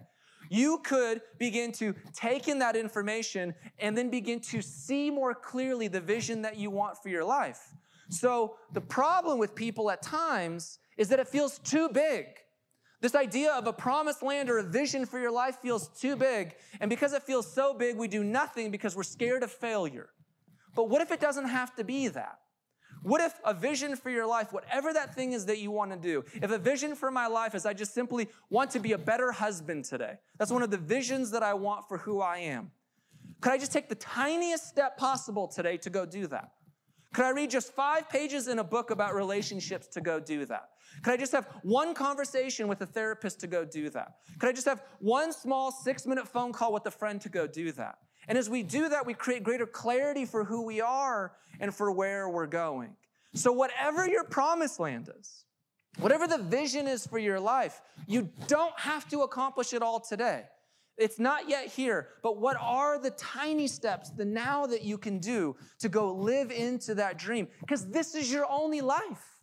You 0.53 0.81
could 0.85 1.23
begin 1.39 1.73
to 1.73 1.95
take 2.13 2.47
in 2.47 2.59
that 2.59 2.77
information 2.77 3.55
and 3.79 3.97
then 3.97 4.11
begin 4.11 4.39
to 4.41 4.61
see 4.61 5.11
more 5.11 5.35
clearly 5.35 5.89
the 5.89 6.03
vision 6.03 6.43
that 6.43 6.59
you 6.59 6.71
want 6.71 7.03
for 7.03 7.09
your 7.09 7.25
life. 7.25 7.73
So, 8.11 8.57
the 8.75 8.81
problem 8.83 9.39
with 9.39 9.55
people 9.55 9.91
at 9.91 10.03
times 10.03 10.79
is 10.99 11.09
that 11.09 11.19
it 11.19 11.27
feels 11.27 11.59
too 11.61 11.89
big. 11.89 12.27
This 13.01 13.15
idea 13.15 13.53
of 13.53 13.67
a 13.67 13.73
promised 13.73 14.23
land 14.23 14.51
or 14.51 14.59
a 14.59 14.63
vision 14.63 15.07
for 15.07 15.19
your 15.19 15.31
life 15.31 15.57
feels 15.63 15.89
too 15.99 16.17
big. 16.17 16.55
And 16.81 16.91
because 16.91 17.15
it 17.15 17.23
feels 17.23 17.51
so 17.51 17.73
big, 17.73 17.97
we 17.97 18.07
do 18.07 18.23
nothing 18.23 18.71
because 18.71 18.95
we're 18.95 19.05
scared 19.05 19.43
of 19.43 19.51
failure. 19.51 20.11
But 20.75 20.91
what 20.91 21.01
if 21.01 21.11
it 21.11 21.19
doesn't 21.19 21.49
have 21.49 21.75
to 21.77 21.85
be 21.85 22.09
that? 22.09 22.39
What 23.03 23.21
if 23.21 23.35
a 23.45 23.53
vision 23.53 23.97
for 23.97 24.11
your 24.11 24.27
life, 24.27 24.53
whatever 24.53 24.93
that 24.93 25.15
thing 25.15 25.33
is 25.33 25.47
that 25.47 25.59
you 25.59 25.71
want 25.71 25.91
to 25.91 25.97
do, 25.97 26.25
if 26.35 26.51
a 26.51 26.59
vision 26.59 26.95
for 26.95 27.11
my 27.11 27.27
life 27.27 27.55
is 27.55 27.67
I 27.67 27.73
just 27.73 27.95
simply 27.95 28.29
want 28.49 28.71
to 28.73 28.81
be 28.81 28.93
a 28.93 28.99
better 28.99 29.33
husband 29.33 29.85
today, 29.85 30.15
that's 30.39 30.53
one 30.53 30.63
of 30.63 30.71
the 30.71 30.79
visions 30.79 31.31
that 31.33 31.43
I 31.43 31.55
want 31.55 31.89
for 31.89 31.99
who 31.99 32.21
I 32.21 32.39
am. 32.39 32.71
Could 33.41 33.53
I 33.53 33.59
just 33.59 33.73
take 33.73 33.89
the 33.89 33.97
tiniest 33.97 34.69
step 34.69 34.97
possible 34.97 35.49
today 35.49 35.77
to 35.79 35.91
go 35.91 36.07
do 36.07 36.29
that? 36.29 36.53
Could 37.13 37.25
I 37.25 37.31
read 37.31 37.51
just 37.51 37.73
five 37.75 38.09
pages 38.09 38.49
in 38.49 38.59
a 38.59 38.65
book 38.65 38.91
about 38.91 39.15
relationships 39.15 39.87
to 39.89 40.01
go 40.01 40.19
do 40.19 40.47
that? 40.47 40.71
Could 41.03 41.13
I 41.13 41.17
just 41.17 41.33
have 41.33 41.49
one 41.63 41.93
conversation 41.95 42.69
with 42.69 42.81
a 42.81 42.87
therapist 42.87 43.41
to 43.41 43.47
go 43.47 43.65
do 43.65 43.91
that? 43.91 44.17
Could 44.39 44.49
I 44.49 44.53
just 44.53 44.67
have 44.67 44.83
one 45.01 45.33
small 45.33 45.73
six 45.73 46.07
minute 46.07 46.27
phone 46.27 46.53
call 46.53 46.73
with 46.73 46.87
a 46.87 46.91
friend 46.91 47.21
to 47.21 47.29
go 47.29 47.47
do 47.47 47.73
that? 47.73 47.99
And 48.29 48.39
as 48.39 48.49
we 48.49 48.63
do 48.63 48.89
that, 48.89 49.07
we 49.07 49.15
create 49.15 49.43
greater 49.43 49.67
clarity 49.67 50.25
for 50.25 50.45
who 50.45 50.63
we 50.63 50.81
are 50.81 51.33
and 51.61 51.75
for 51.75 51.91
where 51.91 52.29
we're 52.29 52.47
going. 52.47 52.97
So, 53.35 53.53
whatever 53.53 54.07
your 54.07 54.25
promised 54.25 54.79
land 54.79 55.11
is, 55.19 55.45
whatever 55.99 56.27
the 56.27 56.39
vision 56.39 56.87
is 56.87 57.07
for 57.07 57.19
your 57.19 57.41
life, 57.41 57.81
you 58.07 58.31
don't 58.47 58.79
have 58.79 59.09
to 59.09 59.23
accomplish 59.23 59.73
it 59.73 59.83
all 59.83 60.01
today. 60.01 60.45
It's 60.99 61.19
not 61.19 61.49
yet 61.49 61.69
here, 61.69 62.09
but 62.23 62.37
what 62.39 62.57
are 62.61 62.99
the 62.99 63.11
tiny 63.11 63.67
steps, 63.67 64.11
the 64.11 64.27
now 64.27 64.67
that 64.67 64.83
you 64.83 64.99
can 64.99 65.19
do 65.19 65.57
to 65.79 65.89
go 65.89 66.13
live 66.13 66.51
into 66.51 66.95
that 66.97 67.19
dream? 67.19 67.49
Because 67.61 67.89
this 67.89 68.15
is 68.15 68.31
your 68.31 68.47
only 68.51 68.83
life. 68.83 69.39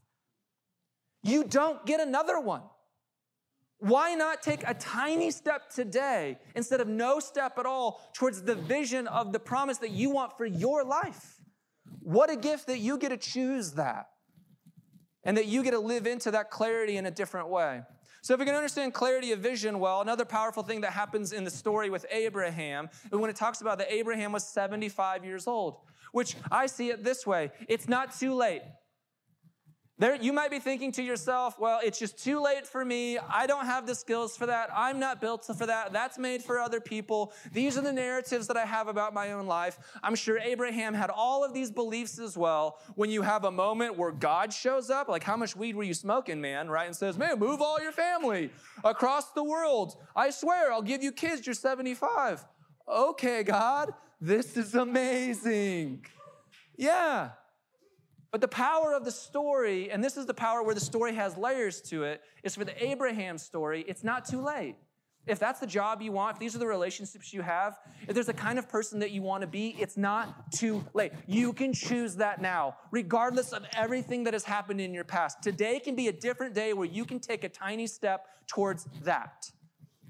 You 1.23 1.43
don't 1.43 1.85
get 1.85 1.99
another 1.99 2.39
one. 2.39 2.61
Why 3.79 4.13
not 4.13 4.43
take 4.43 4.67
a 4.67 4.73
tiny 4.73 5.31
step 5.31 5.69
today 5.69 6.37
instead 6.53 6.81
of 6.81 6.87
no 6.87 7.19
step 7.19 7.57
at 7.57 7.65
all 7.65 8.01
towards 8.13 8.41
the 8.41 8.55
vision 8.55 9.07
of 9.07 9.31
the 9.31 9.39
promise 9.39 9.77
that 9.77 9.91
you 9.91 10.09
want 10.09 10.37
for 10.37 10.45
your 10.45 10.83
life? 10.83 11.39
What 12.01 12.29
a 12.29 12.35
gift 12.35 12.67
that 12.67 12.79
you 12.79 12.97
get 12.97 13.09
to 13.09 13.17
choose 13.17 13.71
that 13.73 14.09
and 15.23 15.37
that 15.37 15.45
you 15.45 15.63
get 15.63 15.71
to 15.71 15.79
live 15.79 16.07
into 16.07 16.31
that 16.31 16.49
clarity 16.49 16.97
in 16.97 17.05
a 17.05 17.11
different 17.11 17.49
way. 17.49 17.81
So, 18.21 18.33
if 18.33 18.39
we 18.41 18.45
can 18.45 18.55
understand 18.55 18.93
clarity 18.93 19.31
of 19.31 19.39
vision 19.39 19.79
well, 19.79 20.01
another 20.01 20.25
powerful 20.25 20.61
thing 20.61 20.81
that 20.81 20.91
happens 20.91 21.31
in 21.31 21.45
the 21.45 21.51
story 21.51 21.89
with 21.89 22.05
Abraham, 22.11 22.89
when 23.11 23.29
it 23.29 23.37
talks 23.37 23.61
about 23.61 23.77
that 23.77 23.91
Abraham 23.91 24.33
was 24.33 24.45
75 24.45 25.23
years 25.23 25.47
old, 25.47 25.77
which 26.11 26.35
I 26.51 26.65
see 26.65 26.89
it 26.89 27.05
this 27.05 27.25
way 27.25 27.51
it's 27.69 27.87
not 27.87 28.17
too 28.17 28.33
late. 28.33 28.61
There, 29.99 30.15
you 30.15 30.31
might 30.31 30.49
be 30.49 30.59
thinking 30.59 30.93
to 30.93 31.03
yourself, 31.03 31.59
well, 31.59 31.81
it's 31.83 31.99
just 31.99 32.17
too 32.17 32.41
late 32.41 32.65
for 32.65 32.85
me. 32.85 33.17
I 33.17 33.45
don't 33.45 33.65
have 33.65 33.85
the 33.85 33.93
skills 33.93 34.37
for 34.37 34.45
that. 34.45 34.69
I'm 34.73 34.97
not 34.97 35.19
built 35.19 35.45
for 35.45 35.65
that. 35.65 35.91
That's 35.91 36.17
made 36.17 36.41
for 36.41 36.57
other 36.57 36.79
people. 36.79 37.33
These 37.51 37.77
are 37.77 37.81
the 37.81 37.91
narratives 37.91 38.47
that 38.47 38.55
I 38.55 38.63
have 38.63 38.87
about 38.87 39.13
my 39.13 39.33
own 39.33 39.45
life. 39.45 39.77
I'm 40.01 40.15
sure 40.15 40.39
Abraham 40.39 40.93
had 40.93 41.09
all 41.09 41.43
of 41.43 41.53
these 41.53 41.69
beliefs 41.69 42.17
as 42.17 42.37
well. 42.37 42.79
When 42.95 43.09
you 43.09 43.23
have 43.23 43.43
a 43.43 43.51
moment 43.51 43.97
where 43.97 44.13
God 44.13 44.53
shows 44.53 44.89
up, 44.89 45.09
like, 45.09 45.23
how 45.23 45.35
much 45.35 45.53
weed 45.53 45.75
were 45.75 45.83
you 45.83 45.93
smoking, 45.93 46.39
man? 46.39 46.69
Right? 46.69 46.87
And 46.87 46.95
says, 46.95 47.17
man, 47.17 47.37
move 47.37 47.61
all 47.61 47.81
your 47.81 47.91
family 47.91 48.51
across 48.85 49.31
the 49.31 49.43
world. 49.43 49.97
I 50.15 50.29
swear, 50.29 50.71
I'll 50.71 50.81
give 50.81 51.03
you 51.03 51.11
kids. 51.11 51.45
You're 51.45 51.53
75. 51.53 52.45
Okay, 52.87 53.43
God, 53.43 53.93
this 54.21 54.55
is 54.55 54.75
amazing. 54.75 56.05
Yeah. 56.77 57.31
But 58.31 58.41
the 58.41 58.47
power 58.47 58.93
of 58.93 59.05
the 59.05 59.11
story, 59.11 59.89
and 59.89 60.03
this 60.03 60.15
is 60.15 60.25
the 60.25 60.33
power 60.33 60.61
where 60.61 60.75
the 60.75 60.81
story 60.81 61.15
has 61.15 61.35
layers 61.35 61.81
to 61.83 62.03
it, 62.03 62.21
is 62.43 62.55
for 62.55 62.63
the 62.63 62.83
Abraham 62.83 63.37
story, 63.37 63.83
it's 63.87 64.03
not 64.03 64.25
too 64.25 64.41
late. 64.41 64.75
If 65.25 65.37
that's 65.37 65.59
the 65.59 65.67
job 65.67 66.01
you 66.01 66.11
want, 66.11 66.35
if 66.35 66.39
these 66.39 66.55
are 66.55 66.59
the 66.59 66.67
relationships 66.67 67.33
you 67.33 67.41
have, 67.41 67.77
if 68.07 68.13
there's 68.13 68.27
the 68.27 68.33
kind 68.33 68.57
of 68.57 68.67
person 68.67 68.99
that 68.99 69.11
you 69.11 69.21
want 69.21 69.41
to 69.41 69.47
be, 69.47 69.75
it's 69.79 69.97
not 69.97 70.51
too 70.51 70.83
late. 70.93 71.11
You 71.27 71.53
can 71.53 71.73
choose 71.73 72.15
that 72.15 72.41
now, 72.41 72.77
regardless 72.91 73.51
of 73.51 73.63
everything 73.75 74.23
that 74.23 74.33
has 74.33 74.43
happened 74.43 74.81
in 74.81 74.93
your 74.93 75.03
past. 75.03 75.43
Today 75.43 75.79
can 75.79 75.95
be 75.95 76.07
a 76.07 76.11
different 76.11 76.55
day 76.55 76.73
where 76.73 76.87
you 76.87 77.05
can 77.05 77.19
take 77.19 77.43
a 77.43 77.49
tiny 77.49 77.85
step 77.85 78.27
towards 78.47 78.87
that. 79.03 79.51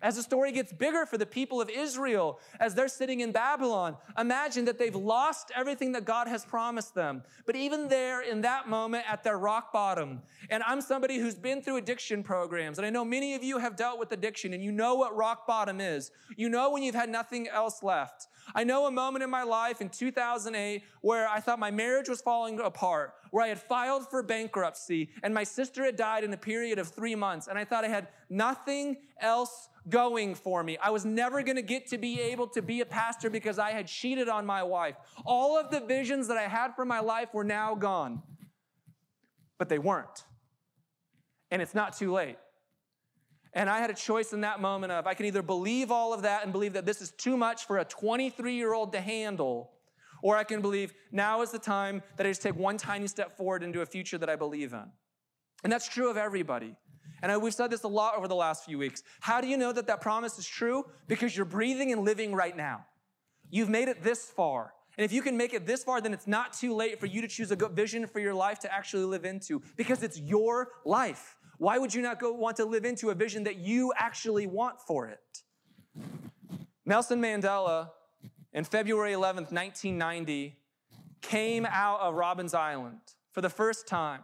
As 0.02 0.16
the 0.16 0.24
story 0.24 0.52
gets 0.52 0.72
bigger 0.72 1.06
for 1.06 1.18
the 1.18 1.26
people 1.26 1.60
of 1.60 1.70
Israel, 1.70 2.40
as 2.60 2.76
they're 2.76 2.88
sitting 2.88 3.20
in 3.20 3.32
Babylon, 3.32 3.98
imagine 4.18 4.66
that 4.66 4.78
they've 4.78 4.96
lost 4.96 5.52
everything 5.56 5.92
that 5.94 6.06
God 6.06 6.28
has 6.28 6.46
promised 6.46 6.96
them. 6.96 7.24
But 7.46 7.56
even 7.56 7.88
there, 7.88 8.22
in 8.22 8.42
that 8.42 8.70
moment, 8.70 9.06
at 9.10 9.24
their 9.24 9.38
rock 9.38 9.74
bottom, 9.74 10.22
and 10.50 10.64
I'm 10.64 10.82
somebody 10.82 11.18
who's 11.18 11.36
been 11.36 11.62
through 11.62 11.78
addiction 11.78 12.24
programs, 12.24 12.78
and 12.78 12.86
I 12.86 12.90
know 12.90 13.04
many 13.04 13.36
of 13.36 13.44
you 13.44 13.58
have 13.58 13.76
dealt 13.76 14.00
with 14.00 14.12
addiction, 14.12 14.54
and 14.54 14.64
you 14.64 14.72
know 14.72 14.96
what 14.96 15.16
rock 15.16 15.46
bottom 15.46 15.82
is. 15.82 16.12
You 16.38 16.50
know 16.50 16.72
when 16.72 16.84
you've 16.84 16.96
had 16.96 17.10
nothing 17.10 17.48
else 17.48 17.84
left. 17.84 18.28
I 18.56 18.64
know 18.64 18.88
a 18.88 18.92
moment 18.92 19.24
in 19.24 19.30
my 19.30 19.44
life 19.44 19.82
in 19.82 19.90
2008 19.90 20.84
where 21.02 21.28
I 21.28 21.40
thought 21.40 21.60
my 21.60 21.72
marriage 21.72 22.10
was 22.10 22.22
falling 22.22 22.60
apart, 22.60 23.14
where 23.32 23.44
I 23.44 23.50
had 23.50 23.60
filed 23.60 24.10
for 24.10 24.24
bankruptcy, 24.24 25.10
and 25.24 25.34
my 25.34 25.44
sister 25.44 25.84
had 25.84 25.96
died 25.96 26.24
in 26.24 26.34
a 26.34 26.38
period 26.38 26.80
of 26.80 26.88
three 26.88 27.16
months, 27.16 27.48
and 27.48 27.58
I 27.58 27.66
thought 27.66 27.84
I 27.86 27.90
had 27.90 28.08
nothing 28.30 28.98
else 29.20 29.70
going 29.88 30.36
for 30.36 30.64
me. 30.64 30.78
I 30.78 30.90
was 30.90 31.06
never 31.06 31.42
going 31.44 31.56
to 31.56 31.62
get 31.62 31.88
to 31.88 31.98
be 31.98 32.20
able 32.20 32.48
to 32.50 32.62
be 32.62 32.82
a 32.82 32.86
pastor 32.86 33.30
because 33.30 33.58
I 33.60 33.72
had 33.72 33.88
cheated 33.88 34.28
on 34.28 34.46
my 34.46 34.64
wife. 34.64 34.96
All 35.26 35.58
of 35.58 35.72
the 35.72 35.80
visions 35.80 36.28
that 36.28 36.38
I 36.38 36.48
had 36.48 36.76
for 36.76 36.86
my 36.86 37.00
life 37.00 37.34
were 37.34 37.44
now 37.44 37.76
gone. 37.76 38.22
But 39.58 39.70
they 39.70 39.80
weren't. 39.80 40.26
And 41.52 41.62
it's 41.62 41.74
not 41.74 41.98
too 41.98 42.12
late. 42.12 42.38
And 43.54 43.70
I 43.70 43.80
had 43.80 43.90
a 43.90 43.96
choice 43.96 44.34
in 44.34 44.42
that 44.42 44.62
moment 44.62 44.92
of 44.92 45.08
I 45.08 45.14
can 45.14 45.26
either 45.26 45.42
believe 45.42 45.92
all 45.92 46.14
of 46.14 46.22
that 46.22 46.44
and 46.44 46.52
believe 46.52 46.74
that 46.74 46.86
this 46.86 47.02
is 47.02 47.12
too 47.12 47.36
much 47.36 47.66
for 47.66 47.80
a 47.80 47.86
23 47.86 48.54
year 48.54 48.74
old 48.74 48.92
to 48.94 49.02
handle, 49.02 49.72
or 50.22 50.38
I 50.38 50.44
can 50.44 50.62
believe 50.62 50.94
now 51.12 51.42
is 51.42 51.52
the 51.52 51.60
time 51.60 52.04
that 52.18 52.28
I 52.28 52.30
just 52.30 52.44
take 52.44 52.56
one 52.56 52.78
tiny 52.78 53.08
step 53.08 53.36
forward 53.38 53.64
into 53.64 53.82
a 53.82 53.86
future 53.86 54.18
that 54.20 54.30
I 54.30 54.36
believe 54.36 54.74
in. 54.74 54.86
And 55.64 55.74
that's 55.74 55.88
true 55.88 56.10
of 56.10 56.18
everybody. 56.18 56.76
And 57.22 57.42
we've 57.42 57.54
said 57.54 57.70
this 57.70 57.84
a 57.84 57.88
lot 57.88 58.16
over 58.16 58.28
the 58.28 58.36
last 58.36 58.66
few 58.66 58.78
weeks. 58.78 59.04
How 59.20 59.42
do 59.42 59.48
you 59.48 59.58
know 59.58 59.72
that 59.72 59.88
that 59.88 60.02
promise 60.02 60.38
is 60.38 60.46
true? 60.46 60.86
Because 61.08 61.36
you're 61.36 61.46
breathing 61.46 61.92
and 61.92 62.04
living 62.04 62.34
right 62.34 62.56
now. 62.56 62.86
You've 63.50 63.70
made 63.70 63.88
it 63.88 64.04
this 64.04 64.26
far. 64.26 64.74
And 64.98 65.06
if 65.06 65.14
you 65.14 65.22
can 65.22 65.38
make 65.38 65.54
it 65.54 65.66
this 65.66 65.84
far, 65.84 66.02
then 66.02 66.14
it's 66.14 66.28
not 66.28 66.54
too 66.54 66.76
late 66.76 67.00
for 67.00 67.06
you 67.06 67.22
to 67.22 67.28
choose 67.28 67.52
a 67.52 67.56
good 67.56 67.72
vision 67.72 68.06
for 68.06 68.20
your 68.20 68.34
life 68.34 68.60
to 68.60 68.74
actually 68.74 69.06
live 69.06 69.26
into 69.26 69.62
because 69.78 70.04
it's 70.04 70.20
your 70.20 70.70
life. 70.86 71.38
Why 71.58 71.78
would 71.78 71.94
you 71.94 72.02
not 72.02 72.20
go 72.20 72.34
want 72.34 72.58
to 72.58 72.66
live 72.66 72.86
into 72.86 73.10
a 73.10 73.16
vision 73.16 73.44
that 73.46 73.58
you 73.58 73.94
actually 73.98 74.48
want 74.48 74.82
for 74.82 75.08
it? 75.08 75.20
Nelson 76.86 77.22
Mandela, 77.22 77.90
in 78.54 78.64
February 78.64 79.14
11th, 79.14 79.52
1990, 79.52 80.58
came 81.22 81.66
out 81.66 82.00
of 82.02 82.16
Robben's 82.16 82.54
Island 82.54 83.00
for 83.32 83.42
the 83.42 83.50
first 83.50 83.88
time 83.88 84.22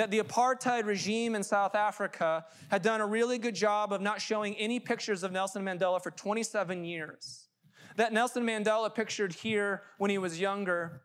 that 0.00 0.10
the 0.10 0.18
apartheid 0.18 0.86
regime 0.86 1.34
in 1.34 1.42
South 1.42 1.74
Africa 1.74 2.46
had 2.70 2.80
done 2.80 3.02
a 3.02 3.06
really 3.06 3.36
good 3.36 3.54
job 3.54 3.92
of 3.92 4.00
not 4.00 4.18
showing 4.18 4.56
any 4.56 4.80
pictures 4.80 5.22
of 5.22 5.30
Nelson 5.30 5.62
Mandela 5.62 6.02
for 6.02 6.10
27 6.10 6.86
years. 6.86 7.48
That 7.96 8.10
Nelson 8.10 8.42
Mandela 8.42 8.94
pictured 8.94 9.34
here 9.34 9.82
when 9.98 10.10
he 10.10 10.16
was 10.16 10.40
younger. 10.40 11.02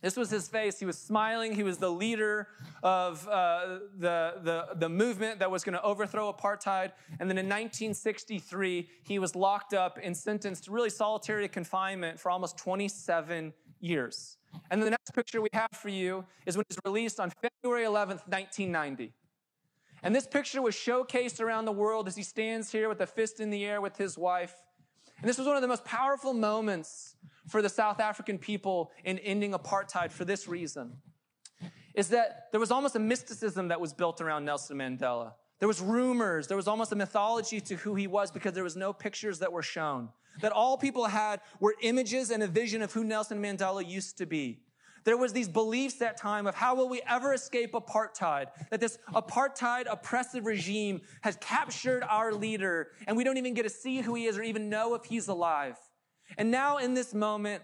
This 0.00 0.16
was 0.16 0.30
his 0.30 0.48
face. 0.48 0.78
He 0.78 0.86
was 0.86 0.96
smiling. 0.96 1.54
He 1.54 1.62
was 1.62 1.76
the 1.76 1.90
leader 1.90 2.48
of 2.82 3.28
uh, 3.28 3.80
the, 3.98 4.36
the, 4.42 4.68
the 4.76 4.88
movement 4.88 5.40
that 5.40 5.50
was 5.50 5.62
going 5.62 5.74
to 5.74 5.82
overthrow 5.82 6.32
apartheid. 6.32 6.92
And 7.20 7.28
then 7.28 7.36
in 7.36 7.44
1963, 7.44 8.88
he 9.02 9.18
was 9.18 9.36
locked 9.36 9.74
up 9.74 9.98
and 10.02 10.16
sentenced 10.16 10.64
to 10.64 10.70
really 10.70 10.88
solitary 10.88 11.48
confinement 11.48 12.18
for 12.18 12.30
almost 12.30 12.56
27 12.56 13.52
years. 13.80 14.37
And 14.70 14.82
the 14.82 14.90
next 14.90 15.12
picture 15.14 15.40
we 15.40 15.48
have 15.52 15.70
for 15.72 15.88
you 15.88 16.24
is 16.46 16.56
when 16.56 16.62
it 16.68 16.76
was 16.76 16.78
released 16.84 17.20
on 17.20 17.32
February 17.42 17.84
11th, 17.84 18.26
1990. 18.28 19.12
And 20.02 20.14
this 20.14 20.26
picture 20.26 20.62
was 20.62 20.74
showcased 20.74 21.40
around 21.40 21.64
the 21.64 21.72
world 21.72 22.06
as 22.06 22.16
he 22.16 22.22
stands 22.22 22.70
here 22.70 22.88
with 22.88 23.00
a 23.00 23.06
fist 23.06 23.40
in 23.40 23.50
the 23.50 23.64
air 23.64 23.80
with 23.80 23.96
his 23.96 24.16
wife. 24.16 24.54
And 25.20 25.28
this 25.28 25.38
was 25.38 25.46
one 25.46 25.56
of 25.56 25.62
the 25.62 25.68
most 25.68 25.84
powerful 25.84 26.32
moments 26.32 27.16
for 27.48 27.62
the 27.62 27.68
South 27.68 27.98
African 27.98 28.38
people 28.38 28.92
in 29.04 29.18
ending 29.18 29.52
apartheid 29.52 30.12
for 30.12 30.24
this 30.24 30.46
reason. 30.46 30.98
Is 31.94 32.10
that 32.10 32.48
there 32.52 32.60
was 32.60 32.70
almost 32.70 32.94
a 32.94 33.00
mysticism 33.00 33.68
that 33.68 33.80
was 33.80 33.92
built 33.92 34.20
around 34.20 34.44
Nelson 34.44 34.76
Mandela. 34.78 35.32
There 35.58 35.66
was 35.66 35.80
rumors, 35.80 36.46
there 36.46 36.56
was 36.56 36.68
almost 36.68 36.92
a 36.92 36.96
mythology 36.96 37.60
to 37.62 37.74
who 37.74 37.96
he 37.96 38.06
was 38.06 38.30
because 38.30 38.52
there 38.52 38.62
was 38.62 38.76
no 38.76 38.92
pictures 38.92 39.40
that 39.40 39.52
were 39.52 39.62
shown 39.62 40.10
that 40.40 40.52
all 40.52 40.76
people 40.76 41.06
had 41.06 41.40
were 41.60 41.74
images 41.82 42.30
and 42.30 42.42
a 42.42 42.46
vision 42.46 42.82
of 42.82 42.92
who 42.92 43.04
Nelson 43.04 43.42
Mandela 43.42 43.86
used 43.86 44.18
to 44.18 44.26
be. 44.26 44.60
There 45.04 45.16
was 45.16 45.32
these 45.32 45.48
beliefs 45.48 45.94
that 45.96 46.16
time 46.16 46.46
of 46.46 46.54
how 46.54 46.74
will 46.74 46.88
we 46.88 47.00
ever 47.08 47.32
escape 47.32 47.72
apartheid? 47.72 48.48
That 48.70 48.80
this 48.80 48.98
apartheid 49.14 49.86
oppressive 49.90 50.44
regime 50.44 51.00
has 51.22 51.36
captured 51.40 52.02
our 52.02 52.32
leader 52.34 52.88
and 53.06 53.16
we 53.16 53.24
don't 53.24 53.38
even 53.38 53.54
get 53.54 53.62
to 53.62 53.70
see 53.70 54.00
who 54.00 54.14
he 54.14 54.26
is 54.26 54.36
or 54.36 54.42
even 54.42 54.68
know 54.68 54.94
if 54.94 55.04
he's 55.04 55.28
alive. 55.28 55.76
And 56.36 56.50
now 56.50 56.76
in 56.76 56.94
this 56.94 57.14
moment, 57.14 57.62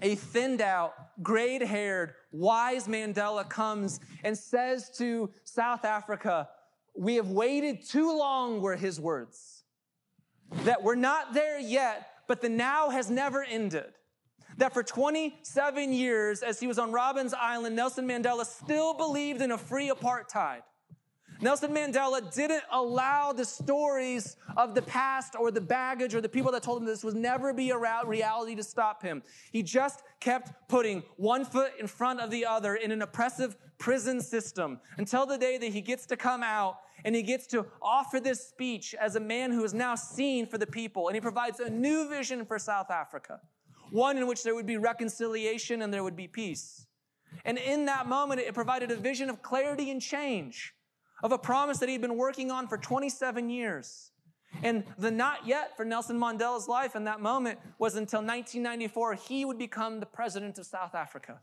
a 0.00 0.14
thinned 0.14 0.60
out, 0.60 0.94
grayed 1.22 1.62
haired, 1.62 2.14
wise 2.30 2.86
Mandela 2.86 3.48
comes 3.48 3.98
and 4.22 4.36
says 4.36 4.90
to 4.98 5.30
South 5.44 5.84
Africa, 5.84 6.48
we 6.96 7.16
have 7.16 7.30
waited 7.30 7.84
too 7.84 8.16
long 8.16 8.60
were 8.60 8.76
his 8.76 9.00
words 9.00 9.55
that 10.64 10.82
we're 10.82 10.94
not 10.94 11.34
there 11.34 11.58
yet, 11.58 12.08
but 12.26 12.40
the 12.40 12.48
now 12.48 12.90
has 12.90 13.10
never 13.10 13.44
ended. 13.44 13.92
That 14.58 14.72
for 14.72 14.82
27 14.82 15.92
years, 15.92 16.42
as 16.42 16.58
he 16.58 16.66
was 16.66 16.78
on 16.78 16.90
Robben's 16.92 17.34
Island, 17.34 17.76
Nelson 17.76 18.08
Mandela 18.08 18.46
still 18.46 18.94
believed 18.94 19.42
in 19.42 19.50
a 19.50 19.58
free 19.58 19.90
apartheid. 19.90 20.62
Nelson 21.40 21.72
Mandela 21.72 22.32
didn't 22.34 22.62
allow 22.70 23.32
the 23.32 23.44
stories 23.44 24.36
of 24.56 24.74
the 24.74 24.82
past 24.82 25.34
or 25.38 25.50
the 25.50 25.60
baggage 25.60 26.14
or 26.14 26.20
the 26.20 26.28
people 26.28 26.50
that 26.52 26.62
told 26.62 26.80
him 26.80 26.86
this 26.86 27.04
would 27.04 27.16
never 27.16 27.52
be 27.52 27.70
a 27.70 27.78
reality 27.78 28.54
to 28.54 28.62
stop 28.62 29.02
him. 29.02 29.22
He 29.52 29.62
just 29.62 30.02
kept 30.20 30.68
putting 30.68 31.02
one 31.16 31.44
foot 31.44 31.72
in 31.78 31.86
front 31.86 32.20
of 32.20 32.30
the 32.30 32.46
other 32.46 32.76
in 32.76 32.90
an 32.90 33.02
oppressive 33.02 33.56
prison 33.78 34.20
system 34.20 34.80
until 34.96 35.26
the 35.26 35.36
day 35.36 35.58
that 35.58 35.72
he 35.72 35.80
gets 35.80 36.06
to 36.06 36.16
come 36.16 36.42
out 36.42 36.78
and 37.04 37.14
he 37.14 37.22
gets 37.22 37.46
to 37.48 37.66
offer 37.82 38.18
this 38.18 38.48
speech 38.48 38.94
as 38.98 39.16
a 39.16 39.20
man 39.20 39.52
who 39.52 39.62
is 39.64 39.74
now 39.74 39.94
seen 39.94 40.46
for 40.46 40.58
the 40.58 40.66
people. 40.66 41.08
And 41.08 41.14
he 41.14 41.20
provides 41.20 41.60
a 41.60 41.68
new 41.70 42.08
vision 42.08 42.44
for 42.44 42.58
South 42.58 42.90
Africa, 42.90 43.40
one 43.90 44.16
in 44.16 44.26
which 44.26 44.42
there 44.42 44.54
would 44.54 44.66
be 44.66 44.78
reconciliation 44.78 45.82
and 45.82 45.92
there 45.92 46.02
would 46.02 46.16
be 46.16 46.28
peace. 46.28 46.86
And 47.44 47.58
in 47.58 47.84
that 47.86 48.08
moment, 48.08 48.40
it 48.40 48.54
provided 48.54 48.90
a 48.90 48.96
vision 48.96 49.28
of 49.28 49.42
clarity 49.42 49.90
and 49.90 50.00
change, 50.00 50.74
of 51.22 51.32
a 51.32 51.38
promise 51.38 51.78
that 51.78 51.88
he'd 51.88 52.00
been 52.00 52.16
working 52.16 52.50
on 52.50 52.68
for 52.68 52.76
27 52.76 53.50
years. 53.50 54.10
And 54.62 54.84
the 54.98 55.10
not 55.10 55.46
yet 55.46 55.76
for 55.76 55.84
Nelson 55.84 56.18
Mandela's 56.18 56.68
life 56.68 56.96
in 56.96 57.04
that 57.04 57.20
moment 57.20 57.58
was 57.78 57.96
until 57.96 58.20
1994, 58.20 59.14
he 59.14 59.44
would 59.44 59.58
become 59.58 60.00
the 60.00 60.06
president 60.06 60.58
of 60.58 60.66
South 60.66 60.94
Africa. 60.94 61.40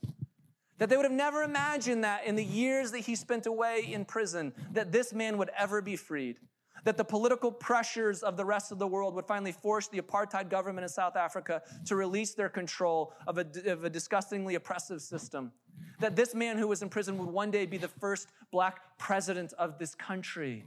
That 0.79 0.89
they 0.89 0.97
would 0.97 1.05
have 1.05 1.11
never 1.11 1.43
imagined 1.43 2.03
that 2.03 2.25
in 2.25 2.35
the 2.35 2.43
years 2.43 2.91
that 2.91 2.99
he 2.99 3.15
spent 3.15 3.45
away 3.45 3.87
in 3.91 4.05
prison, 4.05 4.53
that 4.71 4.91
this 4.91 5.13
man 5.13 5.37
would 5.37 5.51
ever 5.57 5.81
be 5.81 5.95
freed. 5.95 6.39
that 6.83 6.97
the 6.97 7.03
political 7.03 7.51
pressures 7.51 8.23
of 8.23 8.35
the 8.35 8.43
rest 8.43 8.71
of 8.71 8.79
the 8.79 8.87
world 8.87 9.15
would 9.15 9.25
finally 9.25 9.51
force 9.51 9.87
the 9.87 10.01
apartheid 10.01 10.49
government 10.49 10.83
in 10.83 10.89
South 10.89 11.15
Africa 11.15 11.61
to 11.85 11.95
release 11.95 12.33
their 12.33 12.49
control 12.49 13.13
of 13.27 13.37
a, 13.37 13.45
of 13.71 13.85
a 13.85 13.89
disgustingly 13.89 14.55
oppressive 14.55 15.01
system. 15.01 15.51
That 15.99 16.15
this 16.15 16.35
man 16.35 16.57
who 16.57 16.67
was 16.67 16.81
in 16.81 16.89
prison 16.89 17.17
would 17.17 17.29
one 17.29 17.51
day 17.51 17.65
be 17.65 17.77
the 17.77 17.87
first 17.87 18.29
black 18.51 18.97
president 18.97 19.53
of 19.53 19.77
this 19.79 19.95
country. 19.95 20.65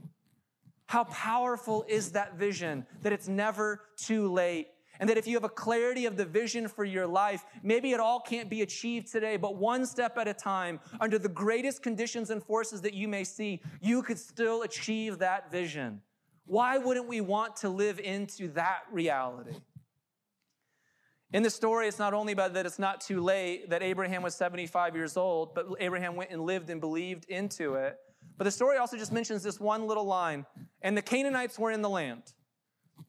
How 0.87 1.03
powerful 1.05 1.85
is 1.87 2.11
that 2.13 2.37
vision 2.37 2.85
that 3.01 3.11
it's 3.13 3.27
never 3.27 3.81
too 3.97 4.31
late? 4.31 4.69
And 4.99 5.07
that 5.09 5.17
if 5.17 5.27
you 5.27 5.35
have 5.35 5.43
a 5.43 5.49
clarity 5.49 6.05
of 6.05 6.17
the 6.17 6.25
vision 6.25 6.67
for 6.67 6.83
your 6.83 7.05
life, 7.05 7.45
maybe 7.61 7.91
it 7.91 7.99
all 7.99 8.19
can't 8.19 8.49
be 8.49 8.63
achieved 8.63 9.11
today, 9.11 9.37
but 9.37 9.55
one 9.55 9.85
step 9.85 10.17
at 10.17 10.27
a 10.27 10.33
time, 10.33 10.79
under 10.99 11.19
the 11.19 11.29
greatest 11.29 11.83
conditions 11.83 12.31
and 12.31 12.43
forces 12.43 12.81
that 12.81 12.95
you 12.95 13.07
may 13.07 13.23
see, 13.23 13.61
you 13.79 14.01
could 14.01 14.17
still 14.17 14.63
achieve 14.63 15.19
that 15.19 15.51
vision. 15.51 16.01
Why 16.47 16.77
wouldn't 16.77 17.07
we 17.07 17.21
want 17.21 17.57
to 17.57 17.69
live 17.69 17.99
into 17.99 18.47
that 18.53 18.83
reality? 18.91 19.53
In 21.33 21.43
the 21.43 21.49
story, 21.49 21.87
it's 21.87 21.99
not 21.99 22.13
only 22.13 22.31
about 22.31 22.53
that 22.53 22.65
it's 22.65 22.79
not 22.79 23.01
too 23.01 23.21
late, 23.21 23.69
that 23.69 23.83
Abraham 23.83 24.23
was 24.23 24.33
75 24.35 24.95
years 24.95 25.17
old, 25.17 25.53
but 25.53 25.65
Abraham 25.79 26.15
went 26.15 26.31
and 26.31 26.41
lived 26.41 26.69
and 26.69 26.79
believed 26.79 27.25
into 27.25 27.75
it. 27.75 27.97
But 28.37 28.45
the 28.45 28.51
story 28.51 28.77
also 28.77 28.97
just 28.97 29.11
mentions 29.11 29.43
this 29.43 29.59
one 29.59 29.87
little 29.87 30.05
line, 30.05 30.45
and 30.81 30.95
the 30.95 31.01
Canaanites 31.01 31.59
were 31.59 31.71
in 31.71 31.81
the 31.81 31.89
land. 31.89 32.23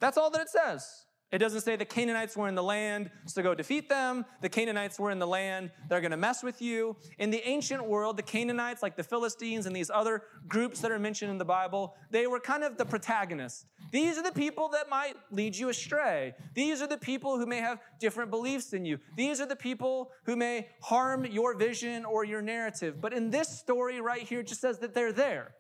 That's 0.01 0.19
all 0.19 0.31
that 0.31 0.41
it 0.41 0.49
says. 0.49 1.07
It 1.31 1.39
doesn't 1.39 1.61
say 1.61 1.77
the 1.77 1.85
Canaanites 1.85 2.39
were 2.39 2.49
in 2.49 2.55
the 2.55 2.63
land, 2.63 3.11
so 3.27 3.43
go 3.43 3.55
defeat 3.55 3.91
them. 3.91 4.25
The 4.41 4.49
Canaanites 4.49 4.99
were 4.99 5.11
in 5.11 5.19
the 5.19 5.27
land, 5.27 5.71
they're 5.89 6.01
going 6.01 6.13
to 6.13 6.17
mess 6.17 6.43
with 6.43 6.63
you. 6.63 6.97
In 7.19 7.31
the 7.31 7.47
ancient 7.47 7.87
world, 7.87 8.17
the 8.17 8.23
Canaanites, 8.23 8.83
like 8.83 8.97
the 8.97 9.05
Philistines 9.05 9.67
and 9.67 9.77
these 9.77 9.91
other 9.91 10.23
groups 10.47 10.81
that 10.81 10.91
are 10.91 10.99
mentioned 10.99 11.31
in 11.31 11.37
the 11.37 11.45
Bible, 11.45 11.95
they 12.11 12.27
were 12.27 12.41
kind 12.41 12.65
of 12.65 12.79
the 12.79 12.87
protagonists. 12.87 13.67
These 13.93 14.17
are 14.17 14.23
the 14.23 14.33
people 14.33 14.71
that 14.71 14.89
might 14.89 15.17
lead 15.31 15.55
you 15.55 15.69
astray. 15.69 16.35
These 16.55 16.81
are 16.81 16.87
the 16.87 16.97
people 16.97 17.39
who 17.39 17.45
may 17.45 17.59
have 17.59 17.79
different 18.01 18.31
beliefs 18.31 18.71
than 18.71 18.87
you. 18.87 18.99
These 19.17 19.41
are 19.41 19.47
the 19.47 19.57
people 19.57 20.11
who 20.25 20.35
may 20.35 20.69
harm 20.83 21.27
your 21.27 21.55
vision 21.57 22.07
or 22.07 22.25
your 22.25 22.41
narrative. 22.41 23.03
But 23.03 23.13
in 23.13 23.29
this 23.29 23.59
story 23.59 24.01
right 24.01 24.23
here, 24.23 24.41
it 24.41 24.47
just 24.47 24.63
says 24.63 24.79
that 24.79 24.95
they're 24.95 25.13
there 25.13 25.53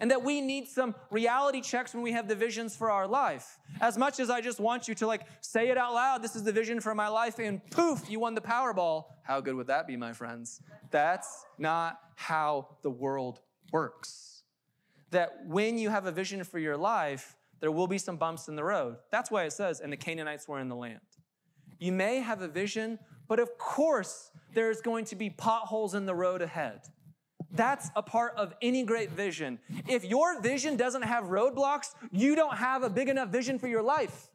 and 0.00 0.10
that 0.10 0.22
we 0.22 0.40
need 0.40 0.68
some 0.68 0.94
reality 1.10 1.60
checks 1.60 1.94
when 1.94 2.02
we 2.02 2.12
have 2.12 2.28
the 2.28 2.34
visions 2.34 2.76
for 2.76 2.90
our 2.90 3.06
life. 3.06 3.58
As 3.80 3.98
much 3.98 4.20
as 4.20 4.30
I 4.30 4.40
just 4.40 4.60
want 4.60 4.88
you 4.88 4.94
to 4.96 5.06
like 5.06 5.22
say 5.40 5.68
it 5.68 5.78
out 5.78 5.94
loud, 5.94 6.22
this 6.22 6.36
is 6.36 6.44
the 6.44 6.52
vision 6.52 6.80
for 6.80 6.94
my 6.94 7.08
life, 7.08 7.38
and 7.38 7.64
poof, 7.70 8.08
you 8.08 8.20
won 8.20 8.34
the 8.34 8.40
Powerball. 8.40 9.06
How 9.22 9.40
good 9.40 9.54
would 9.54 9.66
that 9.66 9.86
be, 9.86 9.96
my 9.96 10.12
friends? 10.12 10.60
That's 10.90 11.44
not 11.58 12.00
how 12.14 12.76
the 12.82 12.90
world 12.90 13.40
works. 13.72 14.42
That 15.10 15.46
when 15.46 15.78
you 15.78 15.90
have 15.90 16.06
a 16.06 16.12
vision 16.12 16.42
for 16.44 16.58
your 16.58 16.76
life, 16.76 17.36
there 17.60 17.72
will 17.72 17.86
be 17.86 17.98
some 17.98 18.16
bumps 18.16 18.48
in 18.48 18.56
the 18.56 18.64
road. 18.64 18.96
That's 19.10 19.30
why 19.30 19.44
it 19.44 19.52
says, 19.52 19.80
and 19.80 19.92
the 19.92 19.96
Canaanites 19.96 20.46
were 20.46 20.60
in 20.60 20.68
the 20.68 20.76
land. 20.76 21.00
You 21.78 21.92
may 21.92 22.20
have 22.20 22.42
a 22.42 22.48
vision, 22.48 22.98
but 23.26 23.38
of 23.38 23.56
course, 23.58 24.30
there's 24.54 24.80
going 24.80 25.04
to 25.06 25.16
be 25.16 25.30
potholes 25.30 25.94
in 25.94 26.06
the 26.06 26.14
road 26.14 26.42
ahead. 26.42 26.80
That's 27.52 27.90
a 27.96 28.02
part 28.02 28.34
of 28.36 28.54
any 28.60 28.84
great 28.84 29.10
vision. 29.10 29.58
If 29.88 30.04
your 30.04 30.40
vision 30.40 30.76
doesn't 30.76 31.02
have 31.02 31.24
roadblocks, 31.24 31.94
you 32.12 32.34
don't 32.34 32.56
have 32.56 32.82
a 32.82 32.90
big 32.90 33.08
enough 33.08 33.30
vision 33.30 33.58
for 33.58 33.68
your 33.68 33.82
life. 33.82 34.28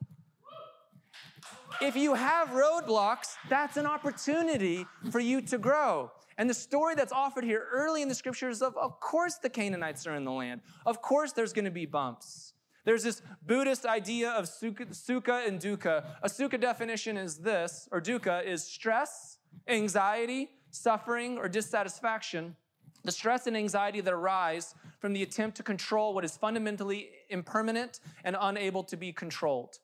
If 1.80 1.96
you 1.96 2.14
have 2.14 2.48
roadblocks, 2.48 3.34
that's 3.48 3.76
an 3.76 3.86
opportunity 3.86 4.86
for 5.10 5.20
you 5.20 5.40
to 5.42 5.58
grow. 5.58 6.10
And 6.38 6.50
the 6.50 6.54
story 6.54 6.94
that's 6.94 7.12
offered 7.12 7.44
here 7.44 7.66
early 7.72 8.02
in 8.02 8.08
the 8.08 8.14
scriptures 8.14 8.62
of, 8.62 8.76
of 8.76 8.98
course, 9.00 9.36
the 9.36 9.50
Canaanites 9.50 10.06
are 10.06 10.14
in 10.16 10.24
the 10.24 10.32
land. 10.32 10.60
Of 10.84 11.00
course, 11.00 11.32
there's 11.32 11.52
going 11.52 11.64
to 11.64 11.70
be 11.70 11.86
bumps. 11.86 12.54
There's 12.84 13.02
this 13.02 13.22
Buddhist 13.46 13.86
idea 13.86 14.30
of 14.30 14.44
sukha, 14.44 15.48
and 15.48 15.60
dukkha. 15.60 16.04
A 16.22 16.28
sukha 16.28 16.60
definition 16.60 17.16
is 17.16 17.38
this, 17.38 17.88
or 17.92 18.00
dukkha 18.00 18.44
is 18.44 18.64
stress, 18.64 19.38
anxiety, 19.68 20.50
suffering, 20.70 21.38
or 21.38 21.48
dissatisfaction 21.48 22.56
the 23.04 23.12
stress 23.12 23.46
and 23.46 23.56
anxiety 23.56 24.00
that 24.00 24.12
arise 24.12 24.74
from 24.98 25.12
the 25.12 25.22
attempt 25.22 25.56
to 25.58 25.62
control 25.62 26.14
what 26.14 26.24
is 26.24 26.36
fundamentally 26.36 27.10
impermanent 27.28 28.00
and 28.24 28.36
unable 28.40 28.82
to 28.84 28.96
be 28.96 29.12
controlled. 29.12 29.78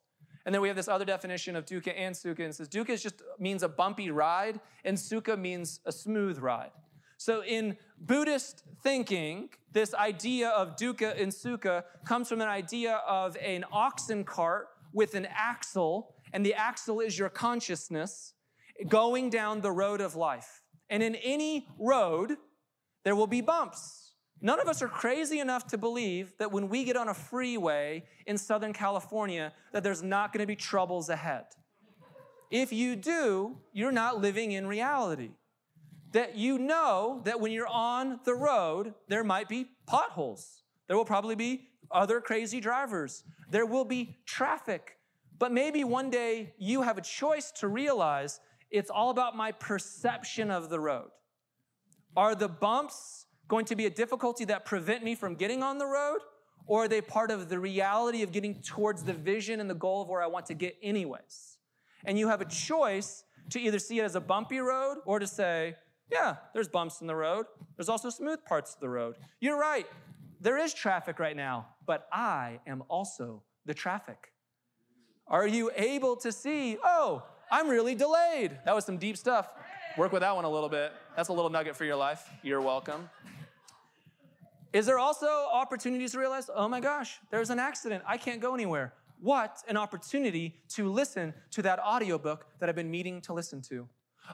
And 0.46 0.54
then 0.54 0.62
we 0.62 0.68
have 0.68 0.76
this 0.76 0.88
other 0.88 1.04
definition 1.04 1.54
of 1.54 1.66
dukkha 1.66 1.92
and 1.96 2.14
sukha, 2.14 2.44
and 2.44 2.54
says 2.54 2.68
dukkha 2.68 3.00
just 3.00 3.22
means 3.38 3.62
a 3.62 3.68
bumpy 3.68 4.10
ride, 4.10 4.58
and 4.84 4.96
sukha 4.96 5.38
means 5.38 5.80
a 5.84 5.92
smooth 5.92 6.38
ride. 6.38 6.70
So 7.18 7.44
in 7.44 7.76
Buddhist 8.00 8.62
thinking, 8.82 9.50
this 9.72 9.92
idea 9.94 10.48
of 10.48 10.76
dukkha 10.76 11.20
and 11.20 11.30
sukha 11.30 11.84
comes 12.06 12.30
from 12.30 12.40
an 12.40 12.48
idea 12.48 13.02
of 13.06 13.36
an 13.36 13.66
oxen 13.70 14.24
cart 14.24 14.68
with 14.94 15.14
an 15.14 15.28
axle, 15.30 16.14
and 16.32 16.44
the 16.44 16.54
axle 16.54 17.00
is 17.00 17.18
your 17.18 17.28
consciousness 17.28 18.32
going 18.88 19.28
down 19.28 19.60
the 19.60 19.70
road 19.70 20.00
of 20.00 20.16
life. 20.16 20.62
And 20.88 21.02
in 21.02 21.14
any 21.16 21.68
road, 21.78 22.38
there 23.04 23.16
will 23.16 23.26
be 23.26 23.40
bumps. 23.40 24.14
None 24.42 24.60
of 24.60 24.68
us 24.68 24.80
are 24.80 24.88
crazy 24.88 25.38
enough 25.38 25.66
to 25.68 25.78
believe 25.78 26.32
that 26.38 26.50
when 26.50 26.68
we 26.68 26.84
get 26.84 26.96
on 26.96 27.08
a 27.08 27.14
freeway 27.14 28.04
in 28.26 28.38
Southern 28.38 28.72
California, 28.72 29.52
that 29.72 29.82
there's 29.82 30.02
not 30.02 30.32
going 30.32 30.40
to 30.40 30.46
be 30.46 30.56
troubles 30.56 31.10
ahead. 31.10 31.44
If 32.50 32.72
you 32.72 32.96
do, 32.96 33.58
you're 33.72 33.92
not 33.92 34.20
living 34.20 34.52
in 34.52 34.66
reality. 34.66 35.30
That 36.12 36.36
you 36.36 36.58
know 36.58 37.20
that 37.24 37.38
when 37.38 37.52
you're 37.52 37.68
on 37.68 38.20
the 38.24 38.34
road, 38.34 38.94
there 39.08 39.22
might 39.22 39.48
be 39.48 39.68
potholes. 39.86 40.64
There 40.88 40.96
will 40.96 41.04
probably 41.04 41.36
be 41.36 41.68
other 41.90 42.20
crazy 42.20 42.60
drivers. 42.60 43.22
There 43.50 43.66
will 43.66 43.84
be 43.84 44.16
traffic. 44.26 44.96
But 45.38 45.52
maybe 45.52 45.84
one 45.84 46.10
day 46.10 46.54
you 46.58 46.82
have 46.82 46.98
a 46.98 47.02
choice 47.02 47.52
to 47.52 47.68
realize 47.68 48.40
it's 48.70 48.90
all 48.90 49.10
about 49.10 49.36
my 49.36 49.52
perception 49.52 50.50
of 50.50 50.68
the 50.70 50.80
road. 50.80 51.10
Are 52.16 52.34
the 52.34 52.48
bumps 52.48 53.26
going 53.48 53.64
to 53.66 53.76
be 53.76 53.86
a 53.86 53.90
difficulty 53.90 54.44
that 54.46 54.64
prevent 54.64 55.04
me 55.04 55.14
from 55.14 55.34
getting 55.34 55.62
on 55.62 55.78
the 55.78 55.86
road? 55.86 56.18
Or 56.66 56.84
are 56.84 56.88
they 56.88 57.00
part 57.00 57.30
of 57.30 57.48
the 57.48 57.58
reality 57.58 58.22
of 58.22 58.32
getting 58.32 58.62
towards 58.62 59.02
the 59.02 59.12
vision 59.12 59.60
and 59.60 59.68
the 59.68 59.74
goal 59.74 60.02
of 60.02 60.08
where 60.08 60.22
I 60.22 60.26
want 60.26 60.46
to 60.46 60.54
get, 60.54 60.76
anyways? 60.82 61.58
And 62.04 62.18
you 62.18 62.28
have 62.28 62.40
a 62.40 62.44
choice 62.44 63.24
to 63.50 63.60
either 63.60 63.78
see 63.78 63.98
it 63.98 64.04
as 64.04 64.14
a 64.14 64.20
bumpy 64.20 64.58
road 64.58 64.98
or 65.04 65.18
to 65.18 65.26
say, 65.26 65.74
yeah, 66.12 66.36
there's 66.54 66.68
bumps 66.68 67.00
in 67.00 67.06
the 67.06 67.14
road. 67.14 67.46
There's 67.76 67.88
also 67.88 68.10
smooth 68.10 68.44
parts 68.44 68.74
of 68.74 68.80
the 68.80 68.88
road. 68.88 69.16
You're 69.40 69.58
right. 69.58 69.86
There 70.40 70.58
is 70.58 70.72
traffic 70.72 71.18
right 71.18 71.36
now, 71.36 71.68
but 71.86 72.08
I 72.12 72.60
am 72.66 72.82
also 72.88 73.42
the 73.66 73.74
traffic. 73.74 74.32
Are 75.26 75.46
you 75.46 75.70
able 75.76 76.16
to 76.16 76.32
see, 76.32 76.76
oh, 76.82 77.22
I'm 77.50 77.68
really 77.68 77.94
delayed? 77.94 78.58
That 78.64 78.74
was 78.74 78.84
some 78.84 78.96
deep 78.96 79.16
stuff. 79.16 79.48
Work 79.96 80.12
with 80.12 80.22
that 80.22 80.34
one 80.34 80.44
a 80.44 80.50
little 80.50 80.68
bit. 80.68 80.92
That's 81.20 81.28
a 81.28 81.34
little 81.34 81.50
nugget 81.50 81.76
for 81.76 81.84
your 81.84 81.96
life. 81.96 82.30
You're 82.42 82.62
welcome. 82.62 83.10
Is 84.72 84.86
there 84.86 84.98
also 84.98 85.26
opportunities 85.52 86.12
to 86.12 86.18
realize, 86.18 86.48
oh 86.54 86.66
my 86.66 86.80
gosh, 86.80 87.18
there's 87.30 87.50
an 87.50 87.58
accident. 87.58 88.02
I 88.06 88.16
can't 88.16 88.40
go 88.40 88.54
anywhere. 88.54 88.94
What 89.20 89.58
an 89.68 89.76
opportunity 89.76 90.54
to 90.70 90.90
listen 90.90 91.34
to 91.50 91.60
that 91.60 91.78
audiobook 91.78 92.46
that 92.58 92.70
I've 92.70 92.74
been 92.74 92.90
meaning 92.90 93.20
to 93.20 93.34
listen 93.34 93.60
to. 93.68 93.86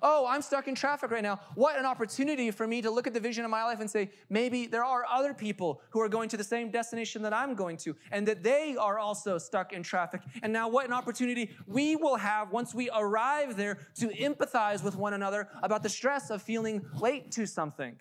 Oh, 0.02 0.26
I'm 0.28 0.42
stuck 0.42 0.68
in 0.68 0.74
traffic 0.74 1.10
right 1.10 1.22
now. 1.22 1.40
What 1.54 1.78
an 1.78 1.86
opportunity 1.86 2.50
for 2.50 2.66
me 2.66 2.82
to 2.82 2.90
look 2.90 3.06
at 3.06 3.14
the 3.14 3.20
vision 3.20 3.44
of 3.44 3.50
my 3.50 3.64
life 3.64 3.80
and 3.80 3.90
say, 3.90 4.10
maybe 4.28 4.66
there 4.66 4.84
are 4.84 5.04
other 5.10 5.32
people 5.32 5.80
who 5.90 6.00
are 6.00 6.08
going 6.08 6.28
to 6.30 6.36
the 6.36 6.44
same 6.44 6.70
destination 6.70 7.22
that 7.22 7.32
I'm 7.32 7.54
going 7.54 7.76
to, 7.78 7.96
and 8.10 8.26
that 8.28 8.42
they 8.42 8.76
are 8.76 8.98
also 8.98 9.38
stuck 9.38 9.72
in 9.72 9.82
traffic. 9.82 10.22
And 10.42 10.52
now, 10.52 10.68
what 10.68 10.86
an 10.86 10.92
opportunity 10.92 11.50
we 11.66 11.96
will 11.96 12.16
have 12.16 12.52
once 12.52 12.74
we 12.74 12.90
arrive 12.94 13.56
there 13.56 13.78
to 13.96 14.08
empathize 14.08 14.84
with 14.84 14.96
one 14.96 15.14
another 15.14 15.48
about 15.62 15.82
the 15.82 15.88
stress 15.88 16.30
of 16.30 16.42
feeling 16.42 16.84
late 17.00 17.32
to 17.32 17.46
something. 17.46 17.98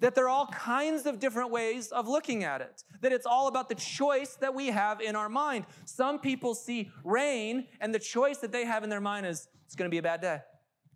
That 0.00 0.14
there 0.14 0.24
are 0.24 0.28
all 0.28 0.48
kinds 0.48 1.06
of 1.06 1.18
different 1.18 1.50
ways 1.50 1.88
of 1.88 2.08
looking 2.08 2.44
at 2.44 2.60
it. 2.60 2.82
That 3.00 3.12
it's 3.12 3.26
all 3.26 3.48
about 3.48 3.68
the 3.68 3.74
choice 3.74 4.36
that 4.36 4.54
we 4.54 4.68
have 4.68 5.00
in 5.00 5.16
our 5.16 5.28
mind. 5.28 5.66
Some 5.84 6.18
people 6.18 6.54
see 6.54 6.90
rain, 7.04 7.66
and 7.80 7.94
the 7.94 7.98
choice 7.98 8.38
that 8.38 8.52
they 8.52 8.64
have 8.64 8.84
in 8.84 8.90
their 8.90 9.00
mind 9.00 9.26
is, 9.26 9.48
it's 9.66 9.74
going 9.74 9.88
to 9.88 9.94
be 9.94 9.98
a 9.98 10.02
bad 10.02 10.20
day. 10.20 10.40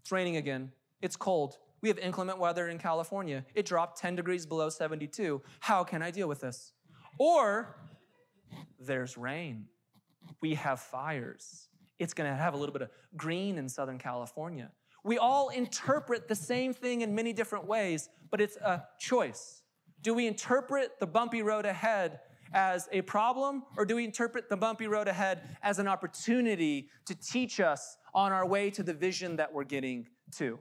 It's 0.09 0.13
raining 0.15 0.37
again. 0.37 0.73
It's 1.03 1.17
cold. 1.17 1.59
We 1.83 1.91
have 1.91 1.99
inclement 1.99 2.39
weather 2.39 2.69
in 2.69 2.79
California. 2.79 3.45
It 3.55 3.67
dropped 3.67 4.01
10 4.01 4.17
degrees 4.17 4.47
below 4.47 4.71
72. 4.71 5.43
How 5.61 5.85
can 5.85 6.01
I 6.01 6.11
deal 6.11 6.27
with 6.27 6.41
this? 6.41 6.73
Or 7.19 7.77
there's 8.81 9.19
rain. 9.19 9.67
We 10.41 10.55
have 10.55 10.81
fires. 10.81 11.69
It's 11.99 12.15
going 12.15 12.31
to 12.31 12.35
have 12.35 12.55
a 12.55 12.57
little 12.57 12.73
bit 12.73 12.81
of 12.81 12.89
green 13.19 13.59
in 13.59 13.69
Southern 13.69 13.99
California. 13.99 14.71
We 15.05 15.19
all 15.19 15.51
interpret 15.51 16.27
the 16.27 16.35
same 16.35 16.73
thing 16.73 17.03
in 17.03 17.15
many 17.15 17.35
different 17.35 17.67
ways, 17.67 18.09
but 18.31 18.41
it's 18.41 18.57
a 18.57 18.85
choice. 18.99 19.61
Do 20.01 20.15
we 20.15 20.27
interpret 20.27 20.99
the 21.01 21.07
bumpy 21.07 21.43
road 21.43 21.67
ahead 21.67 22.21
as 22.53 22.89
a 22.93 23.03
problem, 23.03 23.63
or 23.77 23.85
do 23.85 23.97
we 23.97 24.05
interpret 24.05 24.49
the 24.49 24.57
bumpy 24.57 24.87
road 24.87 25.09
ahead 25.09 25.43
as 25.63 25.79
an 25.79 25.89
opportunity 25.89 26.89
to 27.07 27.15
teach 27.15 27.61
us 27.61 27.99
on 28.15 28.33
our 28.33 28.47
way 28.47 28.71
to 28.71 28.83
the 28.83 28.95
vision 28.95 29.37
that 29.37 29.53
we're 29.53 29.65
getting 29.65 30.09
to. 30.37 30.59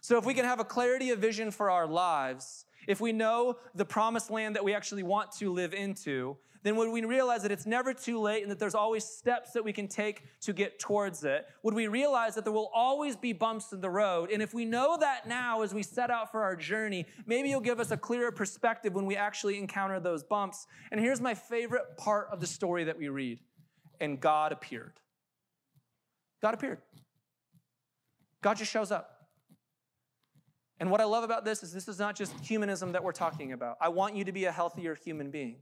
So 0.00 0.18
if 0.18 0.24
we 0.24 0.34
can 0.34 0.44
have 0.44 0.60
a 0.60 0.64
clarity 0.64 1.10
of 1.10 1.18
vision 1.18 1.50
for 1.50 1.70
our 1.70 1.86
lives, 1.86 2.64
if 2.88 3.02
we 3.02 3.12
know 3.12 3.58
the 3.74 3.84
promised 3.84 4.30
land 4.30 4.56
that 4.56 4.64
we 4.64 4.74
actually 4.74 5.02
want 5.02 5.30
to 5.32 5.52
live 5.52 5.74
into, 5.74 6.38
then 6.62 6.74
would 6.74 6.90
we 6.90 7.04
realize 7.04 7.42
that 7.42 7.52
it's 7.52 7.66
never 7.66 7.92
too 7.92 8.18
late 8.18 8.42
and 8.42 8.50
that 8.50 8.58
there's 8.58 8.74
always 8.74 9.04
steps 9.04 9.52
that 9.52 9.62
we 9.62 9.74
can 9.74 9.86
take 9.86 10.24
to 10.40 10.54
get 10.54 10.78
towards 10.78 11.22
it? 11.22 11.46
Would 11.62 11.74
we 11.74 11.86
realize 11.86 12.34
that 12.34 12.44
there 12.44 12.52
will 12.52 12.70
always 12.74 13.14
be 13.14 13.34
bumps 13.34 13.72
in 13.72 13.82
the 13.82 13.90
road? 13.90 14.30
And 14.30 14.42
if 14.42 14.54
we 14.54 14.64
know 14.64 14.96
that 14.98 15.28
now 15.28 15.60
as 15.60 15.74
we 15.74 15.82
set 15.82 16.10
out 16.10 16.32
for 16.32 16.42
our 16.42 16.56
journey, 16.56 17.04
maybe 17.26 17.50
you'll 17.50 17.60
give 17.60 17.78
us 17.78 17.90
a 17.90 17.96
clearer 17.96 18.32
perspective 18.32 18.94
when 18.94 19.04
we 19.04 19.16
actually 19.16 19.58
encounter 19.58 20.00
those 20.00 20.24
bumps. 20.24 20.66
And 20.90 20.98
here's 20.98 21.20
my 21.20 21.34
favorite 21.34 21.98
part 21.98 22.28
of 22.32 22.40
the 22.40 22.46
story 22.46 22.84
that 22.84 22.98
we 22.98 23.10
read 23.10 23.38
and 24.00 24.18
God 24.18 24.50
appeared. 24.50 24.94
God 26.40 26.54
appeared. 26.54 26.78
God 28.42 28.56
just 28.56 28.72
shows 28.72 28.90
up. 28.90 29.17
And 30.80 30.90
what 30.90 31.00
I 31.00 31.04
love 31.04 31.24
about 31.24 31.44
this 31.44 31.62
is 31.62 31.72
this 31.72 31.88
is 31.88 31.98
not 31.98 32.14
just 32.14 32.32
humanism 32.40 32.92
that 32.92 33.02
we're 33.02 33.12
talking 33.12 33.52
about. 33.52 33.76
I 33.80 33.88
want 33.88 34.14
you 34.14 34.24
to 34.24 34.32
be 34.32 34.44
a 34.44 34.52
healthier 34.52 34.94
human 34.94 35.30
being. 35.30 35.56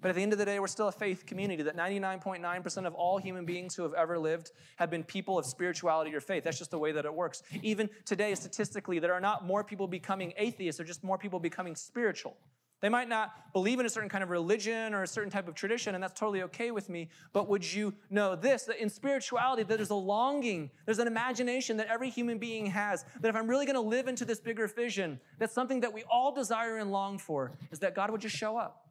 But 0.00 0.08
at 0.08 0.16
the 0.16 0.22
end 0.22 0.32
of 0.32 0.38
the 0.38 0.44
day, 0.44 0.58
we're 0.58 0.66
still 0.66 0.88
a 0.88 0.92
faith 0.92 1.24
community 1.24 1.62
that 1.62 1.76
99.9% 1.76 2.86
of 2.86 2.94
all 2.94 3.18
human 3.18 3.44
beings 3.44 3.74
who 3.74 3.82
have 3.84 3.94
ever 3.94 4.18
lived 4.18 4.50
have 4.76 4.90
been 4.90 5.04
people 5.04 5.38
of 5.38 5.46
spirituality 5.46 6.14
or 6.14 6.20
faith. 6.20 6.44
That's 6.44 6.58
just 6.58 6.72
the 6.72 6.78
way 6.78 6.92
that 6.92 7.04
it 7.04 7.14
works. 7.14 7.42
Even 7.62 7.88
today, 8.04 8.34
statistically, 8.34 8.98
there 8.98 9.12
are 9.12 9.20
not 9.20 9.44
more 9.44 9.62
people 9.62 9.86
becoming 9.86 10.32
atheists, 10.36 10.78
there 10.78 10.84
are 10.84 10.86
just 10.86 11.04
more 11.04 11.18
people 11.18 11.38
becoming 11.38 11.76
spiritual. 11.76 12.36
They 12.84 12.90
might 12.90 13.08
not 13.08 13.50
believe 13.54 13.80
in 13.80 13.86
a 13.86 13.88
certain 13.88 14.10
kind 14.10 14.22
of 14.22 14.28
religion 14.28 14.92
or 14.92 15.04
a 15.04 15.06
certain 15.06 15.30
type 15.30 15.48
of 15.48 15.54
tradition, 15.54 15.94
and 15.94 16.04
that's 16.04 16.20
totally 16.20 16.42
okay 16.42 16.70
with 16.70 16.90
me. 16.90 17.08
But 17.32 17.48
would 17.48 17.64
you 17.72 17.94
know 18.10 18.36
this? 18.36 18.64
That 18.64 18.76
in 18.76 18.90
spirituality, 18.90 19.62
there's 19.62 19.88
a 19.88 19.94
longing, 19.94 20.70
there's 20.84 20.98
an 20.98 21.06
imagination 21.06 21.78
that 21.78 21.86
every 21.86 22.10
human 22.10 22.36
being 22.36 22.66
has. 22.66 23.06
That 23.22 23.30
if 23.30 23.36
I'm 23.36 23.48
really 23.48 23.64
going 23.64 23.76
to 23.76 23.80
live 23.80 24.06
into 24.06 24.26
this 24.26 24.38
bigger 24.38 24.66
vision, 24.66 25.18
that's 25.38 25.54
something 25.54 25.80
that 25.80 25.94
we 25.94 26.04
all 26.12 26.30
desire 26.30 26.76
and 26.76 26.92
long 26.92 27.16
for, 27.16 27.52
is 27.72 27.78
that 27.78 27.94
God 27.94 28.10
would 28.10 28.20
just 28.20 28.36
show 28.36 28.58
up. 28.58 28.86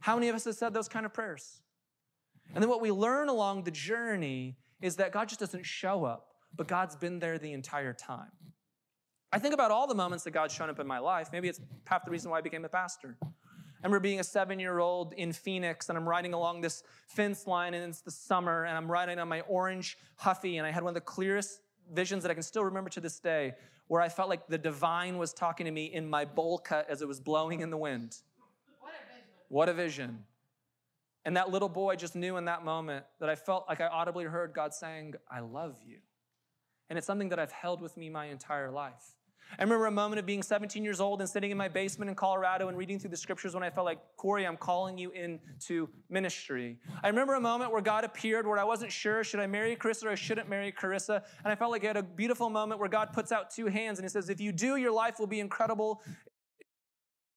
How 0.00 0.16
many 0.16 0.28
of 0.28 0.34
us 0.34 0.44
have 0.44 0.56
said 0.56 0.74
those 0.74 0.88
kind 0.88 1.06
of 1.06 1.14
prayers? 1.14 1.62
And 2.54 2.62
then 2.62 2.68
what 2.68 2.82
we 2.82 2.90
learn 2.90 3.30
along 3.30 3.64
the 3.64 3.70
journey 3.70 4.58
is 4.82 4.96
that 4.96 5.12
God 5.12 5.30
just 5.30 5.40
doesn't 5.40 5.64
show 5.64 6.04
up, 6.04 6.34
but 6.54 6.68
God's 6.68 6.94
been 6.94 7.20
there 7.20 7.38
the 7.38 7.54
entire 7.54 7.94
time. 7.94 8.32
I 9.34 9.38
think 9.40 9.52
about 9.52 9.72
all 9.72 9.88
the 9.88 9.96
moments 9.96 10.22
that 10.22 10.30
God's 10.30 10.54
shown 10.54 10.70
up 10.70 10.78
in 10.78 10.86
my 10.86 11.00
life. 11.00 11.30
Maybe 11.32 11.48
it's 11.48 11.60
half 11.86 12.04
the 12.04 12.10
reason 12.12 12.30
why 12.30 12.38
I 12.38 12.40
became 12.40 12.64
a 12.64 12.68
pastor. 12.68 13.16
I 13.20 13.26
remember 13.82 13.98
being 13.98 14.20
a 14.20 14.24
seven 14.24 14.60
year 14.60 14.78
old 14.78 15.12
in 15.14 15.32
Phoenix, 15.32 15.88
and 15.88 15.98
I'm 15.98 16.08
riding 16.08 16.34
along 16.34 16.60
this 16.60 16.84
fence 17.08 17.44
line, 17.44 17.74
and 17.74 17.90
it's 17.90 18.00
the 18.00 18.12
summer, 18.12 18.62
and 18.62 18.76
I'm 18.76 18.88
riding 18.88 19.18
on 19.18 19.26
my 19.26 19.40
orange 19.40 19.98
Huffy, 20.14 20.58
and 20.58 20.66
I 20.66 20.70
had 20.70 20.84
one 20.84 20.92
of 20.92 20.94
the 20.94 21.00
clearest 21.00 21.62
visions 21.92 22.22
that 22.22 22.30
I 22.30 22.34
can 22.34 22.44
still 22.44 22.62
remember 22.62 22.88
to 22.90 23.00
this 23.00 23.18
day, 23.18 23.54
where 23.88 24.00
I 24.00 24.08
felt 24.08 24.28
like 24.28 24.46
the 24.46 24.56
divine 24.56 25.18
was 25.18 25.32
talking 25.32 25.66
to 25.66 25.72
me 25.72 25.86
in 25.86 26.08
my 26.08 26.24
bowl 26.24 26.58
cut 26.58 26.88
as 26.88 27.02
it 27.02 27.08
was 27.08 27.18
blowing 27.18 27.58
in 27.58 27.70
the 27.70 27.76
wind. 27.76 28.18
What 29.48 29.68
a 29.68 29.74
vision. 29.74 30.22
And 31.24 31.36
that 31.36 31.50
little 31.50 31.68
boy 31.68 31.96
just 31.96 32.14
knew 32.14 32.36
in 32.36 32.44
that 32.44 32.64
moment 32.64 33.04
that 33.18 33.28
I 33.28 33.34
felt 33.34 33.64
like 33.68 33.80
I 33.80 33.88
audibly 33.88 34.26
heard 34.26 34.52
God 34.54 34.72
saying, 34.72 35.14
I 35.28 35.40
love 35.40 35.74
you. 35.84 35.96
And 36.88 36.96
it's 36.96 37.06
something 37.06 37.30
that 37.30 37.40
I've 37.40 37.50
held 37.50 37.82
with 37.82 37.96
me 37.96 38.08
my 38.08 38.26
entire 38.26 38.70
life. 38.70 39.16
I 39.58 39.62
remember 39.62 39.86
a 39.86 39.90
moment 39.90 40.18
of 40.18 40.26
being 40.26 40.42
17 40.42 40.82
years 40.82 41.00
old 41.00 41.20
and 41.20 41.28
sitting 41.28 41.50
in 41.50 41.56
my 41.56 41.68
basement 41.68 42.08
in 42.08 42.14
Colorado 42.14 42.68
and 42.68 42.76
reading 42.76 42.98
through 42.98 43.10
the 43.10 43.16
scriptures 43.16 43.54
when 43.54 43.62
I 43.62 43.70
felt 43.70 43.84
like, 43.84 43.98
Corey, 44.16 44.46
I'm 44.46 44.56
calling 44.56 44.98
you 44.98 45.10
into 45.10 45.88
ministry. 46.10 46.78
I 47.02 47.08
remember 47.08 47.34
a 47.34 47.40
moment 47.40 47.72
where 47.72 47.82
God 47.82 48.04
appeared 48.04 48.46
where 48.46 48.58
I 48.58 48.64
wasn't 48.64 48.90
sure, 48.90 49.22
should 49.22 49.40
I 49.40 49.46
marry 49.46 49.76
Carissa 49.76 50.04
or 50.04 50.10
I 50.10 50.14
shouldn't 50.16 50.48
marry 50.48 50.72
Carissa? 50.72 51.22
And 51.44 51.52
I 51.52 51.54
felt 51.54 51.70
like 51.70 51.84
I 51.84 51.88
had 51.88 51.96
a 51.96 52.02
beautiful 52.02 52.50
moment 52.50 52.80
where 52.80 52.88
God 52.88 53.12
puts 53.12 53.32
out 53.32 53.50
two 53.50 53.66
hands 53.66 53.98
and 53.98 54.04
He 54.04 54.10
says, 54.10 54.28
if 54.28 54.40
you 54.40 54.52
do, 54.52 54.76
your 54.76 54.92
life 54.92 55.18
will 55.18 55.26
be 55.26 55.40
incredible 55.40 56.02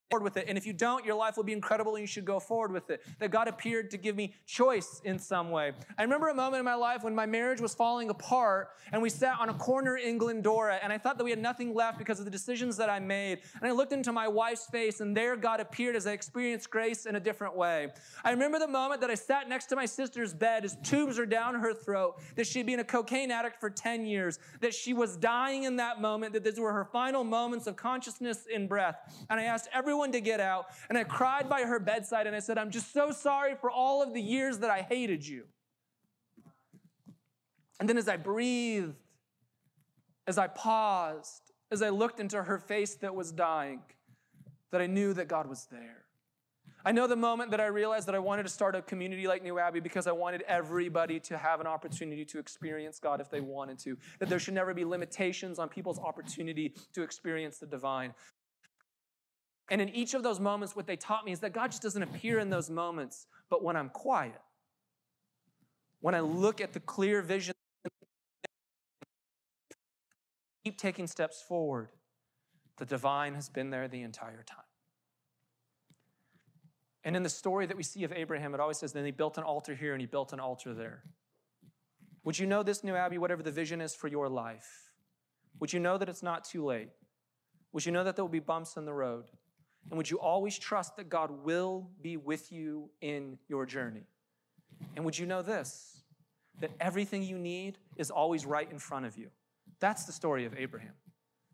forward 0.10 0.24
with 0.24 0.38
it. 0.38 0.46
And 0.48 0.58
if 0.58 0.66
you 0.66 0.74
don't, 0.74 1.06
your 1.06 1.16
life 1.16 1.38
will 1.38 1.44
be 1.44 1.54
incredible 1.54 1.96
and 1.96 2.02
you 2.02 2.08
should 2.08 2.26
go 2.26 2.40
forward 2.40 2.72
with 2.72 2.90
it. 2.90 3.02
That 3.20 3.32
God 3.32 3.48
appeared 3.48 3.92
to 3.92 3.98
give 3.98 4.16
me 4.16 4.34
choice 4.46 5.02
in 5.04 5.20
some 5.20 5.52
way. 5.52 5.74
I 5.98 6.04
remember 6.04 6.30
a 6.30 6.34
moment 6.34 6.60
in 6.60 6.66
my 6.66 6.76
life 6.76 7.04
when 7.04 7.14
my 7.14 7.26
marriage 7.26 7.60
was 7.60 7.74
falling 7.74 8.10
apart 8.10 8.70
and 8.92 9.02
we 9.02 9.10
sat 9.10 9.38
on 9.40 9.50
a 9.50 9.54
corner 9.54 9.98
in 9.98 10.18
Glendora 10.18 10.80
and 10.82 10.94
I 10.94 10.98
thought 10.98 11.18
that 11.18 11.24
we 11.24 11.30
had 11.30 11.42
nothing 11.42 11.74
left 11.74 11.98
because 11.98 12.20
of 12.20 12.26
the 12.26 12.32
decisions 12.32 12.78
that 12.78 12.90
I 12.90 13.00
made. 13.00 13.40
And 13.60 13.70
I 13.70 13.72
looked 13.72 13.92
into 13.92 14.12
my 14.12 14.28
wife's 14.28 14.68
face 14.68 15.02
and 15.02 15.16
there 15.16 15.36
God 15.36 15.60
appeared 15.60 15.96
as 15.96 16.08
I 16.08 16.12
experienced 16.12 16.70
grace 16.70 17.06
in 17.06 17.16
a 17.16 17.20
different 17.20 17.56
way. 17.56 17.90
I 18.24 18.32
remember 18.32 18.60
the 18.60 18.68
moment 18.68 19.02
that 19.02 19.10
I 19.10 19.16
sat 19.16 19.50
next 19.50 19.66
to 19.68 19.76
my 19.76 19.86
sister's 19.86 20.34
bed 20.34 20.64
as 20.64 20.78
tubes 20.84 21.20
are 21.20 21.26
down 21.26 21.56
her 21.56 21.74
throat, 21.74 22.22
that 22.36 22.48
she'd 22.48 22.66
been 22.66 22.80
a 22.80 22.84
cocaine 22.84 23.32
addict 23.32 23.60
for 23.60 23.70
10 23.70 24.06
years, 24.06 24.40
that 24.62 24.74
she 24.74 24.94
was 24.94 25.18
dying 25.18 25.64
in 25.64 25.76
that 25.78 26.02
moment, 26.02 26.34
that 26.34 26.44
these 26.44 26.60
were 26.60 26.72
her 26.72 26.86
final 26.86 27.24
moments 27.24 27.68
of 27.68 27.76
consciousness 27.76 28.48
and 28.54 28.70
breath. 28.70 29.26
And 29.30 29.40
I 29.40 29.44
asked 29.44 29.68
everyone 29.74 29.97
to 30.14 30.22
get 30.22 30.40
out. 30.40 30.68
And 30.90 30.98
I 30.98 31.04
cried 31.04 31.50
by 31.50 31.62
her 31.62 31.80
bedside 31.80 32.28
and 32.28 32.36
I 32.36 32.40
said, 32.40 32.58
I'm 32.58 32.72
just 32.72 32.94
so 32.94 33.12
sorry 33.12 33.56
for 33.56 33.70
all 33.70 34.02
of 34.02 34.14
the 34.14 34.22
years 34.22 34.60
that 34.60 34.70
I 34.70 34.82
hated 34.82 35.28
you. 35.28 35.44
And 37.80 37.88
then 37.88 37.98
as 37.98 38.08
I 38.08 38.18
breathed, 38.18 38.96
as 40.26 40.38
I 40.38 40.48
paused, 40.48 41.52
as 41.72 41.82
I 41.82 41.90
looked 41.90 42.20
into 42.20 42.42
her 42.42 42.58
face 42.58 42.96
that 42.96 43.14
was 43.14 43.32
dying, 43.32 43.82
that 44.72 44.82
I 44.82 44.88
knew 44.88 45.14
that 45.14 45.28
God 45.28 45.48
was 45.48 45.68
there. 45.72 46.08
I 46.86 46.94
know 46.94 47.06
the 47.06 47.18
moment 47.18 47.52
that 47.52 47.60
I 47.60 47.66
realized 47.66 48.08
that 48.08 48.16
I 48.16 48.20
wanted 48.20 48.44
to 48.44 48.50
start 48.50 48.74
a 48.74 48.82
community 48.82 49.28
like 49.28 49.44
New 49.44 49.60
Abbey 49.60 49.82
because 49.82 50.08
I 50.08 50.14
wanted 50.14 50.44
everybody 50.44 51.20
to 51.22 51.38
have 51.38 51.60
an 51.60 51.68
opportunity 51.68 52.24
to 52.24 52.40
experience 52.40 52.98
God 52.98 53.20
if 53.20 53.30
they 53.30 53.42
wanted 53.42 53.78
to. 53.80 53.98
That 54.20 54.30
there 54.30 54.40
should 54.40 54.54
never 54.54 54.74
be 54.74 54.86
limitations 54.86 55.60
on 55.60 55.68
people's 55.68 56.00
opportunity 56.00 56.74
to 56.94 57.04
experience 57.04 57.58
the 57.58 57.66
divine. 57.66 58.14
And 59.70 59.82
in 59.82 59.90
each 59.90 60.14
of 60.14 60.24
those 60.24 60.40
moments, 60.40 60.76
what 60.76 60.88
they 60.88 60.96
taught 60.96 61.26
me 61.26 61.32
is 61.32 61.40
that 61.42 61.54
God 61.54 61.72
just 61.72 61.84
doesn't 61.84 62.02
appear 62.02 62.40
in 62.40 62.50
those 62.50 62.70
moments, 62.70 63.28
but 63.50 63.64
when 63.64 63.76
I'm 63.76 63.90
quiet, 63.90 64.42
when 66.00 66.16
I 66.16 66.22
look 66.22 66.62
at 66.62 66.74
the 66.74 66.80
clear 66.80 67.22
vision, 67.22 67.54
keep 70.64 70.78
taking 70.78 71.08
steps 71.08 71.44
forward, 71.46 71.90
the 72.78 72.86
divine 72.86 73.36
has 73.36 73.50
been 73.50 73.70
there 73.70 73.88
the 73.88 74.04
entire 74.04 74.44
time. 74.44 74.60
And 77.04 77.16
in 77.16 77.24
the 77.24 77.30
story 77.30 77.66
that 77.66 77.78
we 77.78 77.84
see 77.84 78.04
of 78.04 78.12
Abraham, 78.12 78.54
it 78.54 78.60
always 78.60 78.78
says, 78.78 78.94
then 78.94 79.06
he 79.06 79.12
built 79.12 79.38
an 79.38 79.44
altar 79.44 79.76
here 79.76 79.94
and 79.94 80.02
he 80.02 80.08
built 80.08 80.34
an 80.34 80.40
altar 80.40 80.74
there. 80.74 81.04
Would 82.26 82.38
you 82.38 82.46
know 82.46 82.64
this, 82.64 82.84
New 82.84 82.96
Abbey, 82.96 83.18
whatever 83.18 83.42
the 83.42 83.52
vision 83.52 83.80
is 83.80 83.96
for 83.96 84.10
your 84.10 84.28
life? 84.28 84.92
Would 85.60 85.72
you 85.72 85.80
know 85.80 85.98
that 85.98 86.10
it's 86.10 86.22
not 86.22 86.44
too 86.44 86.66
late? 86.66 86.90
Would 87.72 87.86
you 87.86 87.92
know 87.92 88.04
that 88.04 88.16
there 88.16 88.26
will 88.26 88.30
be 88.30 88.40
bumps 88.40 88.76
in 88.76 88.86
the 88.86 88.94
road? 88.94 89.26
And 89.90 89.98
would 89.98 90.10
you 90.10 90.20
always 90.20 90.58
trust 90.58 90.98
that 90.98 91.10
God 91.10 91.32
will 91.44 91.90
be 92.02 92.18
with 92.18 92.52
you 92.52 92.90
in 93.02 93.38
your 93.48 93.66
journey? 93.66 94.04
And 94.96 95.06
would 95.06 95.18
you 95.18 95.26
know 95.26 95.42
this? 95.42 96.02
That 96.60 96.72
everything 96.80 97.24
you 97.24 97.38
need 97.38 97.78
is 97.96 98.12
always 98.12 98.46
right 98.46 98.70
in 98.70 98.80
front 98.80 99.06
of 99.06 99.18
you. 99.18 99.30
That's 99.80 100.06
the 100.06 100.12
story 100.12 100.46
of 100.46 100.56
Abraham. 100.58 100.94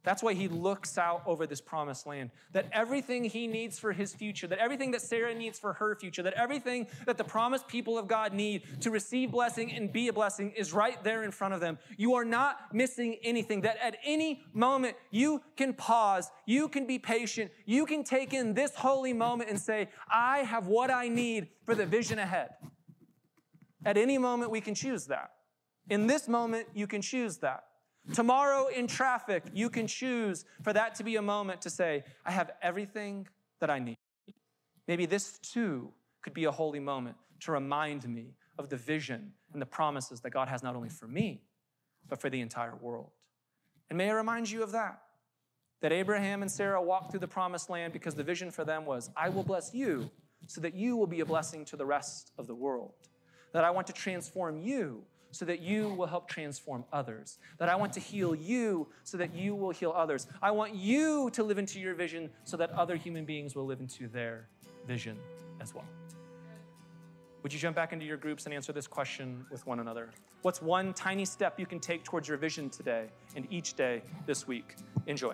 That's 0.03 0.21
why 0.21 0.33
he 0.33 0.47
looks 0.47 0.97
out 0.97 1.23
over 1.25 1.47
this 1.47 1.61
promised 1.61 2.05
land. 2.05 2.31
That 2.51 2.67
everything 2.71 3.23
he 3.23 3.47
needs 3.47 3.79
for 3.79 3.93
his 3.93 4.13
future, 4.13 4.47
that 4.47 4.59
everything 4.59 4.91
that 4.91 5.01
Sarah 5.01 5.33
needs 5.33 5.57
for 5.57 5.73
her 5.73 5.95
future, 5.95 6.21
that 6.23 6.33
everything 6.33 6.87
that 7.05 7.17
the 7.17 7.23
promised 7.23 7.67
people 7.67 7.97
of 7.97 8.07
God 8.07 8.33
need 8.33 8.63
to 8.81 8.91
receive 8.91 9.31
blessing 9.31 9.71
and 9.71 9.91
be 9.91 10.09
a 10.09 10.13
blessing 10.13 10.51
is 10.57 10.73
right 10.73 11.01
there 11.03 11.23
in 11.23 11.31
front 11.31 11.53
of 11.53 11.61
them. 11.61 11.79
You 11.97 12.15
are 12.15 12.25
not 12.25 12.73
missing 12.73 13.17
anything. 13.23 13.61
That 13.61 13.77
at 13.81 13.97
any 14.03 14.43
moment 14.53 14.97
you 15.09 15.41
can 15.55 15.73
pause, 15.73 16.29
you 16.45 16.67
can 16.67 16.85
be 16.85 16.99
patient, 16.99 17.51
you 17.65 17.85
can 17.85 18.03
take 18.03 18.33
in 18.33 18.53
this 18.53 18.75
holy 18.75 19.13
moment 19.13 19.49
and 19.49 19.59
say, 19.59 19.89
I 20.11 20.39
have 20.39 20.67
what 20.67 20.91
I 20.91 21.07
need 21.07 21.47
for 21.65 21.75
the 21.75 21.85
vision 21.85 22.19
ahead. 22.19 22.49
At 23.85 23.97
any 23.97 24.17
moment, 24.17 24.51
we 24.51 24.61
can 24.61 24.75
choose 24.75 25.07
that. 25.07 25.31
In 25.89 26.07
this 26.07 26.27
moment, 26.27 26.67
you 26.73 26.87
can 26.87 27.01
choose 27.01 27.37
that. 27.37 27.65
Tomorrow 28.11 28.67
in 28.67 28.87
traffic, 28.87 29.43
you 29.53 29.69
can 29.69 29.87
choose 29.87 30.43
for 30.61 30.73
that 30.73 30.95
to 30.95 31.03
be 31.03 31.15
a 31.15 31.21
moment 31.21 31.61
to 31.61 31.69
say, 31.69 32.03
I 32.25 32.31
have 32.31 32.51
everything 32.61 33.27
that 33.61 33.69
I 33.69 33.79
need. 33.79 33.97
Maybe 34.87 35.05
this 35.05 35.39
too 35.39 35.91
could 36.21 36.33
be 36.33 36.45
a 36.45 36.51
holy 36.51 36.81
moment 36.81 37.15
to 37.41 37.51
remind 37.53 38.07
me 38.07 38.35
of 38.59 38.69
the 38.69 38.75
vision 38.75 39.31
and 39.53 39.61
the 39.61 39.65
promises 39.65 40.19
that 40.21 40.31
God 40.31 40.49
has 40.49 40.61
not 40.63 40.75
only 40.75 40.89
for 40.89 41.07
me, 41.07 41.43
but 42.09 42.19
for 42.19 42.29
the 42.29 42.41
entire 42.41 42.75
world. 42.75 43.11
And 43.89 43.97
may 43.97 44.09
I 44.09 44.13
remind 44.13 44.51
you 44.51 44.63
of 44.63 44.73
that. 44.73 44.99
That 45.81 45.91
Abraham 45.91 46.41
and 46.41 46.51
Sarah 46.51 46.81
walked 46.81 47.11
through 47.11 47.19
the 47.21 47.27
promised 47.27 47.69
land 47.69 47.93
because 47.93 48.15
the 48.15 48.23
vision 48.23 48.51
for 48.51 48.63
them 48.63 48.85
was, 48.85 49.09
I 49.15 49.29
will 49.29 49.43
bless 49.43 49.73
you 49.73 50.09
so 50.47 50.61
that 50.61 50.73
you 50.73 50.97
will 50.97 51.07
be 51.07 51.21
a 51.21 51.25
blessing 51.25 51.65
to 51.65 51.77
the 51.77 51.85
rest 51.85 52.31
of 52.37 52.47
the 52.47 52.55
world. 52.55 52.93
That 53.53 53.63
I 53.63 53.71
want 53.71 53.87
to 53.87 53.93
transform 53.93 54.57
you 54.57 55.03
so 55.33 55.45
that 55.45 55.59
you 55.59 55.89
will 55.89 56.05
help 56.05 56.29
transform 56.29 56.85
others. 56.93 57.39
That 57.57 57.67
I 57.67 57.75
want 57.75 57.91
to 57.93 57.99
heal 57.99 58.35
you 58.35 58.87
so 59.03 59.17
that 59.17 59.33
you 59.33 59.55
will 59.55 59.71
heal 59.71 59.91
others. 59.95 60.27
I 60.41 60.51
want 60.51 60.75
you 60.75 61.29
to 61.31 61.43
live 61.43 61.57
into 61.57 61.79
your 61.79 61.95
vision 61.95 62.29
so 62.43 62.55
that 62.57 62.69
other 62.71 62.95
human 62.95 63.25
beings 63.25 63.55
will 63.55 63.65
live 63.65 63.79
into 63.79 64.07
their 64.07 64.47
vision 64.87 65.17
as 65.59 65.73
well. 65.73 65.85
Would 67.41 67.51
you 67.51 67.59
jump 67.59 67.75
back 67.75 67.91
into 67.91 68.05
your 68.05 68.15
groups 68.15 68.45
and 68.45 68.53
answer 68.53 68.71
this 68.71 68.87
question 68.87 69.45
with 69.51 69.65
one 69.67 69.79
another? 69.79 70.11
What's 70.43 70.61
one 70.61 70.93
tiny 70.93 71.25
step 71.25 71.59
you 71.59 71.65
can 71.65 71.79
take 71.79 72.03
towards 72.03 72.27
your 72.27 72.37
vision 72.37 72.69
today 72.69 73.07
and 73.35 73.47
each 73.49 73.73
day 73.73 74.01
this 74.25 74.47
week? 74.47 74.75
Enjoy. 75.07 75.33